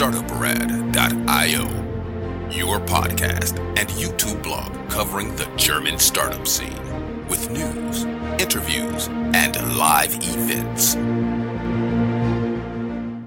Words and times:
startuprad.io, 0.00 1.68
your 2.50 2.80
podcast 2.86 3.58
and 3.78 3.86
YouTube 3.90 4.42
blog 4.42 4.72
covering 4.88 5.36
the 5.36 5.44
German 5.56 5.98
startup 5.98 6.46
scene 6.46 7.28
with 7.28 7.50
news, 7.50 8.04
interviews, 8.40 9.08
and 9.34 9.76
live 9.76 10.14
events. 10.14 10.94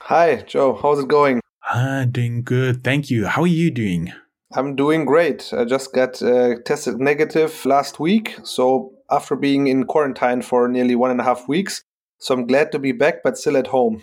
Hi, 0.00 0.36
Joe. 0.36 0.78
How's 0.80 1.00
it 1.00 1.08
going? 1.08 1.42
Ah, 1.68 2.06
doing 2.10 2.42
good. 2.42 2.82
Thank 2.82 3.10
you. 3.10 3.26
How 3.26 3.42
are 3.42 3.46
you 3.46 3.70
doing? 3.70 4.14
I'm 4.54 4.76
doing 4.76 5.04
great. 5.04 5.52
I 5.52 5.66
just 5.66 5.92
got 5.92 6.22
uh, 6.22 6.54
tested 6.64 7.00
negative 7.00 7.66
last 7.66 8.00
week. 8.00 8.38
So 8.44 8.94
after 9.10 9.36
being 9.36 9.66
in 9.66 9.84
quarantine 9.84 10.40
for 10.40 10.68
nearly 10.68 10.94
one 10.94 11.10
and 11.10 11.20
a 11.20 11.24
half 11.24 11.46
weeks, 11.48 11.82
so 12.24 12.32
I'm 12.32 12.46
glad 12.46 12.72
to 12.72 12.78
be 12.78 12.92
back, 12.92 13.22
but 13.22 13.36
still 13.36 13.58
at 13.58 13.66
home. 13.66 14.00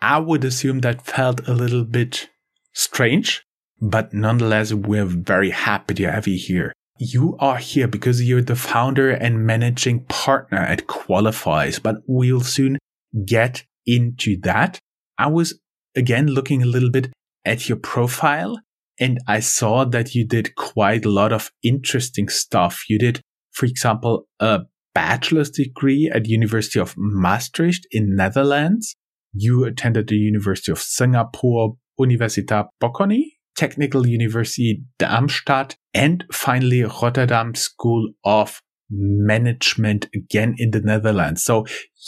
I 0.00 0.18
would 0.18 0.44
assume 0.44 0.80
that 0.80 1.04
felt 1.04 1.46
a 1.46 1.52
little 1.52 1.84
bit 1.84 2.30
strange, 2.72 3.44
but 3.82 4.14
nonetheless, 4.14 4.72
we're 4.72 5.04
very 5.04 5.50
happy 5.50 5.92
to 5.92 6.10
have 6.10 6.26
you 6.26 6.38
here. 6.38 6.72
You 6.98 7.36
are 7.38 7.58
here 7.58 7.86
because 7.86 8.22
you're 8.22 8.40
the 8.40 8.56
founder 8.56 9.10
and 9.10 9.46
managing 9.46 10.06
partner 10.06 10.56
at 10.56 10.86
Qualifyze, 10.86 11.82
but 11.82 11.96
we'll 12.06 12.40
soon 12.40 12.78
get 13.26 13.64
into 13.84 14.40
that. 14.40 14.78
I 15.18 15.26
was 15.26 15.60
again 15.94 16.28
looking 16.28 16.62
a 16.62 16.66
little 16.66 16.90
bit 16.90 17.12
at 17.44 17.68
your 17.68 17.76
profile 17.76 18.58
and 18.98 19.18
I 19.28 19.40
saw 19.40 19.84
that 19.84 20.14
you 20.14 20.26
did 20.26 20.54
quite 20.54 21.04
a 21.04 21.10
lot 21.10 21.30
of 21.30 21.50
interesting 21.62 22.30
stuff. 22.30 22.84
You 22.88 22.98
did, 22.98 23.20
for 23.52 23.66
example, 23.66 24.28
a 24.38 24.60
bachelor's 24.94 25.50
degree 25.50 26.10
at 26.12 26.26
University 26.26 26.80
of 26.80 26.94
Maastricht 26.96 27.86
in 27.90 28.16
Netherlands. 28.16 28.96
You 29.32 29.64
attended 29.64 30.08
the 30.08 30.16
University 30.16 30.72
of 30.72 30.78
Singapore, 30.78 31.76
Universiteit 32.00 32.68
Bocconi, 32.82 33.24
Technical 33.56 34.06
University 34.06 34.82
Darmstadt, 34.98 35.76
and 35.94 36.24
finally 36.32 36.82
Rotterdam 36.82 37.54
School 37.54 38.10
of 38.24 38.60
Management 38.90 40.08
again 40.14 40.54
in 40.58 40.72
the 40.72 40.80
Netherlands. 40.80 41.44
So 41.44 41.66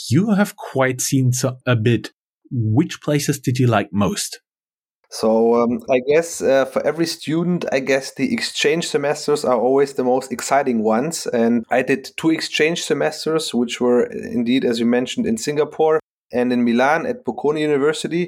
you 0.09 0.31
have 0.31 0.55
quite 0.57 0.99
seen 0.99 1.31
a 1.65 1.75
bit. 1.75 2.11
Which 2.51 3.01
places 3.01 3.39
did 3.39 3.57
you 3.57 3.67
like 3.67 3.89
most? 3.91 4.41
So 5.13 5.61
um, 5.61 5.79
I 5.91 5.99
guess 5.99 6.41
uh, 6.41 6.65
for 6.65 6.83
every 6.83 7.05
student, 7.05 7.65
I 7.71 7.81
guess 7.81 8.15
the 8.15 8.33
exchange 8.33 8.87
semesters 8.87 9.45
are 9.45 9.59
always 9.59 9.93
the 9.93 10.03
most 10.03 10.31
exciting 10.31 10.81
ones. 10.81 11.27
And 11.27 11.67
I 11.69 11.83
did 11.83 12.09
two 12.17 12.31
exchange 12.31 12.81
semesters, 12.81 13.53
which 13.53 13.79
were 13.79 14.05
indeed, 14.05 14.65
as 14.65 14.79
you 14.79 14.87
mentioned, 14.87 15.27
in 15.27 15.37
Singapore 15.37 15.99
and 16.31 16.51
in 16.51 16.65
Milan 16.65 17.05
at 17.05 17.23
Bocconi 17.23 17.59
University. 17.59 18.27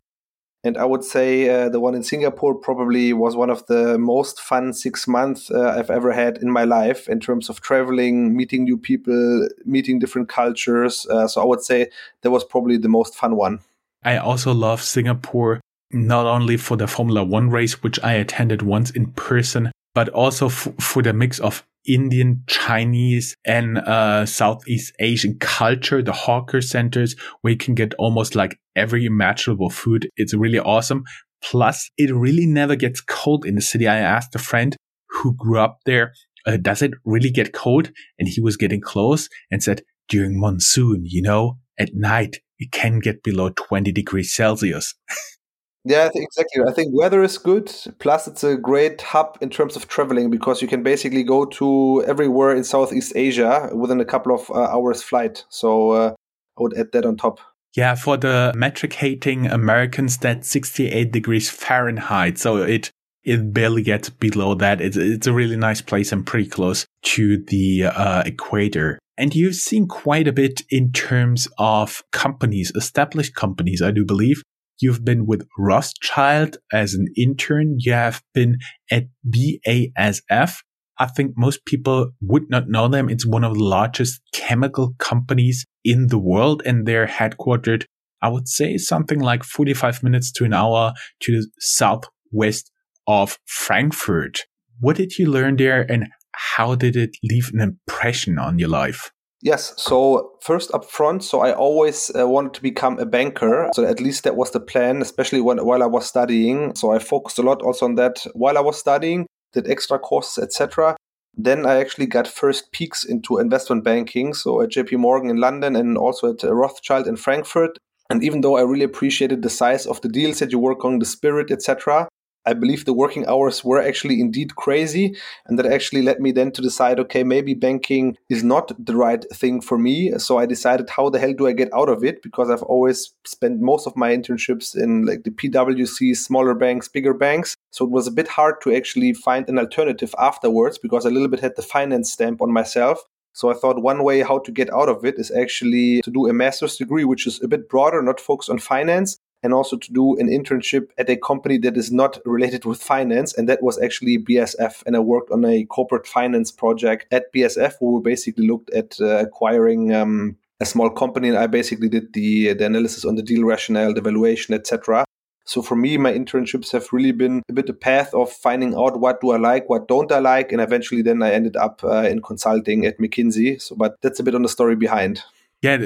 And 0.64 0.77
I 0.77 0.86
would 0.86 1.03
say 1.03 1.50
uh, 1.50 1.69
the 1.69 1.80
one 1.80 1.95
in 1.95 2.03
Singapore 2.03 2.53
probably 2.53 3.14
was 3.14 3.36
one 3.36 3.49
of 3.49 3.65
the 3.65 3.98
most 3.98 4.39
fun 4.39 4.71
six 4.71 5.08
months 5.08 5.49
uh, 5.49 5.73
I've 5.76 5.89
ever 5.89 6.11
had 6.11 6.37
in 6.37 6.52
my 6.52 6.65
life 6.65 7.10
in 7.10 7.20
terms 7.20 7.49
of 7.49 7.61
traveling, 7.61 8.37
meeting 8.37 8.64
new 8.64 8.77
people, 8.77 9.48
meeting 9.65 9.98
different 9.98 10.30
cultures. 10.30 11.08
Uh, 11.10 11.27
so 11.27 11.42
I 11.42 11.45
would 11.45 11.64
say 11.64 11.89
that 12.21 12.30
was 12.30 12.43
probably 12.43 12.77
the 12.77 12.89
most 12.89 13.15
fun 13.15 13.36
one. 13.36 13.61
I 14.04 14.17
also 14.17 14.54
love 14.54 14.83
Singapore 14.83 15.61
not 15.95 16.26
only 16.26 16.58
for 16.58 16.78
the 16.78 16.88
Formula 16.88 17.23
One 17.23 17.50
race, 17.50 17.82
which 17.82 18.00
I 18.04 18.14
attended 18.14 18.61
once 18.61 18.92
in 18.92 19.08
person, 19.14 19.72
but 19.94 20.10
also 20.10 20.48
f- 20.48 20.67
for 20.80 21.02
the 21.02 21.14
mix 21.14 21.39
of 21.39 21.64
Indian, 21.88 22.44
Chinese, 22.48 23.36
and 23.45 23.78
uh, 23.78 24.26
Southeast 24.26 24.94
Asian 25.00 25.38
culture, 25.39 26.02
the 26.02 26.11
hawker 26.11 26.61
centers 26.61 27.16
where 27.42 27.52
you 27.52 27.58
can 27.58 27.76
get 27.76 27.94
almost 27.95 28.36
like 28.36 28.60
every 28.76 29.05
imaginable 29.05 29.70
food. 29.70 30.10
It's 30.17 30.34
really 30.34 30.60
awesome. 30.60 31.04
Plus, 31.44 31.89
it 31.98 32.14
really 32.14 32.45
never 32.45 32.76
gets 32.76 33.02
cold 33.02 33.45
in 33.45 33.55
the 33.55 33.61
city. 33.61 33.88
I 33.88 33.98
asked 33.98 34.36
a 34.36 34.39
friend 34.39 34.76
who 35.10 35.34
grew 35.36 35.60
up 35.60 35.80
there, 35.86 36.14
uh, 36.45 36.58
does 36.58 36.82
it 36.82 36.92
really 37.05 37.30
get 37.30 37.54
cold? 37.54 37.92
And 38.20 38.28
he 38.28 38.42
was 38.42 38.58
getting 38.58 38.82
close 38.82 39.30
and 39.52 39.64
said, 39.64 39.84
during 40.08 40.39
monsoon, 40.39 41.04
you 41.04 41.22
know, 41.22 41.58
at 41.80 41.94
night, 41.94 42.38
it 42.60 42.72
can 42.72 43.00
get 43.00 43.23
below 43.23 43.50
20 43.50 43.92
degrees 43.92 44.34
Celsius. 44.34 44.94
Yeah, 45.86 46.10
exactly. 46.14 46.64
I 46.68 46.72
think 46.72 46.90
weather 46.94 47.23
is 47.23 47.38
good. 47.38 47.72
Plus, 48.00 48.28
it's 48.28 48.44
a 48.44 48.58
great 48.58 49.02
hub 49.02 49.38
in 49.40 49.52
terms 49.52 49.76
of 49.76 49.88
traveling 49.88 50.32
because 50.32 50.60
you 50.62 50.68
can 50.68 50.82
basically 50.82 51.23
go 51.23 51.46
to 51.46 52.04
everywhere 52.08 52.56
in 52.56 52.64
Southeast 52.64 53.14
Asia 53.16 53.70
within 53.73 54.02
a 54.02 54.06
couple 54.06 54.34
of 54.34 54.50
uh, 54.50 54.64
hours 54.64 55.04
flight. 55.04 55.46
So 55.50 55.92
uh, 55.92 56.16
I 56.58 56.62
would 56.62 56.76
add 56.76 56.92
that 56.94 57.06
on 57.06 57.18
top. 57.18 57.40
Yeah, 57.76 57.94
for 57.94 58.18
the 58.18 58.52
metric 58.56 58.94
hating 58.94 59.48
Americans, 59.48 60.18
that's 60.18 60.50
68 60.50 61.12
degrees 61.12 61.50
Fahrenheit. 61.52 62.40
So 62.40 62.58
it 62.58 62.90
it 63.23 63.54
barely 63.54 63.84
gets 63.84 64.10
below 64.10 64.56
that. 64.56 64.82
It's 64.82 64.98
it's 64.98 65.28
a 65.28 65.34
really 65.34 65.58
nice 65.58 65.82
place 65.82 66.12
and 66.12 66.26
pretty 66.26 66.50
close 66.50 66.86
to 67.04 67.44
the 67.44 67.86
uh, 67.86 68.23
equator. 68.26 68.98
And 69.17 69.36
you've 69.36 69.56
seen 69.56 69.88
quite 69.88 70.28
a 70.28 70.34
bit 70.34 70.62
in 70.70 70.92
terms 70.92 71.48
of 71.58 72.02
companies, 72.12 72.72
established 72.76 73.36
companies, 73.36 73.82
I 73.82 73.92
do 73.92 74.04
believe. 74.04 74.42
You've 74.80 75.05
been 75.05 75.25
with 75.25 75.47
Rothschild 75.58 76.58
as 76.73 76.93
an 76.93 77.08
intern. 77.15 77.75
You 77.80 77.93
have 77.93 78.21
been 78.33 78.58
at 78.91 79.05
BASF. 79.27 80.61
I 80.97 81.08
think 81.08 81.33
most 81.36 81.65
people 81.65 82.11
would 82.21 82.49
not 82.49 82.69
know 82.69 82.87
them. 82.87 83.09
It's 83.09 83.25
one 83.25 83.43
of 83.43 83.55
the 83.55 83.63
largest 83.63 84.21
chemical 84.33 84.95
companies 84.97 85.65
in 85.83 86.08
the 86.08 86.19
world 86.19 86.61
and 86.65 86.86
they're 86.86 87.08
headquartered, 87.08 87.86
I 88.21 88.30
would 88.30 88.47
say 88.47 88.77
something 88.77 89.19
like 89.19 89.43
45 89.43 90.03
minutes 90.03 90.31
to 90.33 90.45
an 90.45 90.53
hour 90.53 90.93
to 91.21 91.31
the 91.31 91.47
southwest 91.59 92.71
of 93.07 93.37
Frankfurt. 93.45 94.42
What 94.80 94.95
did 94.95 95.17
you 95.17 95.30
learn 95.30 95.57
there 95.57 95.89
and 95.89 96.07
how 96.31 96.75
did 96.75 96.95
it 96.95 97.15
leave 97.23 97.52
an 97.53 97.61
impression 97.61 98.37
on 98.39 98.59
your 98.59 98.69
life? 98.69 99.11
Yes. 99.42 99.73
So 99.78 100.32
first 100.42 100.73
up 100.73 100.86
front, 100.86 101.23
so 101.23 101.42
I 101.42 101.54
always 101.54 102.12
uh, 102.18 102.28
wanted 102.28 102.54
to 102.54 102.62
become 102.62 102.98
a 103.00 103.06
banker. 103.06 103.70
So 103.73 103.86
at 103.86 104.00
least 104.00 104.23
that 104.23 104.36
was 104.36 104.52
the 104.52 104.60
plan, 104.60 105.02
especially 105.02 105.42
when 105.42 105.64
while 105.66 105.84
I 105.84 105.88
was 105.88 106.08
studying. 106.08 106.73
So 106.76 106.92
I 106.92 107.00
focused 107.00 107.38
a 107.40 107.44
lot 107.44 107.62
also 107.62 107.86
on 107.86 107.96
that 107.96 108.26
while 108.34 108.58
I 108.58 108.62
was 108.62 108.80
studying, 108.80 109.28
did 109.54 109.70
extra 109.70 110.00
courses, 110.00 110.44
etc. 110.44 110.96
Then 111.38 111.66
I 111.66 111.76
actually 111.76 112.06
got 112.06 112.28
first 112.28 112.72
peaks 112.72 113.04
into 113.04 113.38
investment 113.38 113.84
banking. 113.84 114.34
So 114.34 114.62
at 114.62 114.70
JP 114.70 115.00
Morgan 115.00 115.30
in 115.30 115.38
London 115.38 115.76
and 115.76 115.98
also 115.98 116.34
at 116.34 116.44
uh, 116.44 116.54
Rothschild 116.54 117.08
in 117.08 117.17
Frankfurt. 117.17 117.78
And 118.10 118.23
even 118.23 118.42
though 118.42 118.56
I 118.56 118.62
really 118.62 118.86
appreciated 118.86 119.42
the 119.42 119.50
size 119.50 119.86
of 119.86 120.00
the 120.02 120.10
deals 120.10 120.40
that 120.40 120.52
you 120.52 120.60
work 120.60 120.86
on, 120.86 121.00
the 121.00 121.06
spirit, 121.06 121.52
etc., 121.52 122.08
I 122.45 122.54
believe 122.54 122.86
the 122.86 122.94
working 122.94 123.26
hours 123.28 123.64
were 123.64 123.82
actually 123.82 124.22
indeed 124.22 124.56
crazy. 124.56 125.16
And 125.48 125.58
that 125.58 125.66
actually 125.66 126.04
led 126.04 126.20
me 126.20 126.32
then 126.32 126.52
to 126.52 126.61
decide, 126.61 127.00
okay, 127.00 127.23
maybe 127.23 127.56
banking 127.56 128.18
is 128.30 128.44
not 128.44 128.72
the 128.78 128.95
right 128.95 129.25
thing 129.33 129.62
for 129.62 129.78
me. 129.78 130.12
So 130.19 130.38
I 130.38 130.45
decided, 130.45 130.89
how 130.92 131.10
the 131.10 131.19
hell 131.19 131.34
do 131.34 131.48
I 131.48 131.54
get 131.54 131.74
out 131.74 131.90
of 131.90 132.04
it? 132.04 132.22
Because 132.22 132.52
I've 132.52 132.62
always 132.64 133.14
spent 133.25 133.62
most 133.62 133.88
of 133.88 133.98
my 133.98 134.16
internships 134.16 134.75
in 134.75 135.06
like 135.06 135.24
the 135.24 135.31
PWC, 135.31 136.16
smaller 136.16 136.54
banks, 136.54 136.88
bigger 136.88 137.14
banks. 137.14 137.56
So 137.72 137.86
it 137.86 137.92
was 137.92 138.06
a 138.06 138.12
bit 138.12 138.28
hard 138.28 138.62
to 138.62 138.75
actually 138.75 139.14
find 139.14 139.50
an 139.50 139.58
alternative 139.58 140.14
afterwards 140.19 140.78
because 140.78 141.06
I 141.06 141.10
a 141.10 141.12
little 141.12 141.30
bit 141.30 141.40
had 141.40 141.56
the 141.56 141.62
finance 141.62 142.12
stamp 142.12 142.42
on 142.42 142.52
myself. 142.52 143.04
So 143.34 143.50
I 143.50 143.54
thought 143.54 143.81
one 143.81 144.04
way 144.04 144.22
how 144.22 144.40
to 144.40 144.52
get 144.52 144.72
out 144.74 144.88
of 144.88 145.04
it 145.04 145.16
is 145.18 145.30
actually 145.30 146.02
to 146.04 146.12
do 146.12 146.28
a 146.28 146.34
master's 146.34 146.78
degree, 146.78 147.04
which 147.04 147.28
is 147.28 147.42
a 147.44 147.50
bit 147.50 147.68
broader, 147.68 148.02
not 148.02 148.19
focused 148.19 148.50
on 148.50 148.60
finance, 148.60 149.18
and 149.45 149.53
also 149.53 149.77
to 149.77 149.94
do 149.94 150.18
an 150.18 150.27
internship 150.27 150.89
at 150.97 151.07
a 151.07 151.15
company 151.15 151.59
that 151.59 151.77
is 151.77 151.92
not 151.92 152.18
related 152.25 152.65
with 152.65 152.81
finance. 152.81 153.31
And 153.38 153.47
that 153.47 153.62
was 153.62 153.80
actually 153.80 154.18
BASF. 154.18 154.81
And 154.88 154.95
I 154.95 155.00
worked 155.00 155.30
on 155.30 155.45
a 155.45 155.65
corporate 155.65 156.07
finance 156.07 156.51
project 156.51 157.06
at 157.12 157.31
BASF 157.31 157.75
where 157.80 157.92
we 157.92 158.01
basically 158.01 158.47
looked 158.47 158.71
at 158.71 159.00
uh, 159.00 159.18
acquiring 159.27 159.94
um, 159.94 160.36
a 160.59 160.65
small 160.65 160.89
company. 160.89 161.30
And 161.30 161.38
I 161.38 161.45
basically 161.45 161.89
did 161.89 162.12
the, 162.13 162.53
the 162.53 162.65
analysis 162.65 163.06
on 163.06 163.18
the 163.18 163.21
deal 163.21 163.44
rationale, 163.44 163.94
the 163.94 164.01
valuation, 164.01 164.56
etc. 164.56 165.06
So 165.45 165.62
for 165.62 165.75
me, 165.75 165.95
my 166.00 166.12
internships 166.12 166.71
have 166.71 166.92
really 166.92 167.12
been 167.12 167.44
a 167.47 167.53
bit 167.53 167.69
a 167.69 167.74
path 167.74 168.15
of 168.15 168.31
finding 168.31 168.74
out 168.74 169.00
what 169.00 169.21
do 169.21 169.30
I 169.30 169.38
like, 169.38 169.69
what 169.69 169.88
don't 169.88 170.12
I 170.12 170.18
like, 170.18 170.51
and 170.53 170.59
eventually 170.59 171.03
then 171.03 171.21
I 171.21 171.33
ended 171.33 171.56
up 171.56 171.83
uh, 171.83 172.07
in 172.09 172.24
consulting 172.24 172.88
at 172.88 172.97
McKinsey. 172.97 173.62
So, 173.62 173.75
but 173.75 173.95
that's 174.01 174.19
a 174.19 174.24
bit 174.24 174.33
on 174.33 174.42
the 174.42 174.50
story 174.50 174.75
behind. 174.75 175.21
Yeah, 175.66 175.78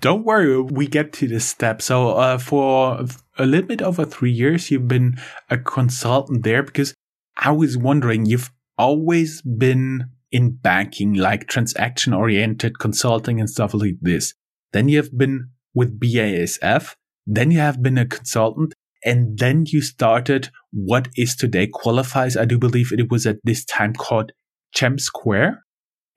don't 0.00 0.24
worry. 0.24 0.60
We 0.60 0.88
get 0.88 1.12
to 1.12 1.28
this 1.28 1.44
step. 1.44 1.80
So, 1.80 2.10
uh, 2.10 2.38
for 2.38 3.04
a 3.38 3.46
little 3.46 3.68
bit 3.68 3.80
over 3.80 4.04
three 4.04 4.32
years, 4.32 4.68
you've 4.68 4.88
been 4.88 5.16
a 5.48 5.56
consultant 5.56 6.42
there 6.42 6.64
because 6.64 6.92
I 7.36 7.52
was 7.52 7.76
wondering, 7.76 8.26
you've 8.26 8.50
always 8.76 9.40
been 9.42 10.06
in 10.32 10.56
banking, 10.56 11.14
like 11.14 11.46
transaction 11.46 12.12
oriented 12.12 12.80
consulting 12.80 13.38
and 13.38 13.48
stuff 13.48 13.74
like 13.74 13.98
this. 14.00 14.34
Then 14.72 14.88
you 14.88 14.96
have 14.96 15.16
been 15.16 15.50
with 15.72 16.00
BASF. 16.00 16.96
Then 17.24 17.52
you 17.52 17.60
have 17.60 17.80
been 17.80 17.96
a 17.96 18.06
consultant 18.06 18.74
and 19.04 19.38
then 19.38 19.66
you 19.68 19.82
started 19.82 20.50
what 20.72 21.06
is 21.14 21.36
today 21.36 21.68
Qualifyze. 21.68 22.36
I 22.36 22.44
do 22.44 22.58
believe 22.58 22.92
it 22.92 23.08
was 23.08 23.24
at 23.24 23.36
this 23.44 23.64
time 23.64 23.94
called 23.94 24.32
ChemSquare. 24.74 25.58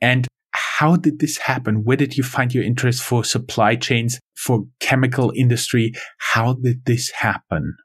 And 0.01 0.27
how 0.81 0.95
did 0.95 1.19
this 1.19 1.37
happen? 1.37 1.83
Where 1.83 1.95
did 1.95 2.17
you 2.17 2.23
find 2.23 2.51
your 2.51 2.63
interest 2.63 3.03
for 3.03 3.23
supply 3.23 3.75
chains, 3.75 4.19
for 4.35 4.65
chemical 4.79 5.31
industry? 5.35 5.93
How 6.17 6.53
did 6.53 6.85
this 6.85 7.11
happen? 7.11 7.75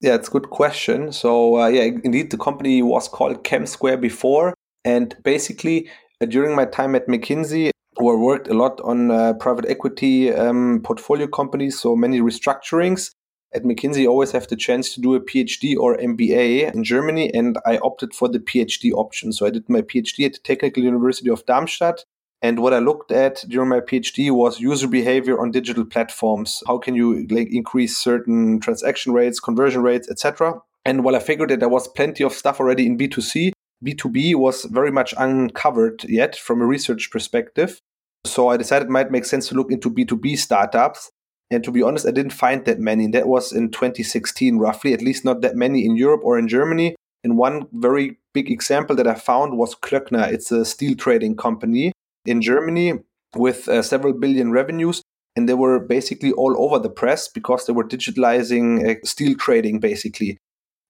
Yeah, 0.00 0.14
it's 0.14 0.28
a 0.28 0.30
good 0.30 0.48
question. 0.48 1.12
So, 1.12 1.60
uh, 1.60 1.66
yeah, 1.66 1.82
indeed, 1.82 2.30
the 2.30 2.38
company 2.38 2.80
was 2.80 3.08
called 3.08 3.44
ChemSquare 3.44 4.00
before. 4.00 4.54
And 4.86 5.14
basically, 5.22 5.90
uh, 6.22 6.24
during 6.24 6.56
my 6.56 6.64
time 6.64 6.94
at 6.94 7.08
McKinsey, 7.08 7.72
where 7.98 8.16
I 8.16 8.18
worked 8.18 8.48
a 8.48 8.54
lot 8.54 8.80
on 8.80 9.10
uh, 9.10 9.34
private 9.34 9.66
equity 9.68 10.32
um, 10.32 10.80
portfolio 10.82 11.26
companies, 11.26 11.78
so 11.78 11.94
many 11.94 12.22
restructurings. 12.22 13.10
At 13.54 13.64
McKinsey, 13.64 14.00
you 14.00 14.08
always 14.08 14.32
have 14.32 14.48
the 14.48 14.56
chance 14.56 14.94
to 14.94 15.02
do 15.02 15.14
a 15.14 15.20
PhD 15.20 15.76
or 15.76 15.98
MBA 15.98 16.72
in 16.74 16.84
Germany, 16.84 17.30
and 17.34 17.58
I 17.66 17.76
opted 17.78 18.14
for 18.14 18.28
the 18.30 18.38
PhD 18.38 18.92
option. 18.92 19.34
So 19.34 19.44
I 19.44 19.50
did 19.50 19.68
my 19.68 19.82
PhD 19.82 20.24
at 20.24 20.32
the 20.32 20.38
Technical 20.42 20.82
University 20.82 21.28
of 21.28 21.44
Darmstadt, 21.44 22.04
and 22.42 22.60
what 22.60 22.74
I 22.74 22.78
looked 22.78 23.10
at 23.12 23.44
during 23.48 23.68
my 23.70 23.80
PhD 23.80 24.30
was 24.30 24.60
user 24.60 24.88
behavior 24.88 25.40
on 25.40 25.50
digital 25.50 25.84
platforms. 25.84 26.62
How 26.66 26.78
can 26.78 26.94
you 26.94 27.26
like, 27.28 27.48
increase 27.50 27.96
certain 27.96 28.60
transaction 28.60 29.12
rates, 29.12 29.40
conversion 29.40 29.82
rates, 29.82 30.08
etc. 30.10 30.60
And 30.84 31.02
while 31.02 31.16
I 31.16 31.20
figured 31.20 31.50
that 31.50 31.60
there 31.60 31.68
was 31.68 31.88
plenty 31.88 32.22
of 32.24 32.32
stuff 32.32 32.60
already 32.60 32.86
in 32.86 32.98
B2C, 32.98 33.52
B2B 33.84 34.34
was 34.36 34.64
very 34.64 34.92
much 34.92 35.14
uncovered 35.18 36.04
yet 36.04 36.36
from 36.36 36.60
a 36.60 36.66
research 36.66 37.10
perspective. 37.10 37.80
So 38.24 38.48
I 38.48 38.56
decided 38.56 38.88
it 38.88 38.92
might 38.92 39.10
make 39.10 39.24
sense 39.24 39.48
to 39.48 39.54
look 39.54 39.72
into 39.72 39.90
B2B 39.90 40.38
startups. 40.38 41.10
And 41.50 41.62
to 41.64 41.70
be 41.70 41.82
honest, 41.82 42.06
I 42.06 42.10
didn't 42.10 42.32
find 42.32 42.64
that 42.64 42.80
many. 42.80 43.06
That 43.08 43.28
was 43.28 43.52
in 43.52 43.70
2016, 43.70 44.58
roughly, 44.58 44.92
at 44.92 45.02
least 45.02 45.24
not 45.24 45.40
that 45.42 45.56
many 45.56 45.86
in 45.86 45.96
Europe 45.96 46.22
or 46.24 46.38
in 46.38 46.48
Germany. 46.48 46.96
And 47.22 47.38
one 47.38 47.68
very 47.72 48.18
big 48.34 48.50
example 48.50 48.94
that 48.96 49.06
I 49.06 49.14
found 49.14 49.56
was 49.56 49.74
Klöckner. 49.74 50.30
It's 50.30 50.50
a 50.50 50.64
steel 50.64 50.96
trading 50.96 51.36
company 51.36 51.92
in 52.26 52.42
Germany 52.42 52.94
with 53.34 53.68
uh, 53.68 53.82
several 53.82 54.12
billion 54.12 54.50
revenues. 54.52 55.02
And 55.34 55.48
they 55.48 55.54
were 55.54 55.78
basically 55.78 56.32
all 56.32 56.56
over 56.58 56.78
the 56.78 56.88
press 56.88 57.28
because 57.28 57.66
they 57.66 57.72
were 57.72 57.86
digitalizing 57.86 58.88
uh, 58.88 58.94
steel 59.04 59.36
trading, 59.36 59.80
basically. 59.80 60.38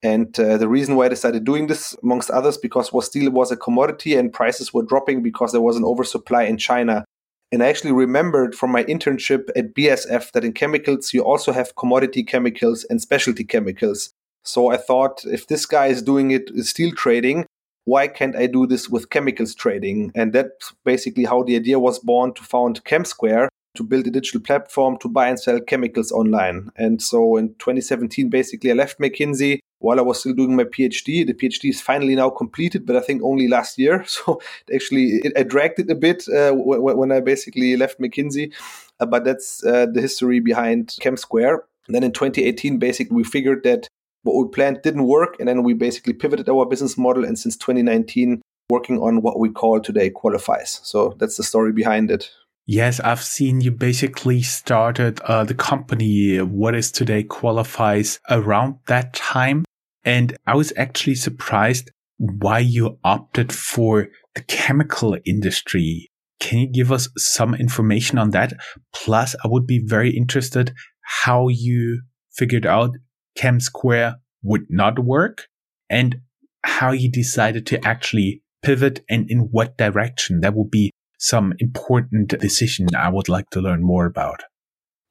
And 0.03 0.39
uh, 0.39 0.57
the 0.57 0.69
reason 0.69 0.95
why 0.95 1.07
I 1.07 1.09
decided 1.09 1.45
doing 1.45 1.67
this, 1.67 1.97
amongst 2.03 2.31
others, 2.31 2.57
because 2.57 2.93
was 2.93 3.07
steel 3.07 3.31
was 3.31 3.51
a 3.51 3.57
commodity 3.57 4.15
and 4.15 4.33
prices 4.33 4.73
were 4.73 4.85
dropping 4.85 5.23
because 5.23 5.51
there 5.51 5.61
was 5.61 5.77
an 5.77 5.85
oversupply 5.85 6.45
in 6.45 6.59
China. 6.59 7.05
And 7.51 7.63
I 7.63 7.69
actually 7.69 7.93
remembered 7.93 8.55
from 8.55 8.71
my 8.71 8.85
internship 8.85 9.49
at 9.57 9.75
BASF 9.75 10.33
that 10.33 10.45
in 10.45 10.53
chemicals 10.53 11.13
you 11.15 11.23
also 11.23 11.53
have 11.53 11.77
commodity 11.77 12.23
chemicals 12.23 12.85
and 12.89 13.01
specialty 13.01 13.45
chemicals. 13.45 14.11
So 14.45 14.69
I 14.69 14.77
thought 14.77 15.25
if 15.25 15.49
this 15.49 15.67
guy 15.67 15.87
is 15.87 16.03
doing 16.03 16.31
it 16.31 16.51
steel 16.65 16.93
trading, 16.93 17.47
why 17.87 18.09
can't 18.09 18.37
I 18.37 18.47
do 18.47 18.67
this 18.67 18.89
with 18.89 19.11
chemicals 19.11 19.55
trading? 19.55 20.13
And 20.15 20.33
that's 20.33 20.75
basically 20.85 21.25
how 21.25 21.45
the 21.45 21.57
idea 21.57 21.79
was 21.79 21.99
born 22.01 22.35
to 22.35 22.43
found 22.43 22.85
ChemSquare 22.85 23.49
to 23.77 23.85
build 23.85 24.07
a 24.07 24.11
digital 24.11 24.41
platform 24.41 24.99
to 24.99 25.09
buy 25.09 25.29
and 25.29 25.39
sell 25.39 25.61
chemicals 25.61 26.11
online. 26.11 26.71
And 26.77 27.01
so 27.01 27.37
in 27.37 27.51
2017, 27.61 28.29
basically, 28.29 28.71
I 28.73 28.75
left 28.75 28.99
McKinsey 28.99 29.61
while 29.79 30.01
I 30.01 30.03
was 30.03 30.19
still 30.19 30.33
doing 30.33 30.57
my 30.57 30.65
PhD. 30.65 31.25
The 31.25 31.35
PhD 31.35 31.71
is 31.71 31.81
finally 31.81 32.17
now 32.17 32.29
completed, 32.29 32.87
but 32.87 32.97
I 32.97 33.01
think 33.01 33.23
only 33.23 33.49
last 33.49 33.79
year. 33.79 34.05
So 34.17 34.41
actually, 34.75 35.21
it, 35.23 35.33
I 35.37 35.45
dragged 35.45 35.79
it 35.79 35.91
a 35.91 35.95
bit 35.95 36.27
uh, 36.29 36.53
when 36.55 37.13
I 37.13 37.21
basically 37.21 37.77
left 37.77 38.01
McKinsey. 38.01 38.53
Uh, 38.99 39.07
but 39.07 39.25
that's 39.25 39.65
uh, 39.65 39.87
the 39.87 40.01
history 40.01 40.41
behind 40.41 40.89
ChemSquare. 41.01 41.59
And 41.87 41.95
then 41.95 42.03
in 42.03 42.13
2018, 42.13 42.79
basically, 42.79 43.15
we 43.15 43.23
figured 43.23 43.63
that 43.63 43.89
what 44.27 44.37
we 44.37 44.51
planned 44.53 44.83
didn't 44.83 45.05
work. 45.05 45.37
And 45.39 45.49
then 45.49 45.63
we 45.63 45.73
basically 45.73 46.13
pivoted 46.13 46.49
our 46.49 46.67
business 46.67 46.99
model. 46.99 47.25
And 47.25 47.39
since 47.39 47.57
2019, 47.57 48.43
working 48.69 48.99
on 48.99 49.23
what 49.23 49.39
we 49.39 49.51
call 49.51 49.81
today 49.81 50.11
Qualifyze. 50.11 50.85
So 50.85 51.15
that's 51.19 51.37
the 51.37 51.43
story 51.43 51.73
behind 51.73 52.11
it. 52.11 52.31
Yes, 52.67 52.99
I've 52.99 53.23
seen 53.23 53.61
you 53.61 53.71
basically 53.71 54.43
started 54.43 55.21
uh, 55.21 55.45
the 55.45 55.55
company, 55.55 56.39
what 56.39 56.75
is 56.75 56.91
today 56.91 57.23
Qualifyze 57.23 58.19
around 58.29 58.79
that 58.89 59.15
time. 59.15 59.65
And 60.05 60.37
I 60.47 60.57
was 60.57 60.73
actually 60.77 61.15
surprised 61.15 61.91
why 62.19 62.59
you 62.59 62.99
opted 63.05 63.53
for 63.53 64.09
the 64.35 64.43
chemical 64.43 65.17
industry. 65.25 66.09
Can 66.41 66.59
you 66.59 66.67
give 66.67 66.91
us 66.91 67.09
some 67.17 67.55
information 67.55 68.19
on 68.19 68.31
that? 68.31 68.53
Plus, 68.93 69.37
I 69.45 69.49
would 69.49 69.67
be 69.67 69.83
very 69.85 70.11
interested 70.17 70.75
how 71.03 71.49
you 71.49 72.03
figured 72.33 72.67
out 72.67 72.91
ChemSquare 73.39 74.17
would 74.43 74.67
not 74.69 74.99
work 74.99 75.49
and 75.91 76.21
how 76.65 76.91
you 76.91 77.11
decided 77.11 77.67
to 77.67 77.87
actually 77.87 78.43
pivot 78.63 79.05
and 79.09 79.31
in 79.31 79.49
what 79.51 79.77
direction. 79.77 80.41
That 80.41 80.55
would 80.55 80.71
be 80.71 80.91
some 81.19 81.55
important 81.59 82.29
decision 82.41 82.89
I 82.97 83.09
would 83.09 83.29
like 83.29 83.51
to 83.51 83.61
learn 83.61 83.83
more 83.83 84.07
about. 84.07 84.43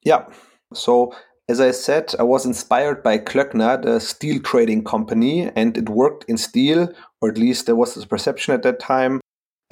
Yeah. 0.04 0.26
So 0.74 1.12
as 1.48 1.60
I 1.60 1.70
said, 1.70 2.14
I 2.18 2.24
was 2.24 2.44
inspired 2.44 3.02
by 3.02 3.18
Klöckner, 3.18 3.80
the 3.80 4.00
steel 4.00 4.40
trading 4.40 4.82
company, 4.84 5.50
and 5.54 5.78
it 5.78 5.88
worked 5.88 6.24
in 6.28 6.36
steel, 6.36 6.92
or 7.20 7.28
at 7.30 7.38
least 7.38 7.66
there 7.66 7.76
was 7.76 7.94
this 7.94 8.04
perception 8.04 8.52
at 8.52 8.62
that 8.64 8.80
time, 8.80 9.20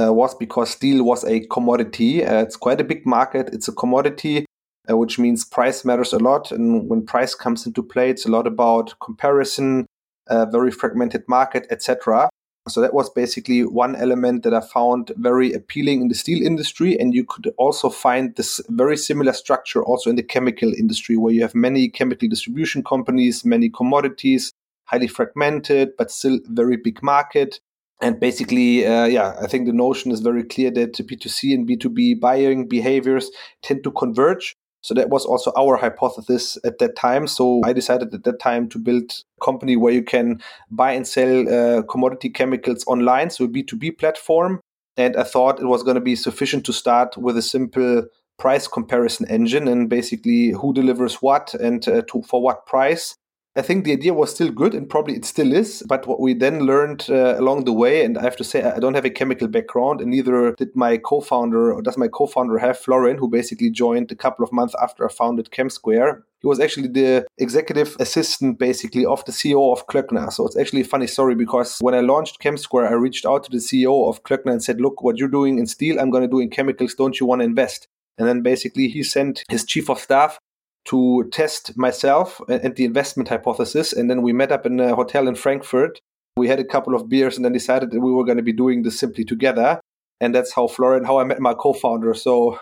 uh, 0.00 0.12
was 0.12 0.34
because 0.34 0.70
steel 0.70 1.04
was 1.04 1.24
a 1.24 1.40
commodity. 1.46 2.24
Uh, 2.24 2.42
it's 2.42 2.56
quite 2.56 2.80
a 2.80 2.84
big 2.84 3.04
market. 3.04 3.50
It's 3.52 3.68
a 3.68 3.72
commodity 3.72 4.46
uh, 4.90 4.96
which 4.96 5.18
means 5.18 5.44
price 5.44 5.84
matters 5.84 6.12
a 6.12 6.18
lot. 6.18 6.52
And 6.52 6.88
when 6.88 7.06
price 7.06 7.34
comes 7.34 7.66
into 7.66 7.82
play, 7.82 8.10
it's 8.10 8.26
a 8.26 8.30
lot 8.30 8.46
about 8.46 8.94
comparison, 9.00 9.86
uh, 10.28 10.46
very 10.46 10.70
fragmented 10.70 11.24
market, 11.28 11.66
etc. 11.70 12.28
So 12.66 12.80
that 12.80 12.94
was 12.94 13.10
basically 13.10 13.62
one 13.62 13.94
element 13.94 14.42
that 14.44 14.54
I 14.54 14.60
found 14.60 15.12
very 15.16 15.52
appealing 15.52 16.00
in 16.00 16.08
the 16.08 16.14
steel 16.14 16.44
industry. 16.44 16.98
And 16.98 17.12
you 17.12 17.24
could 17.24 17.52
also 17.58 17.90
find 17.90 18.34
this 18.36 18.60
very 18.70 18.96
similar 18.96 19.34
structure 19.34 19.84
also 19.84 20.08
in 20.08 20.16
the 20.16 20.22
chemical 20.22 20.72
industry, 20.72 21.16
where 21.18 21.32
you 21.32 21.42
have 21.42 21.54
many 21.54 21.88
chemical 21.88 22.26
distribution 22.28 22.82
companies, 22.82 23.44
many 23.44 23.68
commodities, 23.68 24.52
highly 24.84 25.08
fragmented, 25.08 25.90
but 25.98 26.10
still 26.10 26.40
very 26.46 26.76
big 26.76 27.02
market. 27.02 27.60
And 28.00 28.18
basically, 28.18 28.86
uh, 28.86 29.06
yeah, 29.06 29.34
I 29.40 29.46
think 29.46 29.66
the 29.66 29.72
notion 29.72 30.10
is 30.10 30.20
very 30.20 30.42
clear 30.42 30.70
that 30.72 30.94
B2C 30.94 31.54
and 31.54 31.68
B2B 31.68 32.18
buying 32.18 32.66
behaviors 32.66 33.30
tend 33.62 33.84
to 33.84 33.90
converge. 33.92 34.56
So 34.84 34.92
that 34.92 35.08
was 35.08 35.24
also 35.24 35.50
our 35.56 35.76
hypothesis 35.76 36.58
at 36.62 36.78
that 36.78 36.94
time. 36.94 37.26
So 37.26 37.62
I 37.64 37.72
decided 37.72 38.12
at 38.12 38.24
that 38.24 38.38
time 38.38 38.68
to 38.68 38.78
build 38.78 39.04
a 39.40 39.44
company 39.44 39.76
where 39.76 39.94
you 39.94 40.02
can 40.04 40.42
buy 40.70 40.92
and 40.92 41.08
sell 41.08 41.48
uh, 41.48 41.82
commodity 41.84 42.28
chemicals 42.28 42.84
online, 42.86 43.30
so 43.30 43.46
a 43.46 43.48
B2B 43.48 43.96
platform. 43.98 44.60
And 44.98 45.16
I 45.16 45.22
thought 45.22 45.58
it 45.58 45.64
was 45.64 45.82
going 45.82 45.94
to 45.94 46.02
be 46.02 46.14
sufficient 46.14 46.66
to 46.66 46.74
start 46.74 47.16
with 47.16 47.38
a 47.38 47.42
simple 47.42 48.04
price 48.38 48.68
comparison 48.68 49.26
engine 49.30 49.68
and 49.68 49.88
basically 49.88 50.50
who 50.50 50.74
delivers 50.74 51.14
what 51.22 51.54
and 51.54 51.88
uh, 51.88 52.02
to, 52.08 52.20
for 52.20 52.42
what 52.42 52.66
price. 52.66 53.14
I 53.56 53.62
think 53.62 53.84
the 53.84 53.92
idea 53.92 54.12
was 54.12 54.34
still 54.34 54.50
good 54.50 54.74
and 54.74 54.90
probably 54.90 55.14
it 55.14 55.24
still 55.24 55.52
is. 55.52 55.84
But 55.86 56.08
what 56.08 56.18
we 56.18 56.34
then 56.34 56.60
learned 56.60 57.06
uh, 57.08 57.38
along 57.38 57.64
the 57.64 57.72
way, 57.72 58.04
and 58.04 58.18
I 58.18 58.22
have 58.22 58.36
to 58.36 58.44
say, 58.44 58.62
I 58.64 58.80
don't 58.80 58.94
have 58.94 59.04
a 59.04 59.10
chemical 59.10 59.46
background, 59.46 60.00
and 60.00 60.10
neither 60.10 60.52
did 60.54 60.74
my 60.74 60.96
co 60.96 61.20
founder, 61.20 61.72
or 61.72 61.80
does 61.80 61.96
my 61.96 62.08
co 62.08 62.26
founder 62.26 62.58
have, 62.58 62.78
Florian, 62.78 63.16
who 63.16 63.28
basically 63.28 63.70
joined 63.70 64.10
a 64.10 64.16
couple 64.16 64.44
of 64.44 64.52
months 64.52 64.74
after 64.82 65.08
I 65.08 65.12
founded 65.12 65.50
ChemSquare. 65.52 66.22
He 66.40 66.48
was 66.48 66.58
actually 66.58 66.88
the 66.88 67.26
executive 67.38 67.96
assistant, 68.00 68.58
basically, 68.58 69.06
of 69.06 69.24
the 69.24 69.32
CEO 69.32 69.72
of 69.72 69.86
Klöckner. 69.86 70.32
So 70.32 70.46
it's 70.46 70.58
actually 70.58 70.80
a 70.80 70.84
funny 70.92 71.06
story 71.06 71.36
because 71.36 71.78
when 71.80 71.94
I 71.94 72.00
launched 72.00 72.42
ChemSquare, 72.42 72.88
I 72.88 72.94
reached 72.94 73.24
out 73.24 73.44
to 73.44 73.50
the 73.50 73.58
CEO 73.58 74.08
of 74.08 74.24
Klöckner 74.24 74.52
and 74.52 74.62
said, 74.64 74.80
Look, 74.80 75.02
what 75.02 75.16
you're 75.16 75.28
doing 75.28 75.58
in 75.58 75.66
steel, 75.66 76.00
I'm 76.00 76.10
going 76.10 76.24
to 76.24 76.28
do 76.28 76.40
in 76.40 76.50
chemicals. 76.50 76.94
Don't 76.94 77.20
you 77.20 77.26
want 77.26 77.40
to 77.40 77.44
invest? 77.44 77.86
And 78.18 78.28
then 78.28 78.42
basically 78.42 78.88
he 78.88 79.02
sent 79.02 79.42
his 79.48 79.64
chief 79.64 79.88
of 79.88 79.98
staff 79.98 80.38
to 80.86 81.28
test 81.32 81.76
myself 81.76 82.40
and 82.48 82.76
the 82.76 82.84
investment 82.84 83.28
hypothesis. 83.28 83.92
And 83.92 84.10
then 84.10 84.22
we 84.22 84.32
met 84.32 84.52
up 84.52 84.66
in 84.66 84.78
a 84.80 84.94
hotel 84.94 85.28
in 85.28 85.34
Frankfurt. 85.34 86.00
We 86.36 86.48
had 86.48 86.58
a 86.58 86.64
couple 86.64 86.94
of 86.94 87.08
beers 87.08 87.36
and 87.36 87.44
then 87.44 87.52
decided 87.52 87.90
that 87.90 88.00
we 88.00 88.12
were 88.12 88.24
going 88.24 88.36
to 88.36 88.42
be 88.42 88.52
doing 88.52 88.82
this 88.82 88.98
simply 88.98 89.24
together. 89.24 89.80
And 90.20 90.34
that's 90.34 90.52
how 90.52 90.66
Florian, 90.66 91.04
how 91.04 91.18
I 91.18 91.24
met 91.24 91.40
my 91.40 91.54
co-founder. 91.54 92.14
So 92.14 92.58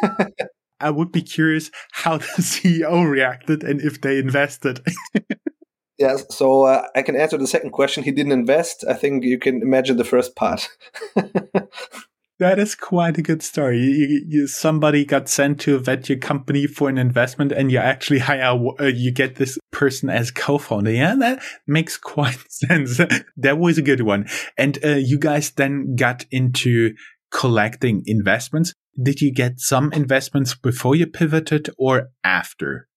I 0.80 0.90
would 0.90 1.12
be 1.12 1.22
curious 1.22 1.70
how 1.92 2.18
the 2.18 2.24
CEO 2.24 3.08
reacted 3.08 3.62
and 3.62 3.80
if 3.80 4.00
they 4.00 4.18
invested. 4.18 4.80
yes, 5.98 6.24
so 6.30 6.64
uh, 6.64 6.86
I 6.94 7.02
can 7.02 7.16
answer 7.16 7.36
the 7.36 7.46
second 7.46 7.70
question. 7.70 8.04
He 8.04 8.12
didn't 8.12 8.32
invest. 8.32 8.84
I 8.88 8.94
think 8.94 9.24
you 9.24 9.38
can 9.38 9.62
imagine 9.62 9.96
the 9.96 10.04
first 10.04 10.36
part. 10.36 10.68
That 12.38 12.60
is 12.60 12.76
quite 12.76 13.18
a 13.18 13.22
good 13.22 13.42
story. 13.42 13.80
You, 13.80 14.24
you, 14.28 14.46
somebody 14.46 15.04
got 15.04 15.28
sent 15.28 15.58
to 15.60 15.78
vet 15.80 16.08
your 16.08 16.18
company 16.18 16.68
for 16.68 16.88
an 16.88 16.96
investment, 16.96 17.50
and 17.50 17.72
you 17.72 17.78
actually 17.78 18.20
hire, 18.20 18.56
uh, 18.78 18.84
you 18.84 19.12
get 19.12 19.36
this 19.36 19.58
person 19.72 20.08
as 20.08 20.30
co-founder. 20.30 20.92
Yeah, 20.92 21.16
that 21.16 21.42
makes 21.66 21.96
quite 21.96 22.38
sense. 22.48 23.00
that 23.36 23.58
was 23.58 23.76
a 23.78 23.82
good 23.82 24.02
one. 24.02 24.28
And 24.56 24.78
uh, 24.84 24.96
you 24.96 25.18
guys 25.18 25.50
then 25.50 25.96
got 25.96 26.26
into 26.30 26.94
collecting 27.32 28.02
investments. 28.06 28.72
Did 29.00 29.20
you 29.20 29.32
get 29.32 29.58
some 29.58 29.92
investments 29.92 30.54
before 30.54 30.94
you 30.94 31.06
pivoted 31.06 31.70
or 31.76 32.10
after? 32.22 32.88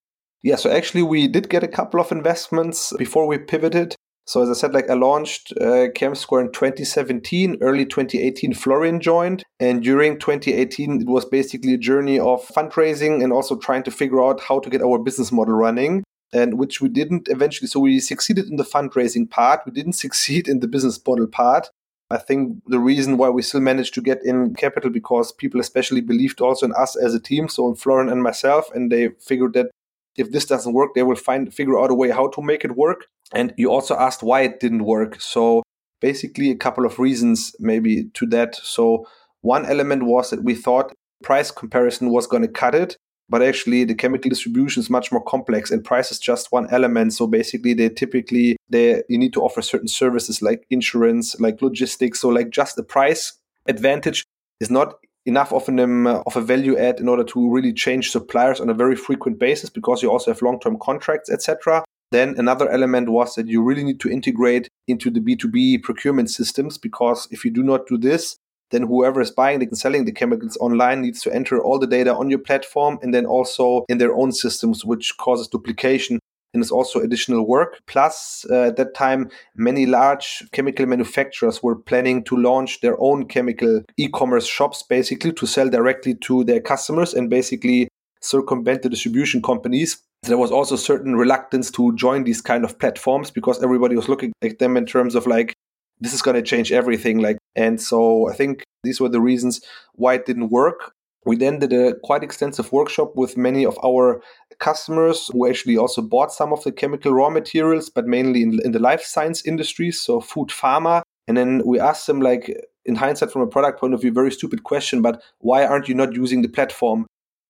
Yeah, 0.44 0.56
so 0.56 0.72
actually, 0.72 1.04
we 1.04 1.28
did 1.28 1.50
get 1.50 1.64
a 1.64 1.68
couple 1.68 2.00
of 2.00 2.12
investments 2.12 2.94
before 2.98 3.28
we 3.28 3.38
pivoted. 3.38 3.96
So 4.26 4.42
as 4.42 4.50
I 4.50 4.54
said, 4.54 4.74
like 4.74 4.90
I 4.90 4.94
launched 4.94 5.52
uh, 5.60 5.90
ChemSquare 5.98 6.42
in 6.42 6.52
2017, 6.52 7.58
early 7.62 7.86
2018, 7.86 8.54
Florian 8.54 9.00
joined. 9.00 9.44
And 9.60 9.82
during 9.84 10.20
2018, 10.20 11.02
it 11.02 11.08
was 11.08 11.26
basically 11.26 11.74
a 11.74 11.78
journey 11.78 12.20
of 12.20 12.46
fundraising 12.48 13.24
and 13.24 13.34
also 13.34 13.58
trying 13.58 13.84
to 13.84 13.92
figure 13.92 14.24
out 14.24 14.42
how 14.42 14.60
to 14.60 14.70
get 14.70 14.82
our 14.82 15.00
business 15.00 15.32
model 15.32 15.56
running. 15.56 16.04
And 16.34 16.58
which 16.58 16.80
we 16.80 16.88
didn't 16.88 17.28
eventually. 17.30 17.68
So 17.68 17.82
we 17.82 18.00
succeeded 18.00 18.48
in 18.48 18.56
the 18.56 18.64
fundraising 18.64 19.30
part. 19.30 19.62
We 19.66 19.74
didn't 19.74 19.94
succeed 20.06 20.48
in 20.48 20.62
the 20.62 20.68
business 20.68 21.00
model 21.06 21.28
part. 21.28 21.70
I 22.12 22.18
think 22.18 22.62
the 22.68 22.80
reason 22.80 23.18
why 23.18 23.30
we 23.30 23.42
still 23.42 23.62
managed 23.62 23.94
to 23.94 24.02
get 24.02 24.20
in 24.24 24.54
capital 24.54 24.90
because 24.90 25.32
people 25.32 25.62
especially 25.62 26.02
believed 26.02 26.42
also 26.42 26.66
in 26.66 26.74
us 26.74 26.98
as 26.98 27.14
a 27.14 27.22
team, 27.22 27.48
so 27.48 27.70
in 27.70 27.76
Florian 27.76 28.10
and 28.10 28.22
myself, 28.22 28.70
and 28.76 28.92
they 28.92 29.10
figured 29.20 29.54
that 29.54 29.72
if 30.18 30.32
this 30.32 30.46
doesn't 30.46 30.74
work, 30.74 30.94
they 30.94 31.04
will 31.04 31.16
find 31.16 31.54
figure 31.54 31.80
out 31.80 31.92
a 31.92 31.96
way 31.96 32.10
how 32.10 32.28
to 32.30 32.42
make 32.42 32.66
it 32.66 32.76
work. 32.76 33.08
And 33.34 33.54
you 33.58 33.72
also 33.72 33.96
asked 33.96 34.24
why 34.24 34.42
it 34.42 34.60
didn't 34.60 34.84
work. 34.84 35.22
So 35.22 35.64
basically 36.02 36.52
a 36.52 36.56
couple 36.56 36.86
of 36.86 37.00
reasons 37.00 37.56
maybe 37.60 38.06
to 38.16 38.26
that. 38.28 38.56
So 38.56 39.08
one 39.42 39.66
element 39.66 40.04
was 40.04 40.30
that 40.30 40.44
we 40.44 40.56
thought 40.56 40.94
price 41.24 41.52
comparison 41.52 42.10
was 42.10 42.28
going 42.28 42.42
to 42.42 42.50
cut 42.50 42.76
it, 42.76 42.98
but 43.30 43.42
actually 43.42 43.86
the 43.86 43.96
chemical 43.96 44.30
distribution 44.30 44.82
is 44.82 44.90
much 44.90 45.12
more 45.12 45.24
complex 45.24 45.72
and 45.72 45.84
price 45.84 46.12
is 46.12 46.20
just 46.20 46.52
one 46.52 46.68
element. 46.72 47.14
So 47.14 47.28
basically 47.28 47.74
they 47.74 47.90
typically 47.90 48.58
they 48.70 49.04
you 49.08 49.18
need 49.18 49.34
to 49.34 49.42
offer 49.42 49.62
certain 49.62 49.88
services 49.88 50.42
like 50.42 50.66
insurance, 50.70 51.40
like 51.40 51.62
logistics. 51.62 52.20
So 52.20 52.30
like 52.30 52.50
just 52.50 52.76
the 52.76 52.84
price 52.84 53.34
advantage 53.68 54.26
is 54.60 54.70
not 54.70 54.96
enough 55.26 55.54
of, 55.54 55.68
an, 55.68 55.80
um, 55.80 56.08
of 56.08 56.36
a 56.36 56.42
value 56.42 56.78
add 56.78 57.00
in 57.00 57.08
order 57.08 57.24
to 57.24 57.50
really 57.50 57.74
change 57.74 58.12
suppliers 58.12 58.60
on 58.60 58.70
a 58.70 58.74
very 58.74 58.96
frequent 58.96 59.40
basis 59.40 59.70
because 59.70 60.02
you 60.02 60.10
also 60.10 60.32
have 60.32 60.42
long-term 60.42 60.78
contracts, 60.82 61.30
etc. 61.30 61.84
Then 62.12 62.36
another 62.38 62.70
element 62.70 63.10
was 63.10 63.36
that 63.36 63.48
you 63.48 63.64
really 63.64 63.84
need 63.84 64.00
to 64.02 64.10
integrate 64.10 64.68
into 64.88 65.10
the 65.10 65.20
B2B 65.20 65.84
procurement 65.84 66.30
systems 66.30 66.78
because 66.78 67.28
if 67.32 67.46
you 67.46 67.52
do 67.52 67.64
not 67.64 67.88
do 67.88 67.98
this, 67.98 68.36
then 68.72 68.84
whoever 68.84 69.22
is 69.22 69.32
buying 69.32 69.62
and 69.62 69.78
selling 69.78 70.06
the 70.06 70.12
chemicals 70.12 70.58
online 70.60 71.02
needs 71.02 71.22
to 71.22 71.34
enter 71.34 71.62
all 71.62 71.78
the 71.78 71.88
data 71.88 72.14
on 72.16 72.30
your 72.30 72.40
platform 72.40 72.98
and 73.02 73.14
then 73.14 73.26
also 73.26 73.86
in 73.90 73.98
their 73.98 74.14
own 74.14 74.32
systems, 74.32 74.84
which 74.84 75.18
causes 75.18 75.48
duplication 75.48 76.20
and 76.54 76.62
is 76.62 76.72
also 76.72 77.00
additional 77.00 77.48
work. 77.48 77.80
Plus, 77.88 78.46
uh, 78.50 78.64
at 78.64 78.78
that 78.78 78.94
time, 78.94 79.30
many 79.56 79.86
large 79.86 80.44
chemical 80.52 80.86
manufacturers 80.86 81.64
were 81.64 81.76
planning 81.76 82.24
to 82.26 82.36
launch 82.36 82.82
their 82.82 83.00
own 83.00 83.26
chemical 83.28 83.82
e 83.98 84.10
commerce 84.10 84.48
shops 84.48 84.84
basically 84.84 85.32
to 85.34 85.46
sell 85.46 85.70
directly 85.70 86.16
to 86.16 86.44
their 86.44 86.60
customers 86.60 87.14
and 87.14 87.30
basically 87.30 87.88
circumvent 88.22 88.82
the 88.82 88.90
distribution 88.90 89.42
companies. 89.42 90.02
There 90.24 90.38
was 90.38 90.52
also 90.52 90.76
certain 90.76 91.16
reluctance 91.16 91.72
to 91.72 91.96
join 91.96 92.24
these 92.24 92.42
kind 92.42 92.64
of 92.64 92.78
platforms 92.78 93.32
because 93.32 93.64
everybody 93.64 93.96
was 93.96 94.08
looking 94.08 94.34
at 94.44 94.60
them 94.60 94.78
in 94.78 94.86
terms 94.86 95.16
of 95.16 95.26
like, 95.26 95.54
this 96.00 96.14
is 96.14 96.22
going 96.22 96.36
to 96.36 96.44
change 96.44 96.72
everything. 96.72 97.20
Like, 97.20 97.38
and 97.56 97.82
so 97.82 98.30
I 98.30 98.34
think 98.34 98.64
these 98.84 99.00
were 99.00 99.10
the 99.10 99.22
reasons 99.22 99.62
why 99.94 100.16
it 100.16 100.26
didn't 100.26 100.50
work. 100.50 100.94
We 101.26 101.36
then 101.36 101.60
did 101.60 101.74
a 101.74 101.96
quite 102.04 102.24
extensive 102.24 102.72
workshop 102.72 103.16
with 103.16 103.38
many 103.38 103.66
of 103.66 103.78
our 103.84 104.22
customers 104.62 105.30
who 105.34 105.50
actually 105.50 105.76
also 105.76 106.02
bought 106.02 106.32
some 106.32 106.54
of 106.54 106.64
the 106.64 106.72
chemical 106.72 107.12
raw 107.12 107.30
materials, 107.30 107.90
but 107.90 108.06
mainly 108.08 108.44
in, 108.44 108.60
in 108.64 108.72
the 108.72 108.80
life 108.80 109.02
science 109.02 109.46
industries, 109.46 110.00
so 110.00 110.22
food, 110.22 110.50
pharma. 110.50 111.02
And 111.28 111.36
then 111.36 111.62
we 111.66 111.80
asked 111.80 112.08
them, 112.08 112.22
like, 112.22 112.56
in 112.86 112.96
hindsight, 112.96 113.32
from 113.32 113.42
a 113.42 113.48
product 113.48 113.80
point 113.80 113.94
of 113.94 114.02
view, 114.02 114.12
very 114.12 114.32
stupid 114.32 114.64
question, 114.64 115.02
but 115.02 115.22
why 115.40 115.66
aren't 115.66 115.90
you 115.90 115.96
not 115.96 116.16
using 116.16 116.42
the 116.42 116.48
platform? 116.48 117.06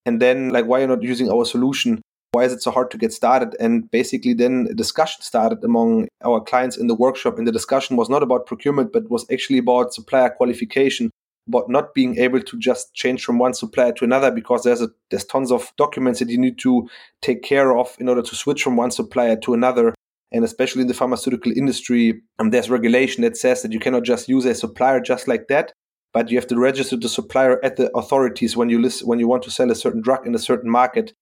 And 0.05 0.19
then, 0.19 0.49
like, 0.49 0.65
why 0.65 0.79
are 0.79 0.81
you 0.81 0.87
not 0.87 1.03
using 1.03 1.29
our 1.29 1.45
solution? 1.45 2.01
Why 2.31 2.45
is 2.45 2.53
it 2.53 2.63
so 2.63 2.71
hard 2.71 2.89
to 2.91 2.97
get 2.97 3.11
started? 3.11 3.55
And 3.59 3.91
basically, 3.91 4.33
then 4.33 4.67
a 4.71 4.73
discussion 4.73 5.21
started 5.21 5.63
among 5.63 6.07
our 6.23 6.39
clients 6.39 6.77
in 6.77 6.87
the 6.87 6.95
workshop. 6.95 7.37
And 7.37 7.45
the 7.45 7.51
discussion 7.51 7.97
was 7.97 8.09
not 8.09 8.23
about 8.23 8.45
procurement, 8.45 8.93
but 8.93 9.11
was 9.11 9.25
actually 9.31 9.59
about 9.59 9.93
supplier 9.93 10.29
qualification 10.29 11.11
but 11.47 11.69
not 11.69 11.93
being 11.93 12.17
able 12.17 12.41
to 12.41 12.57
just 12.57 12.93
change 12.93 13.23
from 13.23 13.39
one 13.39 13.53
supplier 13.53 13.91
to 13.93 14.05
another 14.05 14.31
because 14.31 14.63
there's 14.63 14.81
a, 14.81 14.89
there's 15.09 15.25
tons 15.25 15.51
of 15.51 15.71
documents 15.77 16.19
that 16.19 16.29
you 16.29 16.37
need 16.37 16.57
to 16.59 16.87
take 17.21 17.43
care 17.43 17.75
of 17.75 17.95
in 17.99 18.07
order 18.07 18.21
to 18.21 18.35
switch 18.35 18.63
from 18.63 18.75
one 18.75 18.91
supplier 18.91 19.35
to 19.35 19.53
another. 19.53 19.93
And 20.31 20.45
especially 20.45 20.83
in 20.83 20.87
the 20.87 20.93
pharmaceutical 20.93 21.51
industry 21.51 22.21
um, 22.39 22.51
there's 22.51 22.69
regulation 22.69 23.23
that 23.23 23.35
says 23.37 23.61
that 23.63 23.73
you 23.73 23.79
cannot 23.79 24.03
just 24.03 24.29
use 24.29 24.45
a 24.45 24.55
supplier 24.55 25.01
just 25.01 25.27
like 25.27 25.47
that 25.49 25.73
but 26.13 26.29
you 26.29 26.37
have 26.37 26.47
to 26.47 26.59
register 26.59 26.97
the 26.97 27.09
supplier 27.09 27.63
at 27.63 27.77
the 27.77 27.95
authorities 27.95 28.57
when 28.57 28.69
you 28.69 28.81
list 28.81 29.05
when 29.05 29.19
you 29.19 29.27
want 29.27 29.43
to 29.43 29.51
sell 29.51 29.71
a 29.71 29.75
certain 29.75 30.01
drug 30.01 30.27
in 30.27 30.35
a 30.35 30.39
certain 30.39 30.69
market. 30.69 31.13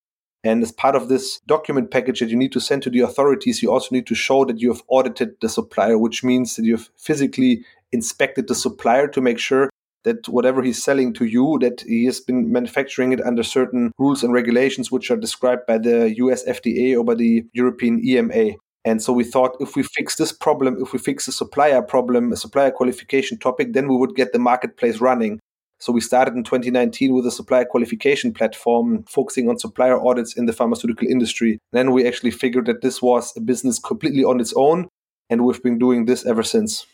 And 0.44 0.64
as 0.64 0.72
part 0.72 0.96
of 0.96 1.10
this 1.10 1.42
document 1.48 1.92
package 1.92 2.22
that 2.22 2.30
you 2.30 2.38
need 2.38 2.54
to 2.54 2.62
send 2.62 2.82
to 2.84 2.90
the 2.90 3.02
authorities 3.02 3.62
you 3.62 3.72
also 3.72 3.94
need 3.94 4.08
to 4.08 4.16
show 4.16 4.46
that 4.46 4.60
you 4.60 4.70
have 4.70 4.84
audited 4.88 5.36
the 5.42 5.50
supplier 5.50 5.98
which 5.98 6.24
means 6.24 6.56
that 6.56 6.64
you've 6.64 6.90
physically 6.98 7.66
inspected 7.92 8.48
the 8.48 8.56
supplier 8.56 9.08
to 9.08 9.22
make 9.22 9.38
sure 9.38 9.69
that 10.04 10.28
whatever 10.30 10.62
he's 10.62 10.84
selling 10.84 11.14
to 11.14 11.26
you, 11.26 11.58
that 11.62 11.82
he 11.82 12.06
has 12.06 12.20
been 12.20 12.52
manufacturing 12.52 13.12
it 13.12 13.22
under 13.22 13.44
certain 13.44 13.92
rules 13.98 14.24
and 14.24 14.34
regulations 14.34 14.92
which 14.92 15.12
are 15.12 15.18
described 15.18 15.66
by 15.68 15.78
the 15.78 16.16
US 16.18 16.46
FDA 16.46 16.98
or 16.98 17.04
by 17.04 17.16
the 17.16 17.44
European 17.54 18.04
EMA. 18.06 18.56
And 18.86 19.04
so 19.04 19.12
we 19.12 19.24
thought 19.24 19.58
if 19.60 19.76
we 19.76 19.84
fix 19.84 20.16
this 20.16 20.32
problem, 20.32 20.78
if 20.82 20.94
we 20.94 21.00
fix 21.00 21.26
the 21.26 21.32
supplier 21.32 21.82
problem, 21.82 22.32
a 22.32 22.38
supplier 22.38 22.72
qualification 22.72 23.38
topic, 23.38 23.74
then 23.74 23.88
we 23.88 23.98
would 23.98 24.16
get 24.16 24.32
the 24.32 24.40
marketplace 24.40 25.02
running. 25.02 25.40
So 25.82 25.94
we 25.94 26.02
started 26.02 26.34
in 26.34 26.44
2019 26.44 27.14
with 27.14 27.26
a 27.26 27.32
supplier 27.32 27.66
qualification 27.66 28.34
platform 28.34 29.04
focusing 29.04 29.50
on 29.50 29.60
supplier 29.60 30.00
audits 30.00 30.36
in 30.36 30.46
the 30.46 30.54
pharmaceutical 30.54 31.08
industry. 31.08 31.60
Then 31.72 31.92
we 31.92 32.06
actually 32.06 32.32
figured 32.32 32.66
that 32.66 32.82
this 32.82 33.02
was 33.02 33.34
a 33.38 33.42
business 33.42 33.80
completely 33.80 34.24
on 34.24 34.42
its 34.42 34.54
own, 34.58 34.90
and 35.30 35.46
we've 35.46 35.64
been 35.64 35.80
doing 35.80 36.06
this 36.06 36.26
ever 36.26 36.44
since. 36.44 36.86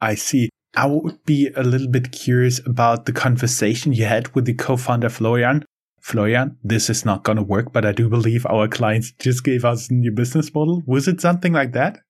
I 0.00 0.14
see. 0.14 0.50
I 0.74 0.86
would 0.86 1.24
be 1.24 1.50
a 1.56 1.62
little 1.62 1.88
bit 1.88 2.12
curious 2.12 2.60
about 2.66 3.06
the 3.06 3.12
conversation 3.12 3.92
you 3.92 4.04
had 4.04 4.34
with 4.34 4.44
the 4.44 4.54
co-founder 4.54 5.08
Florian. 5.08 5.64
Florian, 6.00 6.56
this 6.62 6.88
is 6.88 7.04
not 7.04 7.24
going 7.24 7.36
to 7.36 7.42
work, 7.42 7.72
but 7.72 7.84
I 7.84 7.92
do 7.92 8.08
believe 8.08 8.46
our 8.46 8.68
clients 8.68 9.12
just 9.18 9.44
gave 9.44 9.64
us 9.64 9.90
a 9.90 9.94
new 9.94 10.12
business 10.12 10.54
model. 10.54 10.82
Was 10.86 11.08
it 11.08 11.20
something 11.20 11.52
like 11.52 11.72
that? 11.72 12.00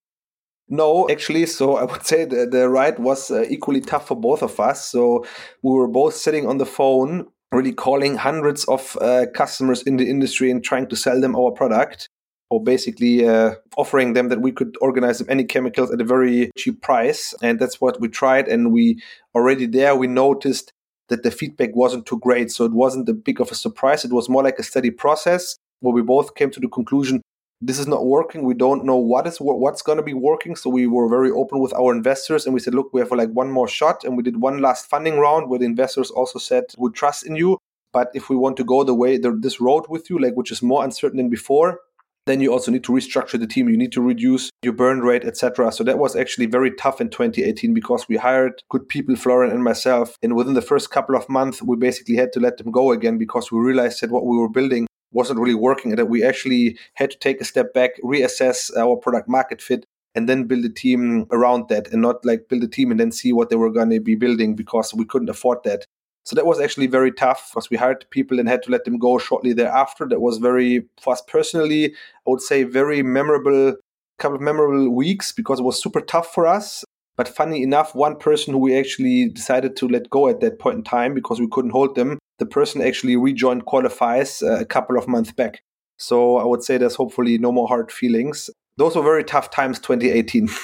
No, 0.68 1.08
actually, 1.08 1.46
so 1.46 1.76
I 1.76 1.84
would 1.84 2.04
say 2.04 2.26
the, 2.26 2.46
the 2.46 2.68
ride 2.68 2.98
was 2.98 3.30
uh, 3.30 3.44
equally 3.48 3.80
tough 3.80 4.08
for 4.08 4.14
both 4.14 4.42
of 4.42 4.60
us. 4.60 4.84
So 4.84 5.24
we 5.62 5.72
were 5.72 5.88
both 5.88 6.14
sitting 6.14 6.46
on 6.46 6.58
the 6.58 6.66
phone, 6.66 7.26
really 7.50 7.72
calling 7.72 8.16
hundreds 8.16 8.64
of 8.64 8.96
uh, 9.00 9.26
customers 9.34 9.82
in 9.82 9.96
the 9.96 10.10
industry 10.10 10.50
and 10.50 10.62
trying 10.62 10.88
to 10.88 10.96
sell 10.96 11.20
them 11.20 11.34
our 11.34 11.52
product 11.52 12.10
or 12.50 12.62
basically 12.62 13.28
uh, 13.28 13.54
offering 13.76 14.14
them 14.14 14.28
that 14.28 14.40
we 14.40 14.52
could 14.52 14.76
organize 14.80 15.18
them 15.18 15.26
any 15.30 15.44
chemicals 15.44 15.90
at 15.90 16.00
a 16.00 16.04
very 16.04 16.50
cheap 16.56 16.80
price. 16.80 17.34
And 17.42 17.58
that's 17.58 17.80
what 17.80 18.00
we 18.00 18.08
tried. 18.08 18.48
And 18.48 18.72
we 18.72 19.02
already 19.34 19.66
there, 19.66 19.94
we 19.94 20.06
noticed 20.06 20.72
that 21.08 21.22
the 21.22 21.30
feedback 21.30 21.70
wasn't 21.74 22.06
too 22.06 22.18
great. 22.18 22.50
So 22.50 22.64
it 22.64 22.72
wasn't 22.72 23.08
a 23.08 23.14
big 23.14 23.40
of 23.40 23.50
a 23.50 23.54
surprise. 23.54 24.04
It 24.04 24.12
was 24.12 24.28
more 24.28 24.42
like 24.42 24.58
a 24.58 24.62
steady 24.62 24.90
process 24.90 25.56
where 25.80 25.94
we 25.94 26.02
both 26.02 26.34
came 26.34 26.50
to 26.50 26.60
the 26.60 26.68
conclusion 26.68 27.22
this 27.60 27.78
is 27.78 27.88
not 27.88 28.06
working. 28.06 28.44
We 28.44 28.54
don't 28.54 28.84
know 28.84 28.96
what 28.96 29.26
is 29.26 29.38
what's 29.38 29.82
going 29.82 29.98
to 29.98 30.04
be 30.04 30.14
working. 30.14 30.54
So 30.54 30.70
we 30.70 30.86
were 30.86 31.08
very 31.08 31.30
open 31.30 31.58
with 31.58 31.74
our 31.74 31.92
investors 31.92 32.44
and 32.44 32.54
we 32.54 32.60
said, 32.60 32.74
look, 32.74 32.90
we 32.92 33.00
have 33.00 33.10
like 33.10 33.30
one 33.30 33.50
more 33.50 33.66
shot. 33.66 34.04
And 34.04 34.16
we 34.16 34.22
did 34.22 34.40
one 34.40 34.60
last 34.60 34.88
funding 34.88 35.18
round 35.18 35.48
where 35.48 35.58
the 35.58 35.64
investors 35.64 36.10
also 36.10 36.38
said, 36.38 36.64
we 36.78 36.90
trust 36.92 37.26
in 37.26 37.34
you. 37.34 37.58
But 37.92 38.10
if 38.14 38.28
we 38.28 38.36
want 38.36 38.56
to 38.58 38.64
go 38.64 38.84
the 38.84 38.94
way 38.94 39.18
the, 39.18 39.32
this 39.32 39.60
road 39.60 39.86
with 39.88 40.08
you, 40.08 40.18
like 40.18 40.34
which 40.34 40.52
is 40.52 40.62
more 40.62 40.84
uncertain 40.84 41.16
than 41.16 41.30
before, 41.30 41.80
then 42.28 42.40
you 42.40 42.52
also 42.52 42.70
need 42.70 42.84
to 42.84 42.92
restructure 42.92 43.38
the 43.38 43.46
team. 43.46 43.68
You 43.68 43.76
need 43.76 43.92
to 43.92 44.02
reduce 44.02 44.50
your 44.62 44.72
burn 44.72 45.00
rate, 45.00 45.24
etc. 45.24 45.72
So 45.72 45.84
that 45.84 45.98
was 45.98 46.14
actually 46.14 46.46
very 46.46 46.70
tough 46.72 47.00
in 47.00 47.10
2018 47.10 47.74
because 47.74 48.06
we 48.08 48.16
hired 48.16 48.62
good 48.70 48.88
people, 48.88 49.16
Florian 49.16 49.52
and 49.52 49.64
myself. 49.64 50.16
And 50.22 50.36
within 50.36 50.54
the 50.54 50.62
first 50.62 50.90
couple 50.90 51.16
of 51.16 51.28
months, 51.28 51.62
we 51.62 51.76
basically 51.76 52.16
had 52.16 52.32
to 52.34 52.40
let 52.40 52.58
them 52.58 52.70
go 52.70 52.92
again 52.92 53.18
because 53.18 53.50
we 53.50 53.58
realized 53.58 54.02
that 54.02 54.10
what 54.10 54.26
we 54.26 54.36
were 54.36 54.48
building 54.48 54.86
wasn't 55.12 55.40
really 55.40 55.54
working 55.54 55.90
and 55.92 55.98
that 55.98 56.06
we 56.06 56.22
actually 56.22 56.78
had 56.94 57.10
to 57.10 57.18
take 57.18 57.40
a 57.40 57.44
step 57.44 57.72
back, 57.72 57.92
reassess 58.04 58.76
our 58.76 58.96
product 58.96 59.28
market 59.28 59.62
fit, 59.62 59.84
and 60.14 60.28
then 60.28 60.44
build 60.44 60.64
a 60.64 60.68
team 60.68 61.26
around 61.30 61.68
that 61.68 61.92
and 61.92 62.02
not 62.02 62.24
like 62.24 62.48
build 62.48 62.62
a 62.62 62.68
team 62.68 62.90
and 62.90 63.00
then 63.00 63.12
see 63.12 63.32
what 63.32 63.50
they 63.50 63.56
were 63.56 63.70
going 63.70 63.90
to 63.90 64.00
be 64.00 64.14
building 64.14 64.54
because 64.54 64.92
we 64.92 65.04
couldn't 65.04 65.30
afford 65.30 65.58
that. 65.64 65.84
So 66.28 66.36
that 66.36 66.44
was 66.44 66.60
actually 66.60 66.88
very 66.88 67.10
tough 67.10 67.50
because 67.50 67.70
we 67.70 67.78
hired 67.78 68.04
people 68.10 68.38
and 68.38 68.46
had 68.46 68.62
to 68.64 68.70
let 68.70 68.84
them 68.84 68.98
go 68.98 69.16
shortly 69.16 69.54
thereafter. 69.54 70.06
That 70.06 70.20
was 70.20 70.36
very, 70.36 70.86
for 71.00 71.14
us 71.14 71.22
personally, 71.26 71.86
I 71.86 72.30
would 72.30 72.42
say 72.42 72.64
very 72.64 73.02
memorable, 73.02 73.76
couple 74.18 74.36
of 74.36 74.42
memorable 74.42 74.90
weeks 74.90 75.32
because 75.32 75.58
it 75.58 75.62
was 75.62 75.82
super 75.82 76.02
tough 76.02 76.34
for 76.34 76.46
us. 76.46 76.84
But 77.16 77.28
funny 77.28 77.62
enough, 77.62 77.94
one 77.94 78.14
person 78.14 78.52
who 78.52 78.58
we 78.58 78.78
actually 78.78 79.30
decided 79.30 79.74
to 79.76 79.88
let 79.88 80.10
go 80.10 80.28
at 80.28 80.40
that 80.40 80.58
point 80.58 80.76
in 80.76 80.84
time 80.84 81.14
because 81.14 81.40
we 81.40 81.48
couldn't 81.48 81.70
hold 81.70 81.94
them, 81.94 82.18
the 82.38 82.44
person 82.44 82.82
actually 82.82 83.16
rejoined 83.16 83.64
Qualifyze 83.64 84.42
uh, 84.42 84.60
a 84.60 84.66
couple 84.66 84.98
of 84.98 85.08
months 85.08 85.32
back. 85.32 85.62
So 85.96 86.36
I 86.36 86.44
would 86.44 86.62
say 86.62 86.76
there's 86.76 86.96
hopefully 86.96 87.38
no 87.38 87.52
more 87.52 87.68
hard 87.68 87.90
feelings. 87.90 88.50
Those 88.76 88.96
were 88.96 89.02
very 89.02 89.24
tough 89.24 89.48
times, 89.48 89.78
2018. 89.78 90.50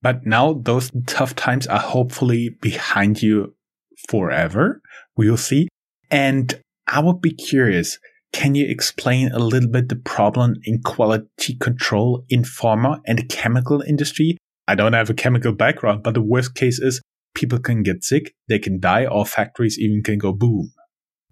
But 0.00 0.26
now 0.26 0.52
those 0.52 0.90
tough 1.06 1.34
times 1.34 1.66
are 1.66 1.78
hopefully 1.78 2.50
behind 2.60 3.22
you 3.22 3.54
forever. 4.08 4.80
We'll 5.16 5.36
see. 5.36 5.68
And 6.10 6.60
I 6.86 7.00
would 7.00 7.20
be 7.20 7.32
curious. 7.32 7.98
Can 8.32 8.54
you 8.54 8.66
explain 8.68 9.30
a 9.30 9.38
little 9.38 9.70
bit 9.70 9.88
the 9.88 9.96
problem 9.96 10.56
in 10.64 10.82
quality 10.82 11.56
control 11.60 12.24
in 12.28 12.42
pharma 12.42 13.00
and 13.06 13.18
the 13.18 13.26
chemical 13.26 13.80
industry? 13.82 14.38
I 14.66 14.74
don't 14.74 14.92
have 14.92 15.10
a 15.10 15.14
chemical 15.14 15.52
background, 15.52 16.02
but 16.02 16.14
the 16.14 16.22
worst 16.22 16.54
case 16.54 16.80
is 16.80 17.00
people 17.34 17.58
can 17.58 17.82
get 17.82 18.02
sick, 18.02 18.34
they 18.48 18.58
can 18.58 18.80
die, 18.80 19.06
or 19.06 19.24
factories 19.26 19.78
even 19.78 20.02
can 20.02 20.18
go 20.18 20.32
boom. 20.32 20.72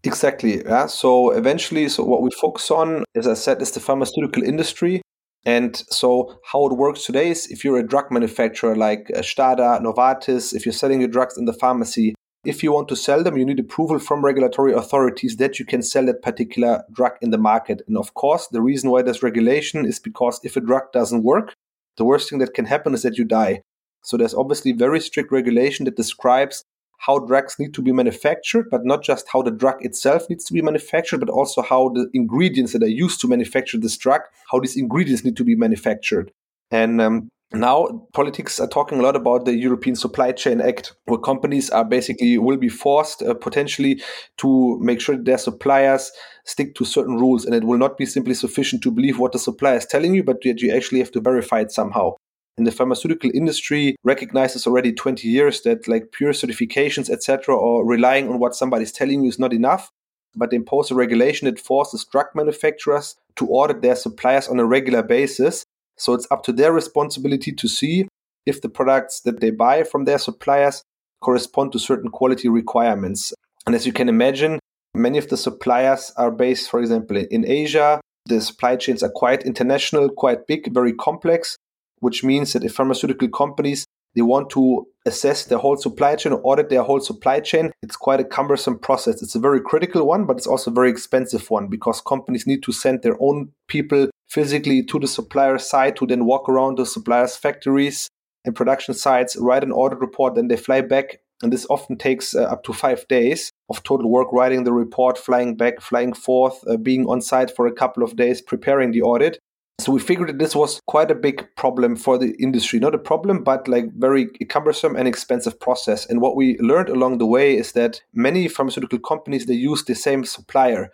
Exactly. 0.04 0.62
Yeah. 0.64 0.86
So 0.86 1.30
eventually, 1.30 1.88
so 1.88 2.04
what 2.04 2.22
we 2.22 2.30
focus 2.40 2.70
on, 2.70 3.04
as 3.14 3.26
I 3.26 3.34
said, 3.34 3.62
is 3.62 3.70
the 3.70 3.80
pharmaceutical 3.80 4.42
industry. 4.42 5.00
And 5.44 5.76
so 5.90 6.38
how 6.52 6.66
it 6.66 6.74
works 6.74 7.04
today 7.04 7.30
is 7.30 7.46
if 7.48 7.64
you're 7.64 7.78
a 7.78 7.86
drug 7.86 8.10
manufacturer 8.10 8.76
like 8.76 9.10
uh, 9.14 9.20
Stada, 9.20 9.80
Novartis, 9.80 10.54
if 10.54 10.64
you're 10.64 10.72
selling 10.72 11.00
your 11.00 11.08
drugs 11.08 11.36
in 11.36 11.46
the 11.46 11.52
pharmacy, 11.52 12.14
if 12.44 12.62
you 12.62 12.72
want 12.72 12.88
to 12.88 12.96
sell 12.96 13.22
them, 13.22 13.36
you 13.36 13.44
need 13.44 13.60
approval 13.60 13.98
from 13.98 14.24
regulatory 14.24 14.72
authorities 14.72 15.36
that 15.36 15.58
you 15.58 15.64
can 15.64 15.82
sell 15.82 16.06
that 16.06 16.22
particular 16.22 16.82
drug 16.92 17.12
in 17.20 17.30
the 17.30 17.38
market. 17.38 17.82
And 17.86 17.96
of 17.96 18.14
course, 18.14 18.48
the 18.48 18.60
reason 18.60 18.90
why 18.90 19.02
there's 19.02 19.22
regulation 19.22 19.86
is 19.86 20.00
because 20.00 20.40
if 20.42 20.56
a 20.56 20.60
drug 20.60 20.90
doesn't 20.92 21.22
work, 21.22 21.54
the 21.96 22.04
worst 22.04 22.28
thing 22.28 22.40
that 22.40 22.54
can 22.54 22.64
happen 22.64 22.94
is 22.94 23.02
that 23.02 23.16
you 23.16 23.24
die. 23.24 23.62
So 24.02 24.16
there's 24.16 24.34
obviously 24.34 24.72
very 24.72 24.98
strict 24.98 25.30
regulation 25.30 25.84
that 25.84 25.96
describes 25.96 26.64
how 26.98 27.20
drugs 27.20 27.56
need 27.58 27.74
to 27.74 27.82
be 27.82 27.92
manufactured, 27.92 28.68
but 28.70 28.84
not 28.84 29.02
just 29.02 29.26
how 29.32 29.42
the 29.42 29.50
drug 29.50 29.84
itself 29.84 30.28
needs 30.28 30.44
to 30.44 30.52
be 30.52 30.62
manufactured, 30.62 31.18
but 31.18 31.28
also 31.28 31.62
how 31.62 31.90
the 31.90 32.08
ingredients 32.12 32.72
that 32.72 32.82
are 32.82 32.88
used 32.88 33.20
to 33.20 33.28
manufacture 33.28 33.78
this 33.78 33.96
drug, 33.96 34.20
how 34.50 34.58
these 34.58 34.76
ingredients 34.76 35.24
need 35.24 35.36
to 35.36 35.44
be 35.44 35.56
manufactured. 35.56 36.32
And 36.70 37.00
um, 37.00 37.28
now 37.54 38.06
politics 38.12 38.58
are 38.60 38.68
talking 38.68 38.98
a 38.98 39.02
lot 39.02 39.16
about 39.16 39.44
the 39.44 39.54
European 39.54 39.96
Supply 39.96 40.32
Chain 40.32 40.60
Act, 40.60 40.94
where 41.04 41.18
companies 41.18 41.70
are 41.70 41.84
basically 41.84 42.38
will 42.38 42.56
be 42.56 42.68
forced 42.68 43.22
uh, 43.22 43.34
potentially 43.34 44.00
to 44.38 44.78
make 44.80 45.00
sure 45.00 45.16
their 45.16 45.38
suppliers 45.38 46.10
stick 46.44 46.74
to 46.76 46.84
certain 46.84 47.16
rules, 47.16 47.44
and 47.44 47.54
it 47.54 47.64
will 47.64 47.78
not 47.78 47.98
be 47.98 48.06
simply 48.06 48.34
sufficient 48.34 48.82
to 48.82 48.90
believe 48.90 49.18
what 49.18 49.32
the 49.32 49.38
supplier 49.38 49.76
is 49.76 49.86
telling 49.86 50.14
you, 50.14 50.24
but 50.24 50.42
that 50.42 50.60
you 50.60 50.72
actually 50.74 50.98
have 50.98 51.12
to 51.12 51.20
verify 51.20 51.60
it 51.60 51.70
somehow. 51.70 52.12
And 52.58 52.66
the 52.66 52.72
pharmaceutical 52.72 53.30
industry 53.32 53.96
recognizes 54.04 54.66
already 54.66 54.92
20 54.92 55.26
years 55.26 55.62
that 55.62 55.88
like 55.88 56.12
pure 56.12 56.32
certifications, 56.32 57.08
etc., 57.08 57.56
or 57.56 57.86
relying 57.86 58.28
on 58.28 58.38
what 58.38 58.54
somebody's 58.54 58.92
telling 58.92 59.22
you 59.22 59.28
is 59.28 59.38
not 59.38 59.52
enough. 59.52 59.90
But 60.34 60.50
they 60.50 60.56
impose 60.56 60.90
a 60.90 60.94
regulation 60.94 61.46
that 61.46 61.60
forces 61.60 62.06
drug 62.10 62.26
manufacturers 62.34 63.16
to 63.36 63.48
audit 63.48 63.82
their 63.82 63.96
suppliers 63.96 64.48
on 64.48 64.58
a 64.58 64.64
regular 64.64 65.02
basis 65.02 65.64
so 66.02 66.14
it's 66.14 66.26
up 66.32 66.42
to 66.42 66.52
their 66.52 66.72
responsibility 66.72 67.52
to 67.52 67.68
see 67.68 68.08
if 68.44 68.60
the 68.60 68.68
products 68.68 69.20
that 69.20 69.40
they 69.40 69.52
buy 69.52 69.84
from 69.84 70.04
their 70.04 70.18
suppliers 70.18 70.82
correspond 71.20 71.70
to 71.70 71.78
certain 71.78 72.10
quality 72.10 72.48
requirements. 72.48 73.32
And 73.66 73.74
as 73.76 73.86
you 73.86 73.92
can 73.92 74.08
imagine, 74.08 74.58
many 74.96 75.16
of 75.16 75.28
the 75.28 75.36
suppliers 75.36 76.12
are 76.16 76.32
based, 76.32 76.68
for 76.68 76.80
example, 76.80 77.18
in 77.18 77.46
Asia. 77.46 78.00
The 78.26 78.40
supply 78.40 78.74
chains 78.74 79.04
are 79.04 79.12
quite 79.14 79.44
international, 79.44 80.08
quite 80.08 80.48
big, 80.48 80.74
very 80.74 80.92
complex, 80.92 81.56
which 82.00 82.24
means 82.24 82.52
that 82.52 82.64
if 82.64 82.74
pharmaceutical 82.74 83.28
companies 83.28 83.86
they 84.14 84.22
want 84.22 84.50
to 84.50 84.86
assess 85.06 85.46
their 85.46 85.58
whole 85.58 85.76
supply 85.76 86.16
chain 86.16 86.32
or 86.32 86.40
audit 86.44 86.68
their 86.68 86.82
whole 86.82 87.00
supply 87.00 87.40
chain. 87.40 87.72
It's 87.82 87.96
quite 87.96 88.20
a 88.20 88.24
cumbersome 88.24 88.78
process. 88.78 89.22
It's 89.22 89.34
a 89.34 89.40
very 89.40 89.60
critical 89.60 90.06
one, 90.06 90.26
but 90.26 90.36
it's 90.36 90.46
also 90.46 90.70
a 90.70 90.74
very 90.74 90.90
expensive 90.90 91.48
one 91.50 91.68
because 91.68 92.00
companies 92.02 92.46
need 92.46 92.62
to 92.64 92.72
send 92.72 93.02
their 93.02 93.16
own 93.20 93.52
people 93.68 94.08
physically 94.32 94.82
to 94.82 94.98
the 94.98 95.06
supplier 95.06 95.58
site 95.58 95.96
to 95.96 96.06
then 96.06 96.24
walk 96.24 96.48
around 96.48 96.78
the 96.78 96.86
supplier's 96.86 97.36
factories 97.36 98.08
and 98.44 98.56
production 98.56 98.94
sites, 98.94 99.36
write 99.36 99.62
an 99.62 99.72
audit 99.72 99.98
report, 99.98 100.34
then 100.34 100.48
they 100.48 100.56
fly 100.56 100.80
back. 100.80 101.18
And 101.42 101.52
this 101.52 101.66
often 101.68 101.98
takes 101.98 102.34
uh, 102.34 102.44
up 102.44 102.62
to 102.64 102.72
five 102.72 103.06
days 103.08 103.50
of 103.68 103.82
total 103.82 104.08
work, 104.08 104.32
writing 104.32 104.64
the 104.64 104.72
report, 104.72 105.18
flying 105.18 105.56
back, 105.56 105.80
flying 105.80 106.12
forth, 106.12 106.62
uh, 106.68 106.76
being 106.76 107.06
on 107.06 107.20
site 107.20 107.54
for 107.54 107.66
a 107.66 107.72
couple 107.72 108.02
of 108.02 108.16
days, 108.16 108.40
preparing 108.40 108.92
the 108.92 109.02
audit. 109.02 109.38
So 109.80 109.90
we 109.90 109.98
figured 109.98 110.28
that 110.28 110.38
this 110.38 110.54
was 110.54 110.80
quite 110.86 111.10
a 111.10 111.16
big 111.16 111.44
problem 111.56 111.96
for 111.96 112.16
the 112.16 112.36
industry. 112.38 112.78
Not 112.78 112.94
a 112.94 112.98
problem, 112.98 113.42
but 113.42 113.66
like 113.66 113.86
very 113.96 114.26
cumbersome 114.48 114.94
and 114.94 115.08
expensive 115.08 115.58
process. 115.58 116.06
And 116.06 116.20
what 116.20 116.36
we 116.36 116.56
learned 116.58 116.88
along 116.88 117.18
the 117.18 117.26
way 117.26 117.56
is 117.56 117.72
that 117.72 118.00
many 118.14 118.46
pharmaceutical 118.46 119.00
companies 119.00 119.46
they 119.46 119.54
use 119.54 119.84
the 119.84 119.96
same 119.96 120.24
supplier. 120.24 120.90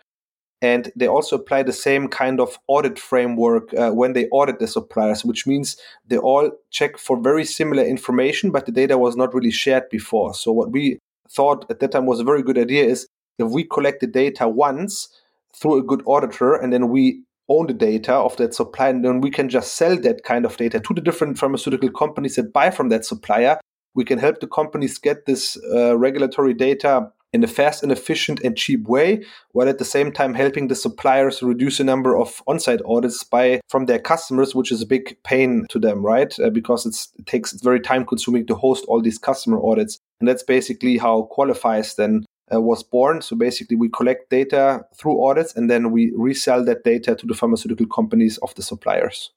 And 0.61 0.91
they 0.95 1.07
also 1.07 1.37
apply 1.37 1.63
the 1.63 1.73
same 1.73 2.09
kind 2.09 2.41
of 2.41 2.59
audit 2.67 2.99
framework 2.99 3.73
uh, 3.73 3.91
when 3.91 4.11
they 4.13 4.27
audit 4.27 4.59
the 4.59 4.67
suppliers, 4.67 5.23
which 5.23 5.47
means 5.47 5.77
they 6.05 6.17
all 6.17 6.51
check 6.69 6.97
for 6.97 7.19
very 7.19 7.45
similar 7.45 7.83
information, 7.83 8.51
but 8.51 8.65
the 8.65 8.71
data 8.71 8.97
was 8.97 9.15
not 9.15 9.33
really 9.33 9.51
shared 9.51 9.89
before. 9.89 10.33
So, 10.33 10.51
what 10.51 10.71
we 10.71 10.99
thought 11.29 11.65
at 11.69 11.79
that 11.79 11.91
time 11.91 12.05
was 12.05 12.19
a 12.19 12.25
very 12.25 12.43
good 12.43 12.57
idea 12.57 12.83
is 12.83 13.07
if 13.37 13.49
we 13.49 13.63
collect 13.63 14.01
the 14.01 14.07
data 14.07 14.49
once 14.49 15.07
through 15.55 15.77
a 15.77 15.83
good 15.83 16.03
auditor 16.05 16.55
and 16.55 16.73
then 16.73 16.89
we 16.89 17.21
own 17.47 17.67
the 17.67 17.73
data 17.73 18.13
of 18.13 18.37
that 18.37 18.53
supplier, 18.53 18.91
and 18.91 19.03
then 19.03 19.21
we 19.21 19.31
can 19.31 19.49
just 19.49 19.75
sell 19.75 19.97
that 19.97 20.23
kind 20.23 20.45
of 20.45 20.55
data 20.57 20.79
to 20.79 20.93
the 20.93 21.01
different 21.01 21.37
pharmaceutical 21.37 21.89
companies 21.89 22.35
that 22.35 22.53
buy 22.53 22.69
from 22.69 22.89
that 22.89 23.05
supplier. 23.05 23.59
We 23.95 24.05
can 24.05 24.19
help 24.19 24.39
the 24.39 24.47
companies 24.47 24.99
get 24.99 25.25
this 25.25 25.57
uh, 25.73 25.97
regulatory 25.97 26.53
data 26.53 27.11
in 27.33 27.43
a 27.43 27.47
fast 27.47 27.83
and 27.83 27.91
efficient 27.91 28.39
and 28.43 28.57
cheap 28.57 28.87
way, 28.87 29.23
while 29.51 29.69
at 29.69 29.77
the 29.77 29.85
same 29.85 30.11
time 30.11 30.33
helping 30.33 30.67
the 30.67 30.75
suppliers 30.75 31.43
reduce 31.43 31.77
the 31.77 31.83
number 31.83 32.17
of 32.17 32.41
on-site 32.47 32.81
audits 32.85 33.23
by 33.23 33.61
from 33.67 33.85
their 33.85 33.99
customers, 33.99 34.55
which 34.55 34.71
is 34.71 34.81
a 34.81 34.87
big 34.87 35.15
pain 35.23 35.65
to 35.69 35.79
them, 35.79 36.05
right? 36.05 36.39
Uh, 36.39 36.49
because 36.49 36.85
it 36.85 37.25
takes 37.25 37.53
it's 37.53 37.63
very 37.63 37.79
time 37.79 38.05
consuming 38.05 38.45
to 38.47 38.55
host 38.55 38.85
all 38.87 39.01
these 39.01 39.17
customer 39.17 39.59
audits, 39.63 39.99
and 40.19 40.27
that's 40.27 40.43
basically 40.43 40.97
how 40.97 41.29
Qualifyze 41.35 41.95
then 41.95 42.25
uh, 42.53 42.61
was 42.61 42.83
born. 42.83 43.21
So 43.21 43.35
basically, 43.35 43.75
we 43.75 43.89
collect 43.89 44.29
data 44.29 44.85
through 44.95 45.23
audits 45.23 45.55
and 45.55 45.69
then 45.69 45.91
we 45.91 46.11
resell 46.15 46.63
that 46.65 46.83
data 46.83 47.15
to 47.15 47.25
the 47.25 47.33
pharmaceutical 47.33 47.87
companies 47.87 48.37
of 48.39 48.53
the 48.55 48.63
suppliers. 48.63 49.31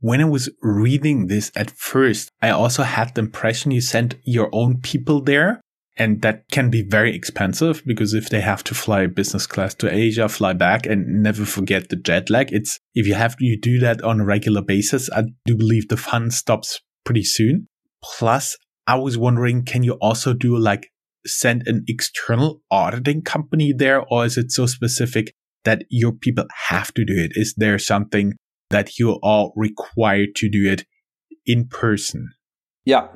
When 0.00 0.20
I 0.20 0.24
was 0.24 0.50
reading 0.62 1.28
this 1.28 1.52
at 1.54 1.70
first, 1.70 2.30
I 2.40 2.50
also 2.50 2.82
had 2.82 3.14
the 3.14 3.20
impression 3.20 3.70
you 3.70 3.80
sent 3.80 4.16
your 4.24 4.48
own 4.52 4.80
people 4.80 5.20
there. 5.20 5.60
And 5.96 6.22
that 6.22 6.44
can 6.50 6.70
be 6.70 6.82
very 6.82 7.14
expensive 7.14 7.82
because 7.84 8.14
if 8.14 8.30
they 8.30 8.40
have 8.40 8.64
to 8.64 8.74
fly 8.74 9.06
business 9.06 9.46
class 9.46 9.74
to 9.74 9.92
Asia, 9.92 10.28
fly 10.28 10.54
back 10.54 10.86
and 10.86 11.22
never 11.22 11.44
forget 11.44 11.90
the 11.90 11.96
jet 11.96 12.30
lag, 12.30 12.50
it's, 12.50 12.80
if 12.94 13.06
you 13.06 13.14
have, 13.14 13.36
to 13.36 13.44
you 13.44 13.60
do 13.60 13.78
that 13.80 14.02
on 14.02 14.20
a 14.20 14.24
regular 14.24 14.62
basis, 14.62 15.10
I 15.10 15.24
do 15.44 15.54
believe 15.54 15.88
the 15.88 15.98
fun 15.98 16.30
stops 16.30 16.80
pretty 17.04 17.24
soon. 17.24 17.68
Plus, 18.02 18.56
I 18.86 18.96
was 18.96 19.18
wondering, 19.18 19.64
can 19.64 19.82
you 19.82 19.92
also 19.94 20.32
do 20.32 20.56
like 20.56 20.88
send 21.26 21.62
an 21.66 21.84
external 21.86 22.62
auditing 22.70 23.22
company 23.22 23.72
there, 23.72 24.02
or 24.10 24.24
is 24.24 24.38
it 24.38 24.50
so 24.50 24.66
specific 24.66 25.34
that 25.64 25.84
your 25.88 26.12
people 26.12 26.46
have 26.68 26.92
to 26.94 27.04
do 27.04 27.14
it? 27.14 27.32
Is 27.34 27.54
there 27.56 27.78
something 27.78 28.32
that 28.70 28.98
you 28.98 29.20
are 29.22 29.50
required 29.54 30.30
to 30.36 30.48
do 30.48 30.68
it 30.68 30.84
in 31.46 31.68
person? 31.68 32.30
Yeah. 32.84 33.08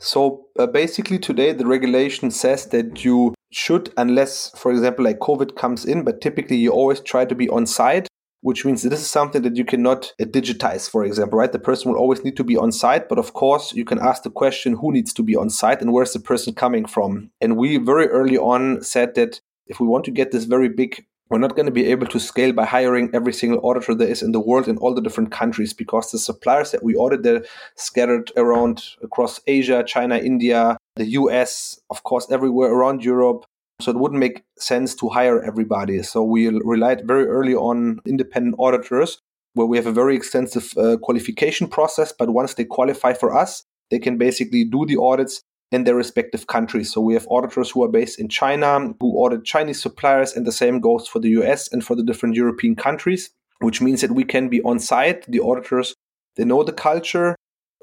So 0.00 0.46
uh, 0.58 0.66
basically, 0.66 1.18
today 1.18 1.52
the 1.52 1.66
regulation 1.66 2.30
says 2.30 2.66
that 2.66 3.04
you 3.04 3.34
should, 3.52 3.92
unless, 3.96 4.50
for 4.58 4.72
example, 4.72 5.04
like 5.04 5.18
COVID 5.20 5.56
comes 5.56 5.84
in, 5.84 6.04
but 6.04 6.20
typically 6.20 6.56
you 6.56 6.72
always 6.72 7.00
try 7.00 7.24
to 7.24 7.34
be 7.34 7.48
on 7.48 7.66
site 7.66 8.08
which 8.44 8.62
means 8.62 8.82
this 8.82 9.00
is 9.00 9.06
something 9.06 9.40
that 9.40 9.56
you 9.56 9.64
cannot 9.64 10.12
uh, 10.20 10.24
digitize, 10.26 10.88
for 10.88 11.02
example, 11.02 11.38
right? 11.38 11.50
The 11.50 11.58
person 11.58 11.90
will 11.90 11.98
always 11.98 12.22
need 12.24 12.36
to 12.36 12.44
be 12.44 12.58
on 12.58 12.72
site, 12.72 13.08
but 13.08 13.18
of 13.18 13.32
course, 13.32 13.72
you 13.72 13.86
can 13.86 13.98
ask 13.98 14.22
the 14.22 14.30
question 14.30 14.76
who 14.76 14.92
needs 14.92 15.14
to 15.14 15.22
be 15.22 15.34
on 15.34 15.48
site 15.48 15.80
and 15.80 15.94
where's 15.94 16.12
the 16.12 16.20
person 16.20 16.52
coming 16.52 16.84
from? 16.84 17.30
And 17.40 17.56
we 17.56 17.78
very 17.78 18.06
early 18.08 18.36
on 18.36 18.82
said 18.82 19.14
that 19.14 19.40
if 19.66 19.80
we 19.80 19.86
want 19.86 20.04
to 20.04 20.10
get 20.10 20.30
this 20.30 20.44
very 20.44 20.68
big 20.68 21.06
we're 21.34 21.40
not 21.40 21.56
going 21.56 21.66
to 21.66 21.72
be 21.72 21.86
able 21.86 22.06
to 22.06 22.20
scale 22.20 22.52
by 22.52 22.64
hiring 22.64 23.10
every 23.12 23.32
single 23.32 23.58
auditor 23.68 23.92
there 23.92 24.06
is 24.06 24.22
in 24.22 24.30
the 24.30 24.38
world 24.38 24.68
in 24.68 24.76
all 24.76 24.94
the 24.94 25.00
different 25.00 25.32
countries 25.32 25.72
because 25.72 26.12
the 26.12 26.18
suppliers 26.18 26.70
that 26.70 26.84
we 26.84 26.94
audit 26.94 27.24
they're 27.24 27.44
scattered 27.74 28.30
around 28.36 28.84
across 29.02 29.40
Asia, 29.48 29.82
China, 29.84 30.16
India, 30.16 30.76
the 30.94 31.06
US, 31.06 31.80
of 31.90 32.04
course, 32.04 32.30
everywhere 32.30 32.70
around 32.70 33.02
Europe. 33.04 33.46
So 33.80 33.90
it 33.90 33.96
wouldn't 33.96 34.20
make 34.20 34.44
sense 34.58 34.94
to 34.94 35.08
hire 35.08 35.42
everybody. 35.42 36.04
So 36.04 36.22
we 36.22 36.50
relied 36.50 37.04
very 37.04 37.26
early 37.26 37.56
on 37.56 37.98
independent 38.06 38.54
auditors 38.60 39.18
where 39.54 39.66
we 39.66 39.76
have 39.76 39.88
a 39.88 39.92
very 39.92 40.14
extensive 40.14 40.72
uh, 40.78 40.98
qualification 40.98 41.66
process. 41.66 42.12
But 42.16 42.30
once 42.30 42.54
they 42.54 42.64
qualify 42.64 43.12
for 43.12 43.36
us, 43.36 43.64
they 43.90 43.98
can 43.98 44.18
basically 44.18 44.62
do 44.62 44.86
the 44.86 44.98
audits 44.98 45.42
in 45.72 45.84
their 45.84 45.94
respective 45.94 46.46
countries. 46.46 46.92
So 46.92 47.00
we 47.00 47.14
have 47.14 47.26
auditors 47.30 47.70
who 47.70 47.82
are 47.82 47.88
based 47.88 48.20
in 48.20 48.28
China, 48.28 48.94
who 49.00 49.16
audit 49.16 49.44
Chinese 49.44 49.82
suppliers, 49.82 50.36
and 50.36 50.46
the 50.46 50.52
same 50.52 50.80
goes 50.80 51.08
for 51.08 51.18
the 51.18 51.30
US 51.40 51.72
and 51.72 51.84
for 51.84 51.96
the 51.96 52.04
different 52.04 52.36
European 52.36 52.76
countries, 52.76 53.30
which 53.60 53.80
means 53.80 54.00
that 54.00 54.12
we 54.12 54.24
can 54.24 54.48
be 54.48 54.62
on 54.62 54.78
site. 54.78 55.24
The 55.26 55.40
auditors, 55.40 55.94
they 56.36 56.44
know 56.44 56.62
the 56.62 56.72
culture, 56.72 57.34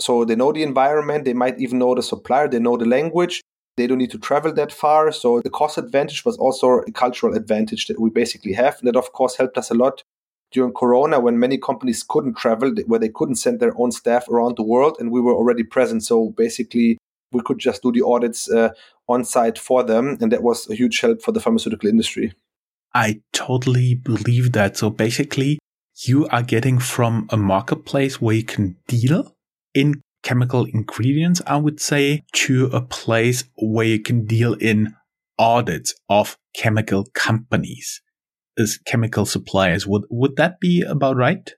So 0.01 0.25
they 0.25 0.35
know 0.35 0.51
the 0.51 0.63
environment, 0.63 1.25
they 1.25 1.33
might 1.33 1.59
even 1.59 1.79
know 1.79 1.95
the 1.95 2.01
supplier, 2.01 2.47
they 2.47 2.59
know 2.59 2.77
the 2.77 2.85
language. 2.85 3.41
They 3.77 3.87
don't 3.87 3.99
need 3.99 4.11
to 4.11 4.19
travel 4.19 4.53
that 4.53 4.71
far. 4.71 5.11
So 5.11 5.41
the 5.41 5.49
cost 5.49 5.77
advantage 5.77 6.25
was 6.25 6.37
also 6.37 6.79
a 6.79 6.91
cultural 6.91 7.35
advantage 7.35 7.87
that 7.87 7.99
we 7.99 8.09
basically 8.09 8.53
have. 8.53 8.77
And 8.79 8.87
that, 8.87 8.97
of 8.97 9.13
course, 9.13 9.37
helped 9.37 9.57
us 9.57 9.71
a 9.71 9.75
lot 9.75 10.03
during 10.51 10.73
Corona 10.73 11.19
when 11.19 11.39
many 11.39 11.57
companies 11.57 12.03
couldn't 12.03 12.35
travel, 12.37 12.73
where 12.85 12.99
they 12.99 13.09
couldn't 13.09 13.35
send 13.35 13.59
their 13.59 13.73
own 13.77 13.91
staff 13.91 14.27
around 14.27 14.57
the 14.57 14.63
world. 14.63 14.97
And 14.99 15.09
we 15.09 15.21
were 15.21 15.33
already 15.33 15.63
present. 15.63 16.03
So 16.03 16.33
basically, 16.35 16.97
we 17.31 17.41
could 17.41 17.59
just 17.59 17.81
do 17.81 17.91
the 17.91 18.05
audits 18.05 18.49
uh, 18.49 18.69
on 19.07 19.23
site 19.23 19.57
for 19.57 19.83
them. 19.83 20.17
And 20.21 20.31
that 20.31 20.43
was 20.43 20.69
a 20.69 20.75
huge 20.75 20.99
help 20.99 21.21
for 21.21 21.31
the 21.31 21.39
pharmaceutical 21.39 21.89
industry. 21.89 22.33
I 22.93 23.21
totally 23.33 23.95
believe 23.95 24.51
that. 24.53 24.77
So 24.77 24.89
basically, 24.89 25.59
you 26.05 26.27
are 26.27 26.43
getting 26.43 26.79
from 26.79 27.27
a 27.29 27.37
marketplace 27.37 28.21
where 28.21 28.35
you 28.35 28.43
can 28.43 28.77
deal 28.87 29.35
in 29.73 30.01
chemical 30.23 30.65
ingredients, 30.65 31.41
I 31.47 31.57
would 31.57 31.79
say, 31.79 32.23
to 32.33 32.65
a 32.67 32.81
place 32.81 33.43
where 33.57 33.85
you 33.85 33.99
can 33.99 34.25
deal 34.25 34.53
in 34.53 34.95
audits 35.39 35.95
of 36.09 36.37
chemical 36.53 37.05
companies 37.13 38.01
as 38.57 38.77
chemical 38.85 39.25
suppliers. 39.25 39.87
Would, 39.87 40.03
would 40.09 40.35
that 40.35 40.59
be 40.59 40.81
about 40.81 41.15
right? 41.15 41.49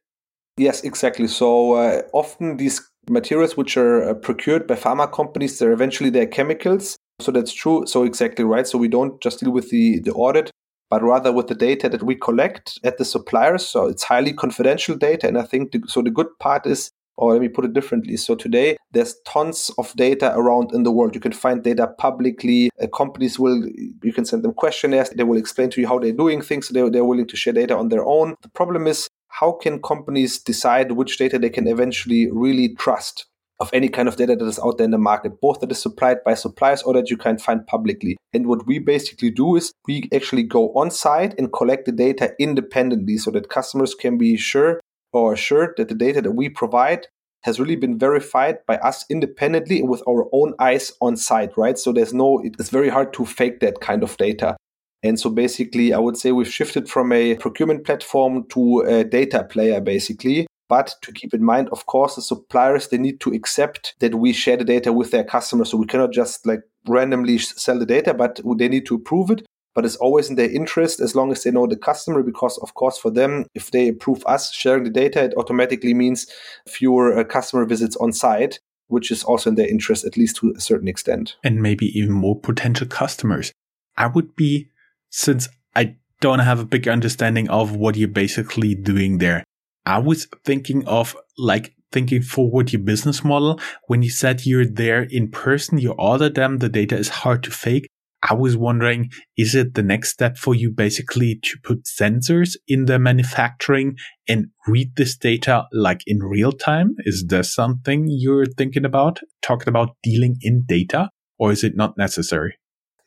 Yes, 0.58 0.84
exactly. 0.84 1.28
So 1.28 1.74
uh, 1.74 2.04
often 2.14 2.58
these 2.58 2.80
materials 3.10 3.58
which 3.58 3.78
are 3.78 4.10
uh, 4.10 4.14
procured 4.14 4.68
by 4.68 4.76
pharma 4.76 5.12
companies, 5.12 5.60
they're 5.60 5.72
eventually 5.72 6.10
their 6.10 6.28
chemicals. 6.28 6.98
So 7.20 7.32
that's 7.32 7.54
true. 7.54 7.86
So 7.86 8.04
exactly 8.04 8.44
right. 8.44 8.68
So 8.68 8.78
we 8.78 8.88
don't 8.88 9.22
just 9.22 9.40
deal 9.40 9.52
with 9.52 9.70
the, 9.70 10.00
the 10.00 10.14
audit, 10.14 10.52
but 10.90 11.04
rather 11.04 11.32
with 11.32 11.48
the 11.48 11.56
data 11.56 11.90
that 11.90 12.04
we 12.04 12.16
collect 12.16 12.80
at 12.84 12.98
the 12.98 13.06
suppliers. 13.06 13.66
So 13.66 13.88
it's 13.88 14.04
highly 14.04 14.34
confidential 14.34 14.96
data. 14.96 15.28
And 15.28 15.38
I 15.38 15.44
think 15.44 15.72
the, 15.72 15.82
so 15.88 16.02
the 16.02 16.12
good 16.12 16.28
part 16.40 16.66
is 16.66 16.92
or 17.18 17.34
let 17.34 17.42
me 17.42 17.48
put 17.48 17.66
it 17.66 17.74
differently. 17.74 18.18
So 18.18 18.36
today 18.36 18.78
there's 18.92 19.16
tons 19.26 19.70
of 19.78 19.94
data 19.96 20.34
around 20.36 20.72
in 20.74 20.84
the 20.84 20.92
world. 20.92 21.16
You 21.16 21.22
can 21.22 21.32
find 21.32 21.64
data 21.64 21.88
publicly. 21.98 22.70
Uh, 22.82 22.88
companies 22.88 23.38
will, 23.38 23.64
you 24.02 24.14
can 24.14 24.26
send 24.26 24.44
them 24.44 24.54
questionnaires. 24.54 25.10
They 25.12 25.24
will 25.24 25.38
explain 25.38 25.70
to 25.72 25.82
you 25.82 25.88
how 25.88 26.00
they're 26.00 26.12
doing 26.12 26.42
things. 26.42 26.68
So 26.68 26.74
they're, 26.74 26.90
they're 26.90 27.06
willing 27.06 27.28
to 27.28 27.36
share 27.36 27.54
data 27.54 27.78
on 27.78 27.90
their 27.90 28.04
own. 28.04 28.36
The 28.42 28.50
problem 28.50 28.88
is 28.88 29.08
how 29.40 29.52
can 29.52 29.82
companies 29.82 30.40
decide 30.40 30.92
which 30.92 31.18
data 31.18 31.40
they 31.40 31.50
can 31.50 31.68
eventually 31.68 32.30
really 32.32 32.76
trust? 32.76 33.26
Of 33.60 33.70
any 33.72 33.88
kind 33.88 34.08
of 34.08 34.18
data 34.18 34.36
that 34.36 34.46
is 34.46 34.60
out 34.60 34.78
there 34.78 34.86
in 34.86 34.92
the 34.92 34.98
market, 34.98 35.40
both 35.40 35.62
that 35.62 35.72
is 35.72 35.82
supplied 35.82 36.18
by 36.26 36.34
suppliers 36.34 36.82
or 36.82 36.94
that 36.96 37.10
you 37.10 37.16
can 37.16 37.38
find 37.38 37.66
publicly. 37.66 38.18
And 38.34 38.48
what 38.48 38.68
we 38.68 38.80
basically 38.80 39.30
do 39.30 39.56
is 39.56 39.72
we 39.88 40.10
actually 40.14 40.44
go 40.44 40.74
on 40.74 40.92
site 40.92 41.34
and 41.38 41.54
collect 41.54 41.86
the 41.86 41.92
data 41.92 42.34
independently 42.40 43.18
so 43.18 43.32
that 43.32 43.50
customers 43.50 43.96
can 43.96 44.18
be 44.18 44.36
sure 44.38 44.82
or 45.14 45.34
assured 45.34 45.76
that 45.78 45.88
the 45.88 45.96
data 45.96 46.22
that 46.22 46.32
we 46.32 46.50
provide 46.50 47.08
has 47.44 47.60
really 47.60 47.76
been 47.76 47.98
verified 47.98 48.58
by 48.66 48.78
us 48.78 49.06
independently 49.10 49.82
with 49.82 50.02
our 50.08 50.28
own 50.34 50.56
eyes 50.60 50.92
on 51.02 51.16
site, 51.16 51.56
right? 51.58 51.78
So 51.78 51.94
there's 51.94 52.14
no, 52.14 52.42
it's 52.44 52.70
very 52.70 52.90
hard 52.90 53.14
to 53.14 53.26
fake 53.26 53.60
that 53.62 53.80
kind 53.80 54.04
of 54.04 54.18
data. 54.18 54.58
And 55.04 55.20
so 55.20 55.30
basically, 55.30 55.94
I 55.94 56.00
would 56.00 56.18
say 56.18 56.32
we've 56.32 56.52
shifted 56.52 56.90
from 56.90 57.12
a 57.12 57.36
procurement 57.36 57.86
platform 57.86 58.46
to 58.50 58.80
a 58.82 59.04
data 59.04 59.44
player, 59.44 59.82
basically. 59.82 60.48
But 60.70 60.96
to 61.02 61.12
keep 61.12 61.34
in 61.34 61.44
mind, 61.44 61.70
of 61.72 61.86
course, 61.86 62.16
the 62.16 62.22
suppliers, 62.22 62.88
they 62.88 62.98
need 62.98 63.20
to 63.20 63.34
accept 63.34 63.96
that 64.00 64.16
we 64.16 64.32
share 64.32 64.58
the 64.58 64.64
data 64.64 64.94
with 64.94 65.12
their 65.12 65.26
customers. 65.26 65.70
So 65.70 65.78
we 65.78 65.86
cannot 65.86 66.14
just 66.14 66.48
like 66.48 66.62
randomly 66.88 67.38
sell 67.38 67.78
the 67.78 67.86
data, 67.86 68.14
but 68.14 68.40
they 68.58 68.70
need 68.70 68.86
to 68.88 68.96
approve 68.96 69.30
it 69.30 69.46
but 69.76 69.86
it's 69.86 69.96
always 69.96 70.30
in 70.30 70.36
their 70.36 70.50
interest 70.50 71.00
as 71.00 71.16
long 71.16 71.32
as 71.32 71.44
they 71.44 71.52
know 71.52 71.68
the 71.68 71.76
customer 71.76 72.24
because 72.24 72.58
of 72.60 72.74
course 72.74 72.98
for 72.98 73.12
them 73.12 73.46
if 73.56 73.72
they 73.72 73.88
approve 73.88 74.24
us 74.26 74.54
sharing 74.54 74.84
the 74.84 74.90
data 74.90 75.24
it 75.24 75.34
automatically 75.38 75.94
means 75.94 76.28
fewer 76.68 77.18
uh, 77.18 77.24
customer 77.24 77.66
visits 77.66 77.96
on 77.98 78.14
site 78.14 78.60
which 78.88 79.12
is 79.12 79.24
also 79.24 79.50
in 79.50 79.56
their 79.56 79.68
interest 79.68 80.06
at 80.06 80.18
least 80.18 80.36
to 80.36 80.54
a 80.56 80.60
certain 80.60 80.88
extent 80.88 81.36
and 81.44 81.62
maybe 81.62 81.88
even 81.98 82.12
more 82.12 82.40
potential 82.40 82.88
customers 82.88 83.52
i 83.98 84.08
would 84.08 84.36
be 84.36 84.70
since 85.14 85.48
i 85.76 85.96
don't 86.22 86.40
have 86.40 86.60
a 86.60 86.66
big 86.66 86.88
understanding 86.88 87.48
of 87.50 87.76
what 87.76 87.96
you're 87.96 88.08
basically 88.08 88.74
doing 88.74 89.20
there 89.20 89.44
i 89.86 90.00
was 90.00 90.28
thinking 90.44 90.86
of 90.88 91.16
like 91.38 91.76
thinking 91.92 92.24
forward 92.24 92.74
your 92.74 92.82
business 92.82 93.24
model 93.24 93.60
when 93.88 94.02
you 94.02 94.10
said 94.10 94.46
you're 94.46 94.66
there 94.66 95.04
in 95.12 95.30
person 95.30 95.78
you 95.78 95.92
order 95.94 96.30
them 96.30 96.58
the 96.58 96.70
data 96.70 96.98
is 96.98 97.10
hard 97.10 97.44
to 97.44 97.52
fake 97.52 97.88
I 98.30 98.36
was 98.36 98.56
wondering, 98.56 99.12
is 99.38 99.54
it 99.54 99.74
the 99.74 99.84
next 99.84 100.12
step 100.12 100.38
for 100.38 100.56
you 100.56 100.72
basically 100.72 101.40
to 101.44 101.58
put 101.62 101.84
sensors 101.84 102.56
in 102.70 102.86
the 102.86 102.98
manufacturing 102.98 103.98
and 104.30 104.46
read 104.66 104.96
this 104.96 105.18
data 105.18 105.66
like 105.74 106.04
in 106.08 106.20
real 106.20 106.54
time? 106.54 106.96
Is 107.00 107.26
there 107.28 107.44
something 107.44 108.06
you're 108.08 108.46
thinking 108.46 108.86
about 108.86 109.20
talking 109.42 109.68
about 109.68 109.98
dealing 110.04 110.38
in 110.42 110.64
data 110.66 111.10
or 111.38 111.52
is 111.52 111.66
it 111.66 111.76
not 111.76 111.98
necessary? 111.98 112.56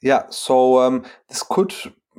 Yeah, 0.07 0.27
so 0.31 0.79
um, 0.79 1.05
this 1.29 1.43
could 1.43 1.75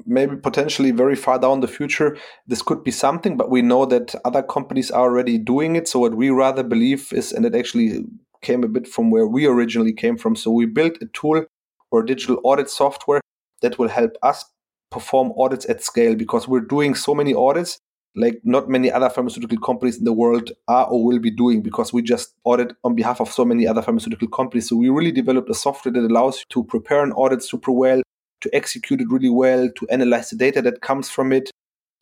maybe 0.06 0.36
potentially 0.36 0.91
very 0.91 1.15
far 1.15 1.39
down 1.39 1.62
the 1.62 1.69
future 1.69 2.17
this 2.45 2.62
could 2.62 2.84
be 2.84 2.91
something 2.91 3.38
but 3.38 3.50
we 3.50 3.62
know 3.62 3.86
that 3.86 4.13
other 4.26 4.43
companies 4.43 4.91
are 4.91 5.04
already 5.10 5.38
doing 5.38 5.78
it. 5.78 5.88
So 5.88 6.00
what 6.00 6.13
we 6.13 6.30
rather 6.30 6.63
believe 6.63 7.13
is 7.13 7.32
and 7.32 7.45
it 7.45 7.56
actually 7.56 8.04
came 8.41 8.65
a 8.65 8.67
bit 8.67 8.89
from 8.89 9.10
where 9.10 9.26
we 9.26 9.45
originally 9.45 9.93
came 9.93 10.17
from. 10.17 10.36
So 10.36 10.52
we 10.52 10.65
built 10.65 10.97
a 11.02 11.06
tool 11.13 11.45
or 11.89 12.04
digital 12.04 12.41
audit 12.43 12.69
software 12.69 13.21
that 13.62 13.80
will 13.80 13.88
help 13.88 14.17
us 14.21 14.43
perform 14.91 15.32
audits 15.38 15.65
at 15.69 15.82
scale 15.82 16.15
because 16.15 16.45
we're 16.45 16.60
doing 16.76 16.93
so 16.93 17.15
many 17.15 17.34
audits 17.34 17.80
like 18.18 18.42
not 18.44 18.68
many 18.68 18.92
other 18.92 19.10
pharmaceutical 19.10 19.60
companies 19.60 19.98
in 19.98 20.04
the 20.04 20.12
world 20.12 20.52
are 20.68 20.88
or 20.88 21.06
will 21.06 21.20
be 21.20 21.30
doing 21.30 21.62
because 21.62 21.94
we 21.94 22.02
just 22.02 22.34
audit 22.44 22.74
on 22.84 22.96
behalf 22.96 23.22
of 23.22 23.32
so 23.32 23.46
many 23.46 23.68
other 23.68 23.82
pharmaceutical 23.82 24.28
companies. 24.28 24.68
So 24.68 24.76
we 24.76 24.90
really 24.90 25.12
developed 25.12 25.50
a 25.50 25.54
software 25.54 25.94
that 25.94 26.04
allows 26.04 26.40
you 26.40 26.46
to 26.50 26.64
prepare 26.64 27.04
an 27.04 27.12
audit 27.12 27.44
super 27.44 27.72
well, 27.72 28.02
to 28.42 28.50
execute 28.54 29.02
it 29.02 29.08
really 29.10 29.30
well, 29.30 29.70
to 29.70 29.88
analyze 29.90 30.32
the 30.32 30.36
data 30.36 30.62
that 30.64 30.82
comes 30.82 31.10
from 31.10 31.32
it. 31.32 31.52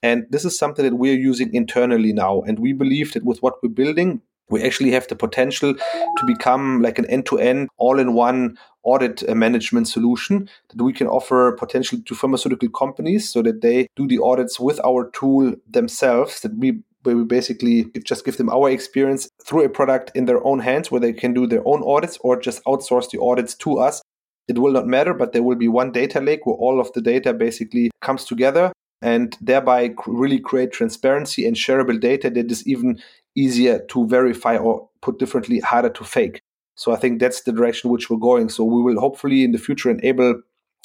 And 0.01 0.25
this 0.29 0.45
is 0.45 0.57
something 0.57 0.85
that 0.85 0.95
we're 0.95 1.19
using 1.19 1.53
internally 1.53 2.13
now. 2.13 2.41
And 2.41 2.59
we 2.59 2.71
believe 2.71 3.13
that 3.13 3.25
with 3.25 3.43
what 3.43 3.55
we're 3.61 3.69
building, 3.69 4.21
we 4.49 4.63
actually 4.63 4.91
have 4.91 5.07
the 5.07 5.15
potential 5.15 5.73
to 5.73 6.25
become 6.25 6.81
like 6.81 6.99
an 6.99 7.05
end-to-end 7.05 7.69
all-in-one 7.77 8.57
audit 8.83 9.27
uh, 9.27 9.35
management 9.35 9.87
solution 9.87 10.47
that 10.69 10.81
we 10.81 10.93
can 10.93 11.07
offer 11.07 11.53
potentially 11.53 12.01
to 12.03 12.15
pharmaceutical 12.15 12.69
companies 12.69 13.27
so 13.29 13.41
that 13.41 13.61
they 13.61 13.87
do 13.95 14.07
the 14.07 14.19
audits 14.19 14.59
with 14.59 14.79
our 14.85 15.09
tool 15.11 15.53
themselves 15.69 16.41
that 16.41 16.55
we 16.57 16.79
where 17.03 17.15
we 17.15 17.23
basically 17.23 17.85
just 18.03 18.25
give 18.25 18.37
them 18.37 18.49
our 18.49 18.69
experience 18.69 19.29
through 19.45 19.63
a 19.63 19.69
product 19.69 20.11
in 20.15 20.25
their 20.25 20.43
own 20.43 20.59
hands 20.59 20.89
where 20.89 21.01
they 21.01 21.13
can 21.13 21.33
do 21.33 21.45
their 21.45 21.61
own 21.65 21.83
audits 21.83 22.17
or 22.21 22.39
just 22.39 22.63
outsource 22.65 23.11
the 23.11 23.21
audits 23.21 23.53
to 23.53 23.77
us. 23.77 24.01
It 24.47 24.57
will 24.57 24.71
not 24.71 24.87
matter 24.87 25.13
but 25.13 25.31
there 25.31 25.43
will 25.43 25.55
be 25.55 25.67
one 25.67 25.91
data 25.91 26.19
lake 26.19 26.45
where 26.45 26.55
all 26.55 26.79
of 26.79 26.91
the 26.93 27.01
data 27.01 27.33
basically 27.33 27.91
comes 28.01 28.25
together 28.25 28.71
and 29.05 29.37
thereby 29.39 29.93
really 30.07 30.39
create 30.39 30.71
transparency 30.71 31.45
and 31.47 31.55
shareable 31.55 31.99
data 31.99 32.29
that 32.29 32.51
is 32.51 32.67
even 32.67 32.99
easier 33.35 33.79
to 33.87 34.07
verify 34.07 34.57
or 34.57 34.89
put 35.01 35.19
differently 35.19 35.59
harder 35.59 35.89
to 35.89 36.03
fake 36.03 36.41
so 36.75 36.91
i 36.91 36.95
think 36.95 37.19
that's 37.19 37.43
the 37.43 37.51
direction 37.51 37.91
which 37.91 38.09
we're 38.09 38.17
going 38.17 38.49
so 38.49 38.63
we 38.63 38.81
will 38.81 38.99
hopefully 38.99 39.43
in 39.43 39.51
the 39.51 39.59
future 39.67 39.91
enable 39.91 40.41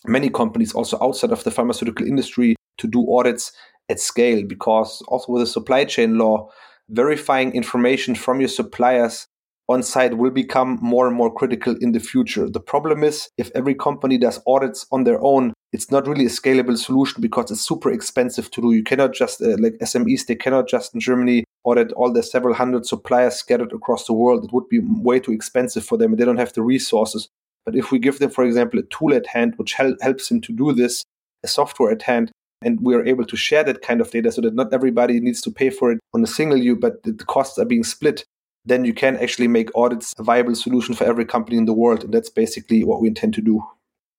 many 0.07 0.29
companies 0.29 0.73
also 0.75 0.99
outside 1.01 1.33
of 1.33 1.45
the 1.45 1.51
pharmaceutical 1.51 2.07
industry 2.07 2.55
to 2.77 2.87
do 2.87 3.07
audits 3.17 3.53
at 3.89 3.99
scale 3.99 4.45
because 4.47 5.03
also 5.09 5.33
with 5.33 5.43
the 5.43 5.47
supply 5.47 5.85
chain 5.85 6.19
law 6.19 6.49
verifying 6.91 7.53
information 7.53 8.15
from 8.15 8.41
your 8.41 8.49
suppliers 8.49 9.27
on 9.69 9.83
site 9.83 10.19
will 10.19 10.33
become 10.33 10.79
more 10.83 11.07
and 11.07 11.17
more 11.17 11.33
critical 11.33 11.77
in 11.81 11.93
the 11.93 12.01
future. 12.01 12.51
The 12.51 12.61
problem 12.61 13.05
is 13.05 13.31
if 13.39 13.53
every 13.55 13.75
company 13.75 14.19
does 14.19 14.41
audits 14.47 14.85
on 14.91 15.05
their 15.05 15.23
own, 15.23 15.53
it's 15.73 15.91
not 15.91 16.07
really 16.07 16.27
a 16.27 16.31
scalable 16.31 16.77
solution 16.77 17.21
because 17.21 17.51
it's 17.51 17.61
super 17.61 17.91
expensive 17.91 18.51
to 18.51 18.61
do. 18.61 18.73
You 18.73 18.83
cannot 18.83 19.15
just, 19.15 19.41
uh, 19.41 19.57
like 19.59 19.75
SMEs, 19.81 20.27
they 20.27 20.35
cannot 20.35 20.69
just 20.69 20.95
in 20.95 21.01
Germany 21.01 21.45
audit 21.65 21.93
all 21.93 22.13
the 22.13 22.23
several 22.23 22.55
hundred 22.55 22.87
suppliers 22.87 23.37
scattered 23.37 23.73
across 23.73 24.07
the 24.07 24.13
world. 24.13 24.45
It 24.45 24.53
would 24.53 24.69
be 24.69 24.81
way 24.81 25.21
too 25.21 25.33
expensive 25.33 25.85
for 25.85 25.97
them. 25.97 26.17
They 26.17 26.25
don't 26.25 26.39
have 26.39 26.53
the 26.53 26.63
resources. 26.63 27.29
But 27.65 27.77
if 27.77 27.93
we 27.93 27.99
give 27.99 28.19
them, 28.19 28.31
for 28.31 28.45
example, 28.45 28.81
a 28.81 28.83
tool 28.85 29.15
at 29.15 29.27
hand 29.27 29.55
which 29.57 29.75
hel- 29.75 29.97
helps 30.01 30.29
them 30.29 30.41
to 30.43 30.53
do 30.53 30.73
this, 30.73 31.05
a 31.45 31.49
software 31.49 31.93
at 31.93 32.03
hand, 32.03 32.33
and 32.63 32.81
we 32.81 32.95
are 32.95 33.07
able 33.07 33.25
to 33.25 33.37
share 33.37 33.65
that 33.65 33.83
kind 33.83 34.01
of 34.01 34.11
data 34.11 34.33
so 34.33 34.41
that 34.41 34.55
not 34.55 34.73
everybody 34.73 35.21
needs 35.21 35.41
to 35.43 35.51
pay 35.51 35.71
for 35.71 35.93
it 35.93 36.01
on 36.15 36.23
a 36.23 36.27
single 36.27 36.59
view, 36.59 36.77
but 36.77 37.03
the 37.05 37.13
costs 37.13 37.59
are 37.59 37.65
being 37.65 37.85
split 37.85 38.25
then 38.65 38.85
you 38.85 38.93
can 38.93 39.17
actually 39.17 39.49
make 39.49 39.71
audits 39.75 40.13
a 40.19 40.23
viable 40.23 40.55
solution 40.55 40.95
for 40.95 41.05
every 41.05 41.25
company 41.25 41.57
in 41.57 41.65
the 41.65 41.73
world. 41.73 42.05
And 42.05 42.13
that's 42.13 42.31
basically 42.31 42.85
what 42.85 43.01
we 43.01 43.09
intend 43.09 43.35
to 43.35 43.41
do. 43.41 43.65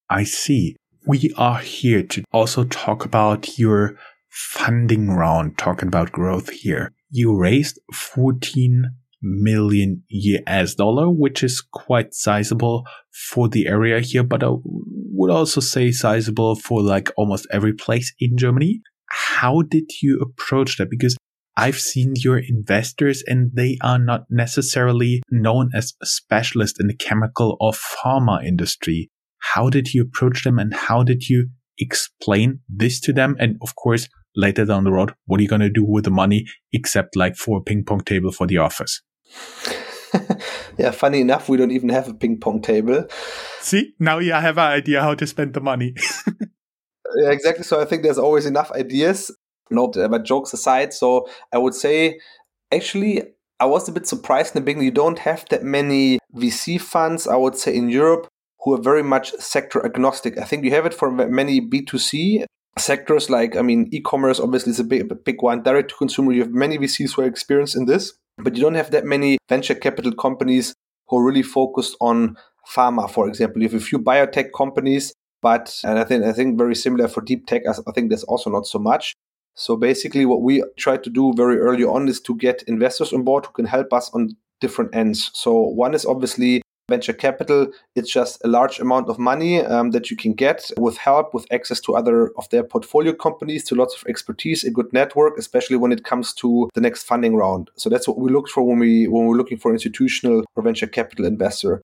I 0.09 0.23
see. 0.23 0.75
We 1.05 1.33
are 1.35 1.59
here 1.59 2.03
to 2.03 2.23
also 2.31 2.63
talk 2.65 3.05
about 3.05 3.57
your 3.57 3.97
funding 4.29 5.09
round, 5.09 5.57
talking 5.57 5.87
about 5.87 6.11
growth 6.11 6.49
here. 6.49 6.93
You 7.09 7.35
raised 7.35 7.79
14 7.93 8.85
million 9.21 10.03
US 10.09 10.75
dollar, 10.75 11.09
which 11.09 11.43
is 11.43 11.61
quite 11.61 12.13
sizable 12.13 12.85
for 13.11 13.49
the 13.49 13.67
area 13.67 13.99
here, 13.99 14.23
but 14.23 14.43
I 14.43 14.51
would 14.63 15.31
also 15.31 15.59
say 15.59 15.91
sizable 15.91 16.55
for 16.55 16.81
like 16.81 17.09
almost 17.17 17.47
every 17.51 17.73
place 17.73 18.13
in 18.19 18.37
Germany. 18.37 18.81
How 19.07 19.63
did 19.63 19.85
you 20.01 20.19
approach 20.19 20.77
that? 20.77 20.89
Because 20.89 21.17
I've 21.57 21.79
seen 21.79 22.13
your 22.15 22.39
investors 22.39 23.23
and 23.27 23.51
they 23.53 23.77
are 23.83 23.99
not 23.99 24.21
necessarily 24.29 25.21
known 25.29 25.69
as 25.75 25.93
specialists 26.03 26.79
in 26.79 26.87
the 26.87 26.95
chemical 26.95 27.57
or 27.59 27.71
pharma 27.73 28.43
industry. 28.45 29.09
How 29.41 29.69
did 29.69 29.93
you 29.93 30.03
approach 30.03 30.43
them 30.43 30.59
and 30.59 30.73
how 30.73 31.03
did 31.03 31.27
you 31.29 31.49
explain 31.77 32.59
this 32.69 32.99
to 33.01 33.13
them? 33.13 33.35
And 33.39 33.57
of 33.61 33.75
course, 33.75 34.07
later 34.35 34.65
down 34.65 34.83
the 34.83 34.91
road, 34.91 35.13
what 35.25 35.39
are 35.39 35.43
you 35.43 35.49
going 35.49 35.61
to 35.61 35.69
do 35.69 35.83
with 35.83 36.05
the 36.05 36.11
money 36.11 36.45
except 36.71 37.15
like 37.15 37.35
for 37.35 37.57
a 37.59 37.61
ping 37.61 37.83
pong 37.83 38.01
table 38.01 38.31
for 38.31 38.47
the 38.47 38.57
office? 38.57 39.01
yeah, 40.77 40.91
funny 40.91 41.21
enough, 41.21 41.49
we 41.49 41.57
don't 41.57 41.71
even 41.71 41.89
have 41.89 42.07
a 42.07 42.13
ping 42.13 42.39
pong 42.39 42.61
table. 42.61 43.05
See, 43.59 43.93
now 43.99 44.19
you 44.19 44.33
have 44.33 44.57
an 44.57 44.71
idea 44.71 45.01
how 45.01 45.15
to 45.15 45.27
spend 45.27 45.53
the 45.53 45.61
money. 45.61 45.95
yeah, 47.15 47.31
exactly. 47.31 47.63
So 47.63 47.81
I 47.81 47.85
think 47.85 48.03
there's 48.03 48.17
always 48.17 48.45
enough 48.45 48.71
ideas. 48.71 49.35
No, 49.69 49.87
uh, 49.87 50.07
but 50.07 50.23
jokes 50.23 50.53
aside, 50.53 50.93
so 50.93 51.27
I 51.53 51.57
would 51.57 51.73
say 51.73 52.19
actually 52.73 53.23
I 53.59 53.65
was 53.65 53.87
a 53.87 53.91
bit 53.91 54.05
surprised 54.05 54.55
in 54.55 54.61
the 54.61 54.65
beginning. 54.65 54.85
You 54.85 54.91
don't 54.91 55.19
have 55.19 55.45
that 55.49 55.63
many 55.63 56.19
VC 56.35 56.79
funds, 56.79 57.25
I 57.25 57.37
would 57.37 57.55
say, 57.55 57.75
in 57.75 57.89
Europe 57.89 58.27
who 58.63 58.73
are 58.73 58.81
very 58.81 59.03
much 59.03 59.31
sector 59.33 59.83
agnostic. 59.85 60.37
I 60.37 60.43
think 60.43 60.63
you 60.63 60.71
have 60.71 60.85
it 60.85 60.93
for 60.93 61.11
many 61.11 61.61
B2C 61.61 62.45
sectors, 62.77 63.29
like, 63.29 63.55
I 63.55 63.61
mean, 63.61 63.89
e 63.91 64.01
commerce 64.01 64.39
obviously 64.39 64.71
is 64.71 64.79
a 64.79 64.83
big, 64.83 65.11
big 65.23 65.41
one. 65.41 65.63
Direct 65.63 65.89
to 65.89 65.95
consumer, 65.95 66.31
you 66.31 66.41
have 66.41 66.51
many 66.51 66.77
VCs 66.77 67.15
who 67.15 67.23
are 67.23 67.25
experienced 67.25 67.75
in 67.75 67.85
this, 67.85 68.13
but 68.37 68.55
you 68.55 68.61
don't 68.61 68.75
have 68.75 68.91
that 68.91 69.05
many 69.05 69.37
venture 69.49 69.75
capital 69.75 70.13
companies 70.13 70.73
who 71.07 71.17
are 71.17 71.25
really 71.25 71.43
focused 71.43 71.97
on 71.99 72.37
pharma, 72.73 73.09
for 73.09 73.27
example. 73.27 73.61
You 73.61 73.69
have 73.69 73.81
a 73.81 73.83
few 73.83 73.99
biotech 73.99 74.49
companies, 74.55 75.13
but, 75.41 75.79
and 75.83 75.99
I 75.99 76.03
think, 76.03 76.23
I 76.23 76.31
think 76.31 76.57
very 76.57 76.75
similar 76.75 77.07
for 77.07 77.21
deep 77.21 77.47
tech, 77.47 77.63
I 77.67 77.91
think 77.91 78.09
there's 78.09 78.23
also 78.23 78.49
not 78.49 78.67
so 78.67 78.79
much. 78.79 79.15
So 79.55 79.75
basically, 79.75 80.25
what 80.25 80.41
we 80.41 80.63
try 80.77 80.97
to 80.97 81.09
do 81.09 81.33
very 81.35 81.57
early 81.59 81.83
on 81.83 82.07
is 82.07 82.21
to 82.21 82.35
get 82.35 82.63
investors 82.67 83.11
on 83.11 83.23
board 83.23 83.45
who 83.45 83.51
can 83.51 83.65
help 83.65 83.91
us 83.91 84.09
on 84.13 84.29
different 84.61 84.95
ends. 84.95 85.29
So 85.33 85.53
one 85.53 85.93
is 85.93 86.05
obviously 86.05 86.61
venture 86.91 87.13
capital. 87.13 87.67
It's 87.95 88.11
just 88.11 88.33
a 88.43 88.47
large 88.47 88.79
amount 88.79 89.09
of 89.09 89.17
money 89.17 89.53
um, 89.61 89.91
that 89.91 90.11
you 90.11 90.17
can 90.17 90.33
get 90.33 90.69
with 90.77 90.97
help, 90.97 91.33
with 91.33 91.45
access 91.51 91.79
to 91.81 91.95
other 91.95 92.31
of 92.37 92.47
their 92.49 92.63
portfolio 92.63 93.13
companies, 93.13 93.63
to 93.65 93.75
lots 93.75 93.95
of 93.95 94.07
expertise, 94.07 94.63
a 94.63 94.71
good 94.71 94.91
network, 94.93 95.37
especially 95.37 95.77
when 95.77 95.91
it 95.91 96.03
comes 96.03 96.33
to 96.41 96.69
the 96.75 96.81
next 96.81 97.03
funding 97.03 97.35
round. 97.35 97.69
So 97.75 97.89
that's 97.89 98.07
what 98.07 98.19
we 98.19 98.31
look 98.31 98.47
for 98.47 98.61
when 98.63 98.79
we 98.79 99.07
when 99.07 99.25
we're 99.25 99.41
looking 99.41 99.57
for 99.57 99.71
institutional 99.71 100.43
or 100.55 100.63
venture 100.63 100.87
capital 100.87 101.25
investor. 101.25 101.81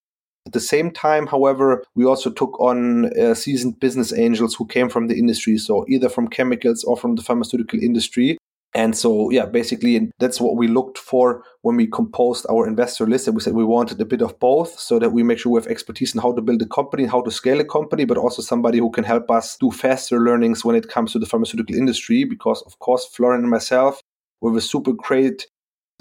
At 0.47 0.53
the 0.53 0.59
same 0.61 0.91
time, 0.91 1.27
however, 1.27 1.83
we 1.93 2.05
also 2.05 2.29
took 2.29 2.57
on 2.59 3.11
uh, 3.19 3.33
seasoned 3.33 3.81
business 3.81 4.13
angels 4.13 4.55
who 4.55 4.65
came 4.65 4.89
from 4.89 5.07
the 5.07 5.19
industry, 5.19 5.57
so 5.57 5.85
either 5.89 6.07
from 6.07 6.29
chemicals 6.29 6.85
or 6.85 6.95
from 6.95 7.15
the 7.15 7.21
pharmaceutical 7.21 7.79
industry. 7.83 8.37
And 8.73 8.95
so, 8.95 9.31
yeah, 9.31 9.45
basically, 9.45 10.11
that's 10.19 10.39
what 10.39 10.55
we 10.55 10.67
looked 10.67 10.97
for 10.97 11.43
when 11.61 11.77
we 11.77 11.87
composed 11.87 12.45
our 12.49 12.67
investor 12.67 13.07
list. 13.07 13.27
And 13.27 13.35
we 13.35 13.41
said 13.41 13.53
we 13.53 13.63
wanted 13.63 13.99
a 13.99 14.05
bit 14.05 14.21
of 14.21 14.37
both 14.39 14.79
so 14.79 14.99
that 14.99 15.11
we 15.11 15.23
make 15.23 15.39
sure 15.39 15.53
we 15.53 15.59
have 15.59 15.67
expertise 15.67 16.13
in 16.13 16.21
how 16.21 16.33
to 16.33 16.41
build 16.41 16.61
a 16.61 16.67
company, 16.67 17.05
how 17.05 17.21
to 17.21 17.31
scale 17.31 17.59
a 17.59 17.65
company, 17.65 18.05
but 18.05 18.17
also 18.17 18.41
somebody 18.41 18.77
who 18.77 18.91
can 18.91 19.03
help 19.03 19.31
us 19.31 19.57
do 19.57 19.71
faster 19.71 20.19
learnings 20.19 20.63
when 20.63 20.75
it 20.75 20.89
comes 20.89 21.11
to 21.13 21.19
the 21.19 21.25
pharmaceutical 21.25 21.75
industry. 21.75 22.23
Because, 22.23 22.61
of 22.63 22.77
course, 22.79 23.05
Florian 23.05 23.41
and 23.41 23.49
myself, 23.49 24.01
we 24.41 24.51
have 24.51 24.57
a 24.57 24.61
super 24.61 24.93
great 24.93 25.47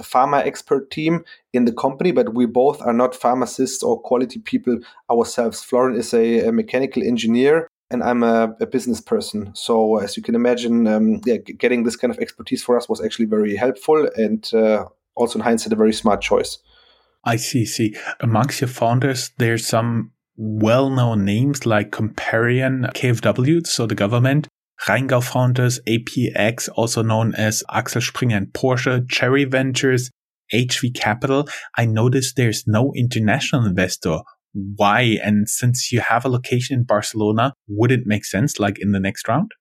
pharma 0.03 0.45
expert 0.45 0.91
team 0.91 1.25
in 1.53 1.65
the 1.65 1.73
company, 1.73 2.13
but 2.13 2.35
we 2.35 2.47
both 2.47 2.83
are 2.83 2.93
not 2.93 3.15
pharmacists 3.15 3.83
or 3.83 4.01
quality 4.01 4.39
people 4.39 4.79
ourselves. 5.11 5.63
Florian 5.63 5.99
is 5.99 6.13
a, 6.13 6.49
a 6.49 6.53
mechanical 6.53 7.03
engineer 7.03 7.69
and 7.91 8.03
I'm 8.03 8.23
a, 8.23 8.55
a, 8.61 8.67
business 8.67 9.01
person. 9.01 9.53
So 9.55 9.99
as 9.99 10.17
you 10.17 10.23
can 10.23 10.35
imagine, 10.35 10.87
um, 10.87 11.21
yeah, 11.25 11.37
getting 11.37 11.85
this 11.85 11.97
kind 11.97 12.13
of 12.13 12.19
expertise 12.19 12.63
for 12.63 12.77
us 12.77 12.89
was 12.89 13.01
actually 13.01 13.27
very 13.27 13.57
helpful 13.57 14.09
and 14.17 14.49
uh, 14.53 14.87
also 15.15 15.39
in 15.39 15.45
hindsight 15.45 15.73
a 15.73 15.77
very 15.77 15.93
smart 15.93 16.21
choice. 16.21 16.59
I 17.25 17.37
see. 17.37 17.65
See, 17.65 17.97
amongst 18.21 18.61
your 18.61 18.69
founders, 18.69 19.31
there's 19.39 19.67
some 19.67 20.13
well-known 20.37 21.25
names 21.25 21.67
like 21.67 21.91
Comparian, 21.91 22.93
KfW, 22.93 23.67
so 23.67 23.87
the 23.87 23.95
government, 23.95 24.49
Rheingau 24.87 25.25
Founders, 25.25 25.81
APX, 25.89 26.69
also 26.75 27.03
known 27.03 27.35
as 27.35 27.65
Axel 27.73 28.01
Springer 28.01 28.37
and 28.37 28.53
Porsche, 28.53 29.09
Cherry 29.09 29.45
Ventures, 29.45 30.11
HV 30.53 30.95
Capital. 30.95 31.49
I 31.77 31.87
noticed 31.87 32.37
there's 32.37 32.65
no 32.67 32.93
international 32.95 33.65
investor. 33.65 34.19
Why? 34.77 35.19
And 35.23 35.49
since 35.49 35.93
you 35.93 36.01
have 36.01 36.25
a 36.25 36.31
location 36.31 36.79
in 36.79 36.85
Barcelona, 36.85 37.53
would 37.69 37.93
it 37.93 38.07
make 38.07 38.25
sense 38.25 38.59
like 38.59 38.79
in 38.79 38.93
the 38.93 39.01
next 39.01 39.29
round? 39.29 39.53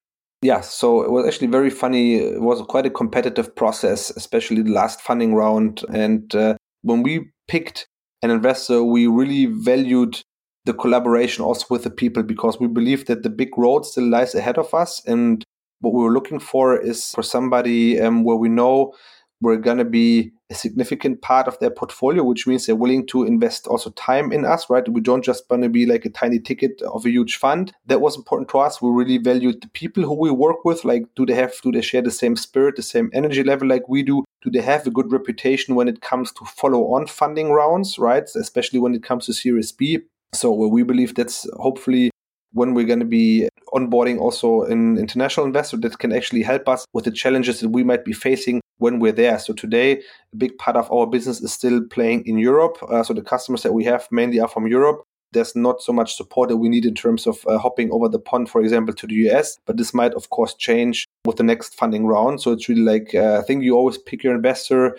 Yeah, 0.42 0.60
so 0.60 1.02
it 1.02 1.10
was 1.10 1.26
actually 1.26 1.48
very 1.48 1.70
funny. 1.70 2.16
It 2.16 2.40
was 2.40 2.62
quite 2.62 2.86
a 2.86 2.90
competitive 2.90 3.54
process, 3.54 4.10
especially 4.10 4.62
the 4.62 4.72
last 4.72 5.00
funding 5.00 5.34
round. 5.34 5.82
And 5.92 6.34
uh, 6.34 6.56
when 6.82 7.02
we 7.02 7.30
picked 7.48 7.86
an 8.22 8.30
investor, 8.30 8.82
we 8.82 9.06
really 9.06 9.46
valued 9.46 10.22
the 10.64 10.74
collaboration 10.74 11.44
also 11.44 11.66
with 11.70 11.84
the 11.84 11.90
people 11.90 12.22
because 12.22 12.58
we 12.58 12.66
believe 12.66 13.06
that 13.06 13.22
the 13.22 13.30
big 13.30 13.56
road 13.56 13.84
still 13.86 14.08
lies 14.08 14.34
ahead 14.34 14.58
of 14.58 14.72
us. 14.74 15.02
And 15.06 15.44
what 15.80 15.94
we 15.94 16.02
were 16.02 16.12
looking 16.12 16.40
for 16.40 16.78
is 16.78 17.10
for 17.10 17.22
somebody 17.22 18.00
um, 18.00 18.24
where 18.24 18.36
we 18.36 18.48
know 18.48 18.92
we're 19.40 19.56
going 19.56 19.78
to 19.78 19.84
be 19.84 20.32
a 20.50 20.54
significant 20.54 21.22
part 21.22 21.48
of 21.48 21.58
their 21.58 21.70
portfolio, 21.70 22.22
which 22.22 22.46
means 22.46 22.66
they're 22.66 22.76
willing 22.76 23.06
to 23.08 23.24
invest 23.24 23.66
also 23.66 23.90
time 23.90 24.32
in 24.32 24.44
us, 24.44 24.70
right? 24.70 24.88
We 24.88 25.00
don't 25.00 25.24
just 25.24 25.44
want 25.50 25.64
to 25.64 25.68
be 25.68 25.86
like 25.86 26.04
a 26.04 26.10
tiny 26.10 26.38
ticket 26.38 26.80
of 26.82 27.04
a 27.04 27.10
huge 27.10 27.36
fund. 27.36 27.72
That 27.86 28.00
was 28.00 28.16
important 28.16 28.48
to 28.50 28.58
us. 28.58 28.80
We 28.80 28.90
really 28.90 29.18
valued 29.18 29.62
the 29.62 29.68
people 29.68 30.04
who 30.04 30.14
we 30.14 30.30
work 30.30 30.64
with. 30.64 30.84
Like, 30.84 31.06
do 31.16 31.26
they 31.26 31.34
have, 31.34 31.54
do 31.62 31.72
they 31.72 31.82
share 31.82 32.02
the 32.02 32.10
same 32.10 32.36
spirit, 32.36 32.76
the 32.76 32.82
same 32.82 33.10
energy 33.12 33.42
level 33.42 33.68
like 33.68 33.88
we 33.88 34.02
do? 34.02 34.24
Do 34.42 34.50
they 34.50 34.62
have 34.62 34.86
a 34.86 34.90
good 34.90 35.10
reputation 35.10 35.74
when 35.74 35.88
it 35.88 36.00
comes 36.00 36.30
to 36.32 36.44
follow 36.44 36.94
on 36.94 37.06
funding 37.06 37.50
rounds, 37.50 37.98
right? 37.98 38.28
Especially 38.36 38.78
when 38.78 38.94
it 38.94 39.02
comes 39.02 39.26
to 39.26 39.32
Series 39.32 39.72
B. 39.72 40.00
So 40.32 40.52
we 40.52 40.82
believe 40.82 41.14
that's 41.14 41.48
hopefully 41.54 42.10
when 42.56 42.72
we're 42.72 42.86
going 42.86 43.00
to 43.00 43.04
be 43.04 43.48
onboarding 43.74 44.18
also 44.18 44.62
an 44.62 44.96
international 44.96 45.44
investor 45.44 45.76
that 45.76 45.98
can 45.98 46.10
actually 46.10 46.42
help 46.42 46.66
us 46.68 46.86
with 46.94 47.04
the 47.04 47.10
challenges 47.10 47.60
that 47.60 47.68
we 47.68 47.84
might 47.84 48.02
be 48.02 48.14
facing 48.14 48.62
when 48.78 48.98
we're 48.98 49.12
there. 49.12 49.38
So 49.38 49.52
today, 49.52 50.00
a 50.32 50.36
big 50.36 50.56
part 50.56 50.74
of 50.74 50.90
our 50.90 51.06
business 51.06 51.42
is 51.42 51.52
still 51.52 51.82
playing 51.84 52.26
in 52.26 52.38
Europe. 52.38 52.78
Uh, 52.88 53.02
so 53.02 53.12
the 53.12 53.20
customers 53.20 53.62
that 53.62 53.74
we 53.74 53.84
have 53.84 54.08
mainly 54.10 54.40
are 54.40 54.48
from 54.48 54.66
Europe. 54.66 55.02
There's 55.32 55.54
not 55.54 55.82
so 55.82 55.92
much 55.92 56.14
support 56.14 56.48
that 56.48 56.56
we 56.56 56.70
need 56.70 56.86
in 56.86 56.94
terms 56.94 57.26
of 57.26 57.44
uh, 57.46 57.58
hopping 57.58 57.90
over 57.90 58.08
the 58.08 58.18
pond, 58.18 58.48
for 58.48 58.62
example, 58.62 58.94
to 58.94 59.06
the 59.06 59.28
US. 59.28 59.58
But 59.66 59.76
this 59.76 59.92
might, 59.92 60.14
of 60.14 60.30
course, 60.30 60.54
change 60.54 61.06
with 61.26 61.36
the 61.36 61.42
next 61.42 61.74
funding 61.74 62.06
round. 62.06 62.40
So 62.40 62.52
it's 62.52 62.70
really 62.70 62.82
like 62.82 63.14
uh, 63.14 63.38
I 63.38 63.42
think 63.42 63.64
you 63.64 63.76
always 63.76 63.98
pick 63.98 64.24
your 64.24 64.34
investor 64.34 64.96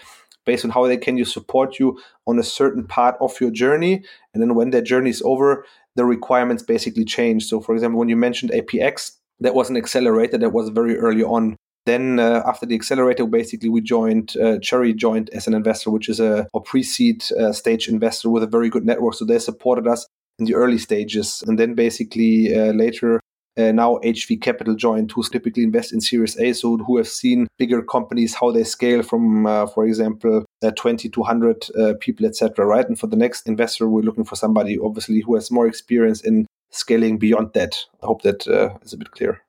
based 0.48 0.66
on 0.66 0.72
how 0.72 0.88
they 0.88 0.98
can 0.98 1.18
you 1.18 1.26
support 1.26 1.78
you 1.78 2.00
on 2.26 2.40
a 2.40 2.44
certain 2.44 2.88
part 2.88 3.16
of 3.22 3.40
your 3.40 3.52
journey. 3.52 4.04
And 4.34 4.42
then 4.42 4.56
when 4.56 4.72
that 4.72 4.86
journey 4.86 5.12
is 5.12 5.22
over 5.24 5.66
the 5.96 6.06
requirements 6.06 6.64
basically 6.64 7.06
change. 7.06 7.46
So 7.46 7.62
for 7.62 7.76
example 7.76 8.00
when 8.00 8.10
you 8.10 8.16
mentioned 8.16 8.52
apx 8.52 9.12
that 9.42 9.54
was 9.54 9.70
an 9.70 9.78
accelerator 9.78 10.40
that 10.40 10.54
was 10.54 10.70
very 10.70 10.98
early 10.98 11.24
on. 11.24 11.56
Then 11.86 12.20
uh, 12.20 12.42
after 12.46 12.66
the 12.66 12.76
accelerator 12.76 13.28
basically 13.28 13.70
we 13.70 13.82
joined 13.82 14.36
uh, 14.38 14.58
cherry 14.60 14.94
joined 14.94 15.30
as 15.32 15.48
an 15.48 15.54
investor 15.54 15.92
which 15.92 16.10
is 16.10 16.20
a, 16.20 16.48
a 16.56 16.62
pre-seed 16.62 17.24
uh, 17.40 17.52
stage 17.52 17.88
investor 17.88 18.30
with 18.30 18.44
a 18.44 18.48
very 18.48 18.70
good 18.70 18.86
network. 18.86 19.14
So 19.14 19.26
they 19.26 19.40
supported 19.40 19.86
us 19.88 20.08
in 20.40 20.46
the 20.46 20.56
early 20.56 20.78
stages. 20.78 21.44
And 21.46 21.60
then 21.60 21.76
basically 21.76 22.56
uh, 22.56 22.72
later 22.74 23.20
uh, 23.58 23.72
now 23.72 24.00
HV 24.04 24.41
Capital 24.41 24.76
joined, 24.76 25.12
who 25.12 25.24
typically 25.24 25.63
invest 25.63 25.91
in 25.93 26.02
Series 26.02 26.38
A, 26.39 26.54
so 26.54 26.78
who 26.78 26.98
have 26.98 27.08
seen 27.08 27.48
bigger 27.58 27.82
companies 27.82 28.36
how 28.36 28.52
they 28.52 28.63
scale 28.63 29.02
from, 29.02 29.46
uh, 29.46 29.67
for 29.67 29.86
example, 29.86 30.46
uh, 30.63 30.72
20 30.72 31.10
to 31.10 31.20
100 31.20 31.65
uh, 31.78 31.93
people, 32.00 32.26
etc. 32.26 32.65
Right, 32.65 32.88
and 32.88 33.00
for 33.00 33.08
the 33.08 33.17
next 33.17 33.48
investor, 33.48 33.89
we're 33.89 34.02
looking 34.02 34.26
for 34.26 34.36
somebody 34.36 34.78
obviously 34.78 35.22
who 35.22 35.36
has 35.36 35.52
more 35.52 35.67
experience 35.67 36.22
in 36.22 36.46
scaling 36.70 37.17
beyond 37.17 37.54
that. 37.54 37.86
I 38.04 38.06
hope 38.06 38.22
that 38.24 38.48
uh, 38.48 38.78
is 38.84 38.93
a 38.93 38.98
bit 38.98 39.12
clear. 39.12 39.41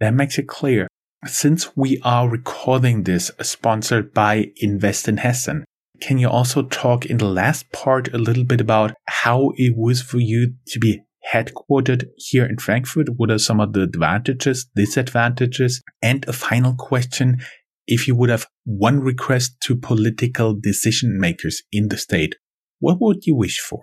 That 0.00 0.14
makes 0.14 0.38
it 0.38 0.46
clear. 0.46 0.88
Since 1.24 1.76
we 1.76 2.00
are 2.04 2.28
recording 2.28 3.02
this 3.02 3.30
sponsored 3.40 4.14
by 4.14 4.52
Invest 4.58 5.08
in 5.08 5.16
Hessen, 5.16 5.64
can 6.00 6.18
you 6.18 6.28
also 6.28 6.62
talk 6.62 7.06
in 7.06 7.16
the 7.16 7.28
last 7.28 7.72
part 7.72 8.12
a 8.12 8.18
little 8.18 8.44
bit 8.44 8.60
about 8.60 8.92
how 9.06 9.52
it 9.56 9.74
was 9.76 10.02
for 10.02 10.18
you 10.18 10.54
to 10.66 10.78
be 10.78 11.00
headquartered 11.32 12.04
here 12.16 12.44
in 12.44 12.58
Frankfurt? 12.58 13.08
What 13.16 13.30
are 13.30 13.38
some 13.38 13.60
of 13.60 13.72
the 13.72 13.82
advantages, 13.82 14.66
disadvantages? 14.74 15.82
And 16.02 16.26
a 16.28 16.32
final 16.32 16.74
question. 16.74 17.38
If 17.86 18.08
you 18.08 18.16
would 18.16 18.30
have 18.30 18.46
one 18.64 19.00
request 19.00 19.60
to 19.62 19.76
political 19.76 20.54
decision 20.54 21.20
makers 21.20 21.62
in 21.70 21.88
the 21.88 21.96
state, 21.96 22.34
what 22.80 23.00
would 23.00 23.26
you 23.26 23.36
wish 23.36 23.60
for? 23.60 23.80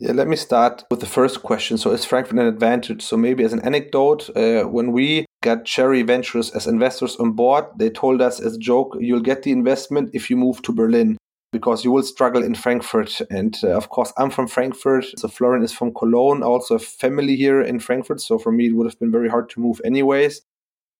Yeah, 0.00 0.12
let 0.12 0.26
me 0.26 0.36
start 0.36 0.84
with 0.90 1.00
the 1.00 1.06
first 1.06 1.42
question. 1.42 1.78
So, 1.78 1.92
is 1.92 2.04
Frankfurt 2.04 2.38
an 2.38 2.46
advantage? 2.46 3.02
So, 3.02 3.16
maybe 3.16 3.44
as 3.44 3.52
an 3.52 3.60
anecdote, 3.60 4.28
uh, 4.36 4.64
when 4.64 4.90
we 4.90 5.24
got 5.42 5.64
Cherry 5.64 6.02
Ventures 6.02 6.50
as 6.50 6.66
investors 6.66 7.16
on 7.16 7.32
board, 7.32 7.66
they 7.78 7.90
told 7.90 8.20
us 8.20 8.40
as 8.40 8.56
a 8.56 8.58
joke, 8.58 8.96
you'll 8.98 9.20
get 9.20 9.44
the 9.44 9.52
investment 9.52 10.10
if 10.12 10.30
you 10.30 10.36
move 10.36 10.62
to 10.62 10.72
Berlin 10.72 11.16
because 11.54 11.84
you 11.84 11.92
will 11.92 12.02
struggle 12.02 12.42
in 12.42 12.56
Frankfurt. 12.56 13.20
And 13.30 13.56
uh, 13.62 13.76
of 13.76 13.88
course, 13.88 14.12
I'm 14.18 14.30
from 14.30 14.48
Frankfurt. 14.48 15.04
So 15.16 15.28
Florian 15.28 15.62
is 15.62 15.72
from 15.72 15.94
Cologne. 15.94 16.42
Also 16.42 16.74
have 16.74 16.84
family 16.84 17.36
here 17.36 17.62
in 17.62 17.78
Frankfurt. 17.78 18.20
So 18.20 18.40
for 18.40 18.50
me, 18.50 18.66
it 18.66 18.72
would 18.72 18.88
have 18.88 18.98
been 18.98 19.12
very 19.12 19.28
hard 19.28 19.48
to 19.50 19.60
move 19.60 19.80
anyways. 19.84 20.42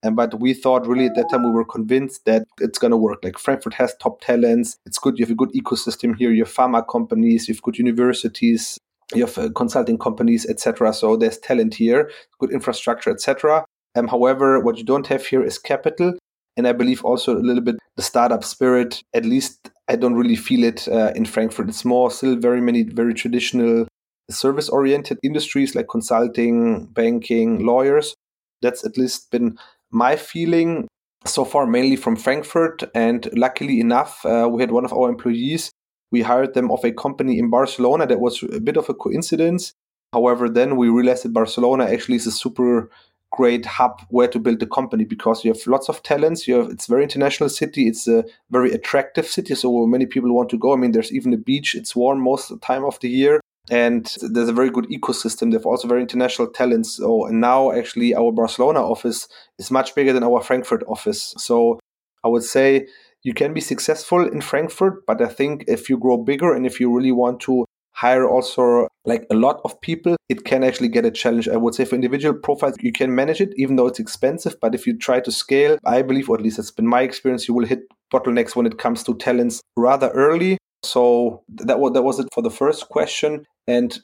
And 0.05 0.15
but 0.15 0.39
we 0.39 0.55
thought 0.55 0.87
really 0.87 1.07
at 1.07 1.17
that 1.17 1.29
time 1.29 1.43
we 1.43 1.51
were 1.51 1.65
convinced 1.65 2.25
that 2.27 2.47
it's 2.61 2.79
to 2.79 2.97
work. 2.97 3.25
Like 3.25 3.37
Frankfurt 3.37 3.75
has 3.75 3.97
top 3.97 4.21
talents. 4.21 4.79
It's 4.87 4.99
good. 4.99 5.19
You 5.19 5.25
have 5.25 5.33
a 5.33 5.35
good 5.35 5.53
ecosystem 5.55 6.15
here. 6.17 6.31
You 6.31 6.45
have 6.45 6.55
pharma 6.55 6.87
companies. 6.89 7.49
You 7.49 7.55
have 7.55 7.63
good 7.63 7.79
universities. 7.79 8.79
You 9.13 9.27
have 9.27 9.37
uh, 9.37 9.49
consulting 9.57 9.99
companies, 9.99 10.47
etc. 10.47 10.93
So 10.95 11.17
there's 11.17 11.39
talent 11.39 11.75
here, 11.75 12.11
good 12.39 12.53
infrastructure, 12.53 13.11
etc. 13.11 13.65
Um, 13.97 14.07
however, 14.07 14.61
what 14.61 14.79
you 14.79 14.85
don't 14.85 15.07
have 15.09 15.27
here 15.27 15.43
is 15.43 15.59
capital, 15.59 16.15
and 16.57 16.69
I 16.69 16.73
believe 16.73 17.05
also 17.05 17.37
a 17.37 17.43
little 17.49 17.63
bit 17.63 17.77
the 17.97 18.03
startup 18.03 18.45
spirit. 18.45 19.03
At 19.15 19.25
least 19.25 19.71
I 19.89 19.97
don't 19.97 20.15
really 20.15 20.37
feel 20.37 20.65
it 20.65 20.89
uh, 20.89 21.13
in 21.15 21.25
Frankfurt. 21.25 21.69
It's 21.69 21.85
more 21.85 22.11
still 22.11 22.37
very 22.37 22.61
many 22.61 22.85
very 22.85 23.15
traditional 23.15 23.87
service 24.31 24.69
oriented 24.69 25.19
industries 25.23 25.75
like 25.75 25.89
consulting, 25.89 26.87
banking, 26.87 27.65
lawyers. 27.65 28.15
That's 28.63 28.85
at 28.85 28.97
least 28.97 29.31
been 29.31 29.59
my 29.91 30.17
feeling 30.17 30.89
so 31.27 31.45
far, 31.45 31.67
mainly 31.67 31.97
from 31.97 32.17
Frankfurt. 32.17 32.83
And 32.95 33.29
luckily 33.35 33.81
enough, 33.81 34.25
uh, 34.25 34.49
we 34.51 34.63
had 34.63 34.71
one 34.71 34.85
of 34.85 34.93
our 34.93 35.09
employees. 35.09 35.71
We 36.11 36.23
hired 36.23 36.55
them 36.55 36.71
of 36.71 36.85
a 36.85 36.93
company 36.93 37.39
in 37.39 37.51
Barcelona. 37.51 38.07
That 38.07 38.21
was 38.21 38.43
a 38.43 38.61
bit 38.61 38.77
of 38.77 38.89
a 38.89 38.95
coincidence. 38.95 39.73
However, 40.13 40.49
then 40.49 40.77
we 40.77 40.89
realized 40.89 41.25
that 41.25 41.33
Barcelona 41.33 41.85
actually 41.87 42.17
is 42.17 42.27
a 42.27 42.33
super 42.33 42.89
great 43.37 43.67
hub 43.67 44.01
where 44.09 44.29
to 44.29 44.39
build 44.39 44.63
a 44.63 44.67
company 44.67 45.05
because 45.05 45.45
you 45.45 45.53
have 45.53 45.67
lots 45.67 45.89
of 45.89 46.03
talents. 46.03 46.47
You 46.47 46.55
have 46.57 46.71
it's 46.71 46.87
very 46.87 47.03
international 47.03 47.49
city. 47.49 47.89
It's 47.89 48.07
a 48.07 48.25
very 48.51 48.73
attractive 48.73 49.27
city, 49.27 49.55
so 49.55 49.87
many 49.87 50.07
people 50.07 50.33
want 50.33 50.51
to 50.51 50.59
go. 50.59 50.73
I 50.73 50.77
mean, 50.77 50.93
there's 50.93 51.13
even 51.13 51.33
a 51.33 51.43
beach. 51.51 51.75
It's 51.75 51.97
warm 51.97 52.21
most 52.21 52.51
of 52.51 52.61
the 52.61 52.67
time 52.67 52.85
of 52.85 52.99
the 53.01 53.09
year 53.09 53.41
and 53.71 54.15
there's 54.21 54.49
a 54.49 54.53
very 54.53 54.71
good 54.71 54.87
ecosystem. 54.87 55.51
They 55.51 55.57
have 55.57 55.67
also 55.67 55.89
very 55.89 56.03
international 56.03 56.49
talents. 56.49 56.97
So 56.97 57.27
and 57.27 57.41
now 57.41 57.73
actually 57.73 58.15
our 58.15 58.33
Barcelona 58.33 58.81
office 58.81 59.29
is 59.59 59.71
much 59.71 59.95
bigger 59.95 60.13
than 60.13 60.25
our 60.25 60.43
Frankfurt 60.43 60.85
office. 60.87 61.35
So 61.39 61.81
I 62.23 62.29
would 62.29 62.45
say 62.45 62.87
you 63.23 63.33
can 63.33 63.55
be 63.55 63.61
successful 63.61 64.27
in 64.27 64.41
Frankfurt, 64.43 65.07
but 65.07 65.23
I 65.23 65.29
think 65.29 65.65
if 65.67 65.89
you 65.89 65.99
grow 65.99 66.19
bigger 66.19 66.55
and 66.55 66.67
if 66.67 66.79
you 66.79 66.95
really 66.95 67.13
want 67.13 67.41
to 67.41 67.65
hire 67.95 68.29
also 68.29 68.89
like 69.05 69.27
a 69.31 69.35
lot 69.35 69.61
of 69.65 69.81
people, 69.81 70.17
it 70.29 70.45
can 70.45 70.65
actually 70.65 70.89
get 70.89 71.05
a 71.05 71.11
challenge. 71.11 71.49
I 71.49 71.57
would 71.57 71.75
say 71.75 71.85
for 71.85 71.95
individual 71.95 72.35
profiles, 72.35 72.77
you 72.81 72.93
can 72.93 73.15
manage 73.15 73.41
it, 73.41 73.53
even 73.57 73.77
though 73.77 73.87
it's 73.87 74.01
expensive. 74.01 74.57
But 74.61 74.75
if 74.75 74.87
you 74.87 74.99
try 74.99 75.21
to 75.21 75.31
scale, 75.31 75.79
I 75.85 76.03
believe, 76.03 76.29
or 76.29 76.37
at 76.37 76.43
least 76.43 76.57
that's 76.57 76.71
been 76.71 76.87
my 76.87 77.03
experience, 77.03 77.49
you 77.49 77.55
will 77.55 77.67
hit 77.67 77.81
bottlenecks 78.13 78.57
when 78.57 78.67
it 78.67 78.79
comes 78.79 79.03
to 79.05 79.15
talents 79.15 79.61
rather 79.77 80.11
early. 80.11 80.59
So 80.83 81.43
that 81.49 81.79
was 81.79 81.93
that 81.93 82.03
was 82.03 82.19
it 82.19 82.29
for 82.35 82.43
the 82.43 82.51
first 82.51 82.89
question. 82.89 83.47
And 83.67 83.99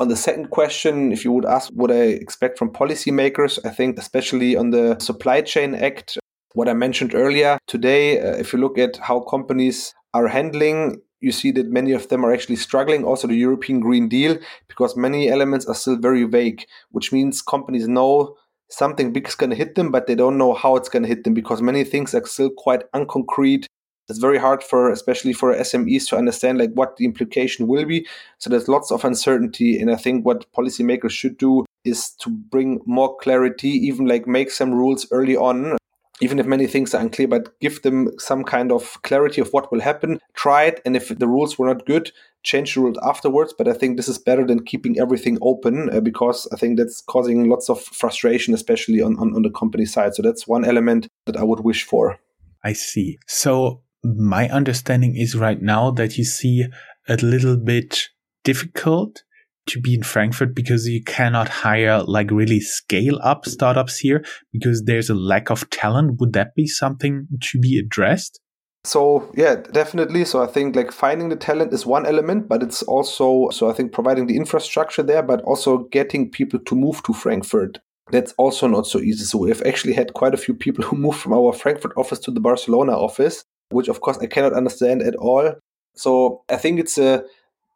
on 0.00 0.08
the 0.08 0.16
second 0.16 0.50
question, 0.50 1.12
if 1.12 1.24
you 1.24 1.32
would 1.32 1.46
ask 1.46 1.70
what 1.70 1.90
I 1.90 2.02
expect 2.02 2.58
from 2.58 2.70
policymakers, 2.70 3.58
I 3.64 3.70
think 3.70 3.98
especially 3.98 4.56
on 4.56 4.70
the 4.70 4.98
Supply 4.98 5.40
Chain 5.42 5.74
Act, 5.74 6.18
what 6.54 6.68
I 6.68 6.74
mentioned 6.74 7.14
earlier 7.14 7.58
today, 7.66 8.20
uh, 8.20 8.36
if 8.36 8.52
you 8.52 8.58
look 8.58 8.78
at 8.78 8.96
how 8.96 9.20
companies 9.20 9.94
are 10.14 10.28
handling, 10.28 11.00
you 11.20 11.32
see 11.32 11.50
that 11.52 11.68
many 11.68 11.92
of 11.92 12.08
them 12.08 12.24
are 12.24 12.32
actually 12.32 12.56
struggling. 12.56 13.04
Also, 13.04 13.26
the 13.26 13.34
European 13.34 13.80
Green 13.80 14.08
Deal, 14.08 14.38
because 14.68 14.96
many 14.96 15.28
elements 15.28 15.66
are 15.66 15.74
still 15.74 15.96
very 15.96 16.24
vague, 16.24 16.66
which 16.90 17.12
means 17.12 17.42
companies 17.42 17.88
know 17.88 18.36
something 18.70 19.12
big 19.12 19.28
is 19.28 19.34
going 19.34 19.50
to 19.50 19.56
hit 19.56 19.76
them, 19.76 19.90
but 19.90 20.06
they 20.06 20.14
don't 20.14 20.38
know 20.38 20.52
how 20.54 20.76
it's 20.76 20.88
going 20.88 21.02
to 21.02 21.08
hit 21.08 21.24
them 21.24 21.34
because 21.34 21.62
many 21.62 21.84
things 21.84 22.14
are 22.14 22.26
still 22.26 22.50
quite 22.50 22.90
unconcrete 22.92 23.66
it's 24.08 24.18
very 24.18 24.38
hard 24.38 24.62
for 24.62 24.90
especially 24.90 25.32
for 25.32 25.54
SMEs 25.54 26.08
to 26.08 26.16
understand 26.16 26.58
like 26.58 26.70
what 26.74 26.96
the 26.96 27.04
implication 27.04 27.66
will 27.66 27.84
be. 27.84 28.06
So 28.38 28.50
there's 28.50 28.68
lots 28.68 28.92
of 28.92 29.04
uncertainty, 29.04 29.80
and 29.80 29.90
I 29.90 29.96
think 29.96 30.24
what 30.24 30.50
policymakers 30.52 31.10
should 31.10 31.38
do 31.38 31.64
is 31.84 32.10
to 32.20 32.30
bring 32.30 32.80
more 32.86 33.16
clarity, 33.16 33.70
even 33.70 34.06
like 34.06 34.26
make 34.26 34.50
some 34.50 34.72
rules 34.72 35.06
early 35.10 35.36
on. 35.36 35.76
Even 36.22 36.38
if 36.38 36.46
many 36.46 36.66
things 36.66 36.94
are 36.94 37.02
unclear, 37.02 37.28
but 37.28 37.58
give 37.60 37.82
them 37.82 38.10
some 38.18 38.42
kind 38.42 38.72
of 38.72 39.00
clarity 39.02 39.40
of 39.40 39.50
what 39.50 39.70
will 39.70 39.80
happen. 39.80 40.18
Try 40.34 40.64
it, 40.64 40.80
and 40.84 40.96
if 40.96 41.08
the 41.08 41.28
rules 41.28 41.58
were 41.58 41.66
not 41.66 41.84
good, 41.84 42.10
change 42.42 42.74
the 42.74 42.80
rules 42.80 42.98
afterwards. 43.02 43.54
But 43.56 43.68
I 43.68 43.74
think 43.74 43.96
this 43.96 44.08
is 44.08 44.18
better 44.18 44.46
than 44.46 44.64
keeping 44.64 44.98
everything 44.98 45.38
open 45.42 45.90
uh, 45.90 46.00
because 46.00 46.48
I 46.52 46.56
think 46.56 46.78
that's 46.78 47.02
causing 47.02 47.50
lots 47.50 47.68
of 47.68 47.82
frustration, 47.82 48.54
especially 48.54 49.02
on, 49.02 49.18
on, 49.18 49.34
on 49.34 49.42
the 49.42 49.50
company 49.50 49.84
side. 49.84 50.14
So 50.14 50.22
that's 50.22 50.48
one 50.48 50.64
element 50.64 51.08
that 51.26 51.36
I 51.36 51.42
would 51.42 51.60
wish 51.60 51.84
for. 51.84 52.18
I 52.64 52.72
see. 52.72 53.18
So 53.26 53.82
my 54.02 54.48
understanding 54.48 55.16
is 55.16 55.36
right 55.36 55.60
now 55.60 55.90
that 55.92 56.16
you 56.16 56.24
see 56.24 56.66
a 57.08 57.16
little 57.16 57.56
bit 57.56 58.08
difficult 58.42 59.22
to 59.66 59.80
be 59.80 59.94
in 59.94 60.02
Frankfurt 60.02 60.54
because 60.54 60.86
you 60.86 61.02
cannot 61.02 61.48
hire 61.48 62.02
like 62.02 62.30
really 62.30 62.60
scale 62.60 63.18
up 63.22 63.46
startups 63.46 63.98
here 63.98 64.24
because 64.52 64.84
there's 64.84 65.10
a 65.10 65.14
lack 65.14 65.50
of 65.50 65.68
talent. 65.70 66.20
Would 66.20 66.32
that 66.34 66.54
be 66.54 66.66
something 66.66 67.26
to 67.40 67.58
be 67.58 67.78
addressed? 67.78 68.40
So 68.84 69.30
yeah, 69.34 69.56
definitely. 69.56 70.24
So 70.24 70.42
I 70.42 70.46
think 70.46 70.76
like 70.76 70.92
finding 70.92 71.28
the 71.28 71.36
talent 71.36 71.72
is 71.72 71.84
one 71.84 72.06
element, 72.06 72.48
but 72.48 72.62
it's 72.62 72.82
also 72.84 73.50
so 73.50 73.68
I 73.68 73.72
think 73.72 73.92
providing 73.92 74.26
the 74.26 74.36
infrastructure 74.36 75.02
there, 75.02 75.22
but 75.22 75.42
also 75.42 75.78
getting 75.90 76.30
people 76.30 76.60
to 76.60 76.74
move 76.74 77.02
to 77.04 77.12
Frankfurt. 77.12 77.78
That's 78.12 78.32
also 78.38 78.68
not 78.68 78.86
so 78.86 79.00
easy. 79.00 79.24
So 79.24 79.38
we've 79.38 79.62
actually 79.66 79.94
had 79.94 80.14
quite 80.14 80.34
a 80.34 80.36
few 80.36 80.54
people 80.54 80.84
who 80.84 80.96
moved 80.96 81.18
from 81.18 81.32
our 81.32 81.52
Frankfurt 81.52 81.92
office 81.96 82.20
to 82.20 82.30
the 82.30 82.38
Barcelona 82.38 82.92
office 82.92 83.44
which 83.70 83.88
of 83.88 84.00
course 84.00 84.18
I 84.18 84.26
cannot 84.26 84.52
understand 84.52 85.02
at 85.02 85.16
all. 85.16 85.54
So 85.94 86.42
I 86.48 86.56
think 86.56 86.78
it's 86.78 86.98
a 86.98 87.24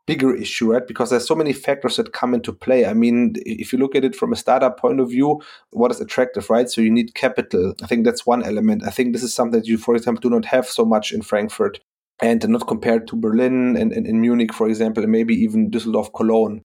bigger 0.06 0.34
issue, 0.34 0.72
right? 0.72 0.86
Because 0.86 1.10
there's 1.10 1.26
so 1.26 1.34
many 1.34 1.52
factors 1.52 1.96
that 1.96 2.12
come 2.12 2.34
into 2.34 2.52
play. 2.52 2.86
I 2.86 2.94
mean, 2.94 3.34
if 3.46 3.72
you 3.72 3.78
look 3.78 3.94
at 3.94 4.04
it 4.04 4.16
from 4.16 4.32
a 4.32 4.36
startup 4.36 4.78
point 4.78 5.00
of 5.00 5.10
view, 5.10 5.40
what 5.70 5.90
is 5.90 6.00
attractive, 6.00 6.50
right? 6.50 6.68
So 6.68 6.80
you 6.80 6.90
need 6.90 7.14
capital. 7.14 7.74
I 7.82 7.86
think 7.86 8.04
that's 8.04 8.26
one 8.26 8.42
element. 8.42 8.82
I 8.86 8.90
think 8.90 9.12
this 9.12 9.22
is 9.22 9.34
something 9.34 9.60
that 9.60 9.68
you, 9.68 9.78
for 9.78 9.94
example, 9.94 10.20
do 10.20 10.30
not 10.30 10.44
have 10.46 10.66
so 10.66 10.84
much 10.84 11.12
in 11.12 11.22
Frankfurt 11.22 11.80
and 12.20 12.46
not 12.48 12.66
compared 12.66 13.06
to 13.08 13.16
Berlin 13.16 13.76
and, 13.76 13.92
and, 13.92 14.20
Munich, 14.20 14.52
for 14.52 14.68
example, 14.68 15.02
and 15.02 15.12
maybe 15.12 15.34
even 15.34 15.70
Düsseldorf, 15.70 16.12
Cologne. 16.12 16.62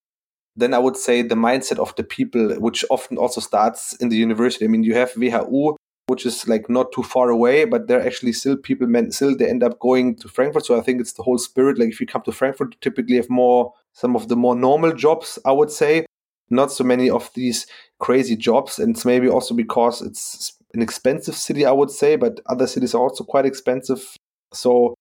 Then 0.58 0.74
I 0.74 0.80
would 0.80 0.98
say 0.98 1.22
the 1.22 1.36
mindset 1.36 1.80
of 1.80 1.96
the 1.96 2.04
people, 2.04 2.56
which 2.60 2.84
often 2.90 3.18
also 3.18 3.42
starts 3.42 3.96
in 3.98 4.10
the 4.10 4.18
university. 4.18 4.66
I 4.66 4.70
mean, 4.70 4.84
you 4.84 4.96
have 4.96 5.14
WHU, 5.14 5.76
which 6.08 6.26
is 6.26 6.48
like 6.48 6.70
not 6.70 6.92
too 6.92 7.04
far 7.04 7.30
away, 7.30 7.66
but 7.66 7.88
there 7.88 8.00
are 8.00 8.06
actually 8.06 8.34
still 8.34 8.56
people, 8.56 8.88
men, 8.88 9.12
still 9.12 9.36
they 9.36 9.50
end 9.50 9.64
up 9.64 9.80
going 9.80 10.16
to 10.18 10.28
Frankfurt. 10.28 10.66
So 10.66 10.78
I 10.78 10.82
think 10.82 11.02
it's 11.02 11.14
the 11.14 11.24
whole 11.24 11.38
spirit. 11.38 11.80
Like 11.80 11.90
if 11.90 12.00
you 12.00 12.08
come 12.08 12.22
to 12.24 12.32
Frankfurt, 12.32 12.74
you 12.74 12.78
typically 12.82 13.16
have 13.16 13.30
more, 13.30 13.74
some 13.94 14.16
of 14.16 14.28
the 14.28 14.36
more 14.36 14.56
normal 14.56 14.94
jobs, 14.94 15.40
I 15.46 15.52
would 15.52 15.72
say, 15.72 16.06
not 16.50 16.72
so 16.72 16.84
many 16.84 17.10
of 17.10 17.32
these 17.34 17.66
crazy 18.00 18.36
jobs. 18.36 18.78
And 18.78 18.96
it's 18.96 19.06
maybe 19.06 19.28
also 19.28 19.56
because 19.56 20.02
it's 20.02 20.54
an 20.74 20.82
expensive 20.82 21.36
city, 21.36 21.66
I 21.66 21.72
would 21.72 21.92
say, 21.92 22.16
but 22.16 22.40
other 22.48 22.68
cities 22.68 22.94
are 22.94 23.02
also 23.02 23.24
quite 23.24 23.46
expensive. 23.46 24.16
So 24.54 24.94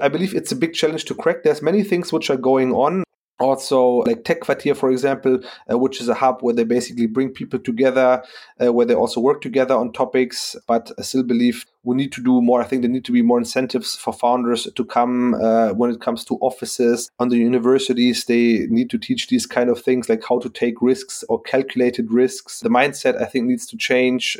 I 0.00 0.08
believe 0.08 0.34
it's 0.34 0.52
a 0.52 0.56
big 0.56 0.74
challenge 0.74 1.06
to 1.06 1.14
crack. 1.14 1.42
There's 1.42 1.60
many 1.60 1.82
things 1.82 2.12
which 2.12 2.30
are 2.30 2.36
going 2.36 2.72
on 2.72 3.02
also 3.42 3.98
like 4.06 4.24
TechQuartier 4.24 4.76
for 4.76 4.90
example 4.90 5.40
uh, 5.70 5.78
which 5.78 6.00
is 6.00 6.08
a 6.08 6.14
hub 6.14 6.40
where 6.40 6.54
they 6.54 6.64
basically 6.64 7.06
bring 7.06 7.30
people 7.30 7.58
together 7.58 8.22
uh, 8.64 8.72
where 8.72 8.86
they 8.86 8.94
also 8.94 9.20
work 9.20 9.40
together 9.40 9.74
on 9.74 9.92
topics 9.92 10.56
but 10.66 10.90
i 10.98 11.02
still 11.02 11.22
believe 11.22 11.64
we 11.84 11.96
need 11.96 12.12
to 12.12 12.22
do 12.22 12.40
more. 12.40 12.60
I 12.60 12.64
think 12.64 12.82
there 12.82 12.90
need 12.90 13.04
to 13.06 13.12
be 13.12 13.22
more 13.22 13.38
incentives 13.38 13.96
for 13.96 14.12
founders 14.12 14.68
to 14.74 14.84
come 14.84 15.34
uh, 15.34 15.70
when 15.70 15.90
it 15.90 16.00
comes 16.00 16.24
to 16.26 16.36
offices. 16.36 17.10
On 17.18 17.28
the 17.28 17.36
universities 17.36 18.24
they 18.24 18.66
need 18.68 18.90
to 18.90 18.98
teach 18.98 19.28
these 19.28 19.46
kind 19.46 19.68
of 19.68 19.80
things 19.80 20.08
like 20.08 20.22
how 20.28 20.38
to 20.40 20.48
take 20.48 20.80
risks 20.80 21.24
or 21.28 21.40
calculated 21.42 22.12
risks. 22.12 22.60
The 22.60 22.68
mindset 22.68 23.20
i 23.20 23.24
think 23.24 23.46
needs 23.46 23.66
to 23.66 23.76
change. 23.76 24.38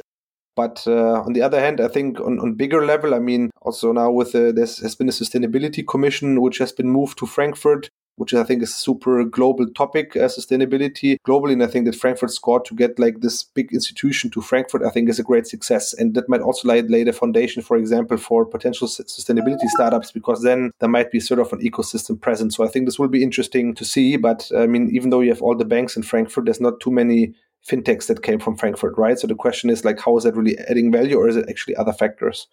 But 0.54 0.84
uh, 0.86 1.22
on 1.22 1.32
the 1.32 1.40
other 1.40 1.58
hand, 1.60 1.80
I 1.80 1.88
think 1.88 2.20
on, 2.20 2.38
on 2.38 2.54
bigger 2.54 2.84
level, 2.84 3.14
I 3.14 3.20
mean, 3.20 3.50
also 3.62 3.90
now 3.92 4.10
with 4.10 4.34
uh, 4.34 4.52
there 4.52 4.66
has 4.66 4.94
been 4.94 5.08
a 5.08 5.12
sustainability 5.12 5.86
commission 5.86 6.42
which 6.42 6.58
has 6.58 6.72
been 6.72 6.90
moved 6.90 7.18
to 7.18 7.26
Frankfurt, 7.26 7.88
which 8.16 8.34
I 8.34 8.44
think 8.44 8.62
is 8.62 8.70
a 8.70 8.74
super 8.74 9.24
global 9.24 9.66
topic, 9.70 10.16
uh, 10.16 10.28
sustainability 10.28 11.16
globally. 11.26 11.52
And 11.52 11.62
I 11.62 11.66
think 11.66 11.86
that 11.86 11.96
Frankfurt 11.96 12.30
scored 12.30 12.64
to 12.66 12.74
get 12.74 12.98
like 12.98 13.20
this 13.20 13.42
big 13.42 13.72
institution 13.72 14.30
to 14.30 14.42
Frankfurt, 14.42 14.82
I 14.82 14.90
think 14.90 15.08
is 15.08 15.18
a 15.18 15.24
great 15.24 15.46
success. 15.46 15.94
And 15.94 16.14
that 16.14 16.28
might 16.28 16.40
also 16.40 16.68
lay, 16.68 16.82
lay 16.82 17.04
the 17.04 17.12
foundation, 17.12 17.62
for 17.62 17.76
example, 17.76 18.16
for 18.16 18.44
potential 18.44 18.86
sustainability 18.88 19.66
startups, 19.68 20.12
because 20.12 20.42
then 20.42 20.70
there 20.80 20.88
might 20.88 21.10
be 21.10 21.20
sort 21.20 21.40
of 21.40 21.52
an 21.52 21.60
ecosystem 21.60 22.20
present. 22.20 22.52
So 22.52 22.64
I 22.64 22.68
think 22.68 22.86
this 22.86 22.98
will 22.98 23.08
be 23.08 23.22
interesting 23.22 23.74
to 23.74 23.84
see. 23.84 24.16
But 24.16 24.50
I 24.56 24.66
mean, 24.66 24.90
even 24.92 25.10
though 25.10 25.20
you 25.20 25.30
have 25.30 25.42
all 25.42 25.56
the 25.56 25.64
banks 25.64 25.96
in 25.96 26.02
Frankfurt, 26.02 26.44
there's 26.44 26.60
not 26.60 26.80
too 26.80 26.90
many 26.90 27.34
fintechs 27.68 28.06
that 28.08 28.22
came 28.22 28.40
from 28.40 28.56
Frankfurt, 28.56 28.98
right? 28.98 29.18
So 29.18 29.26
the 29.26 29.34
question 29.34 29.70
is 29.70 29.84
like, 29.84 30.00
how 30.00 30.16
is 30.16 30.24
that 30.24 30.36
really 30.36 30.58
adding 30.68 30.90
value 30.90 31.16
or 31.16 31.28
is 31.28 31.36
it 31.36 31.48
actually 31.48 31.76
other 31.76 31.92
factors? 31.92 32.48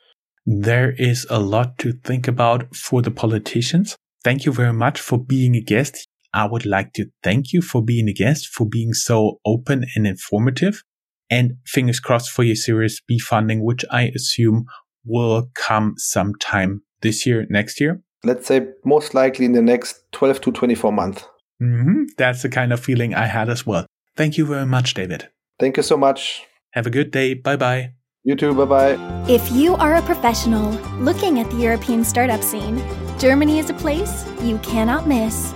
There 0.45 0.91
is 0.97 1.27
a 1.29 1.39
lot 1.39 1.77
to 1.79 1.93
think 1.93 2.27
about 2.27 2.75
for 2.75 3.01
the 3.01 3.11
politicians. 3.11 3.95
Thank 4.23 4.45
you 4.45 4.51
very 4.51 4.73
much 4.73 4.99
for 4.99 5.17
being 5.17 5.55
a 5.55 5.61
guest. 5.61 6.07
I 6.33 6.45
would 6.45 6.65
like 6.65 6.93
to 6.93 7.07
thank 7.23 7.53
you 7.53 7.61
for 7.61 7.83
being 7.83 8.07
a 8.07 8.13
guest, 8.13 8.47
for 8.47 8.67
being 8.67 8.93
so 8.93 9.39
open 9.45 9.85
and 9.95 10.05
informative. 10.05 10.83
And 11.31 11.57
fingers 11.65 11.99
crossed 11.99 12.31
for 12.31 12.43
your 12.43 12.55
Series 12.55 13.01
B 13.07 13.19
funding, 13.19 13.63
which 13.63 13.85
I 13.91 14.11
assume 14.15 14.65
will 15.05 15.49
come 15.55 15.93
sometime 15.97 16.81
this 17.01 17.25
year, 17.25 17.45
next 17.49 17.79
year. 17.79 18.01
Let's 18.23 18.47
say 18.47 18.67
most 18.83 19.13
likely 19.13 19.45
in 19.45 19.53
the 19.53 19.61
next 19.61 20.11
12 20.11 20.41
to 20.41 20.51
24 20.51 20.91
months. 20.91 21.25
Mm-hmm. 21.61 22.03
That's 22.17 22.41
the 22.41 22.49
kind 22.49 22.73
of 22.73 22.79
feeling 22.79 23.13
I 23.13 23.25
had 23.25 23.49
as 23.49 23.65
well. 23.65 23.85
Thank 24.17 24.37
you 24.37 24.45
very 24.45 24.65
much, 24.65 24.93
David. 24.93 25.29
Thank 25.59 25.77
you 25.77 25.83
so 25.83 25.97
much. 25.97 26.45
Have 26.71 26.87
a 26.87 26.89
good 26.89 27.11
day. 27.11 27.33
Bye 27.33 27.55
bye. 27.55 27.93
You 28.29 28.35
too. 28.35 28.53
Bye 28.53 28.65
bye. 28.65 29.25
If 29.27 29.51
you 29.51 29.75
are 29.77 29.95
a 29.95 30.03
professional 30.03 30.69
looking 30.99 31.39
at 31.39 31.49
the 31.49 31.57
European 31.57 32.03
startup 32.03 32.43
scene, 32.43 32.79
Germany 33.17 33.57
is 33.57 33.71
a 33.71 33.73
place 33.73 34.23
you 34.43 34.59
cannot 34.59 35.07
miss. 35.07 35.51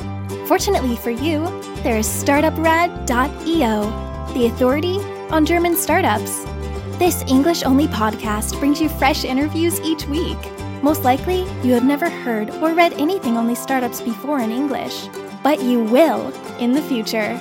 Fortunately 0.47 0.95
for 0.95 1.11
you, 1.11 1.45
there 1.84 1.97
is 1.97 2.07
startuprad.io, 2.07 4.34
the 4.34 4.45
authority 4.47 4.97
on 5.30 5.45
German 5.45 5.76
startups. 5.76 6.45
This 6.97 7.24
English 7.28 7.61
only 7.61 7.86
podcast 7.86 8.57
brings 8.57 8.82
you 8.82 8.89
fresh 8.89 9.24
interviews 9.24 9.80
each 9.82 10.07
week. 10.07 10.39
Most 10.82 11.03
likely, 11.03 11.41
you 11.61 11.74
have 11.74 11.86
never 11.86 12.09
heard 12.09 12.49
or 12.55 12.74
read 12.74 12.93
anything 12.93 13.38
on 13.38 13.45
these 13.45 13.61
startups 13.61 14.01
before 14.01 14.39
in 14.39 14.49
English, 14.49 15.09
but 15.43 15.61
you 15.61 15.84
will 15.84 16.34
in 16.57 16.71
the 16.71 16.82
future. 16.82 17.39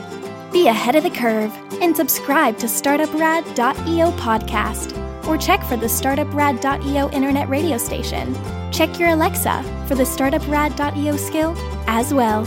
Be 0.53 0.68
ahead 0.68 0.95
of 0.95 1.05
the 1.05 1.11
curve 1.11 1.57
and 1.80 1.97
subscribe 1.97 2.59
to 2.59 2.66
startuprad.io 2.66 4.11
podcast 4.18 5.02
or 5.27 5.37
check 5.37 5.62
for 5.64 5.77
the 5.77 5.87
startuprad.io 5.87 7.11
internet 7.11 7.49
radio 7.49 7.79
station. 7.79 8.37
Check 8.73 8.99
your 8.99 9.11
Alexa 9.11 9.62
for 9.87 9.95
the 9.95 10.05
startuprad.io 10.05 11.16
skill 11.16 11.55
as 11.87 12.12
well. 12.12 12.45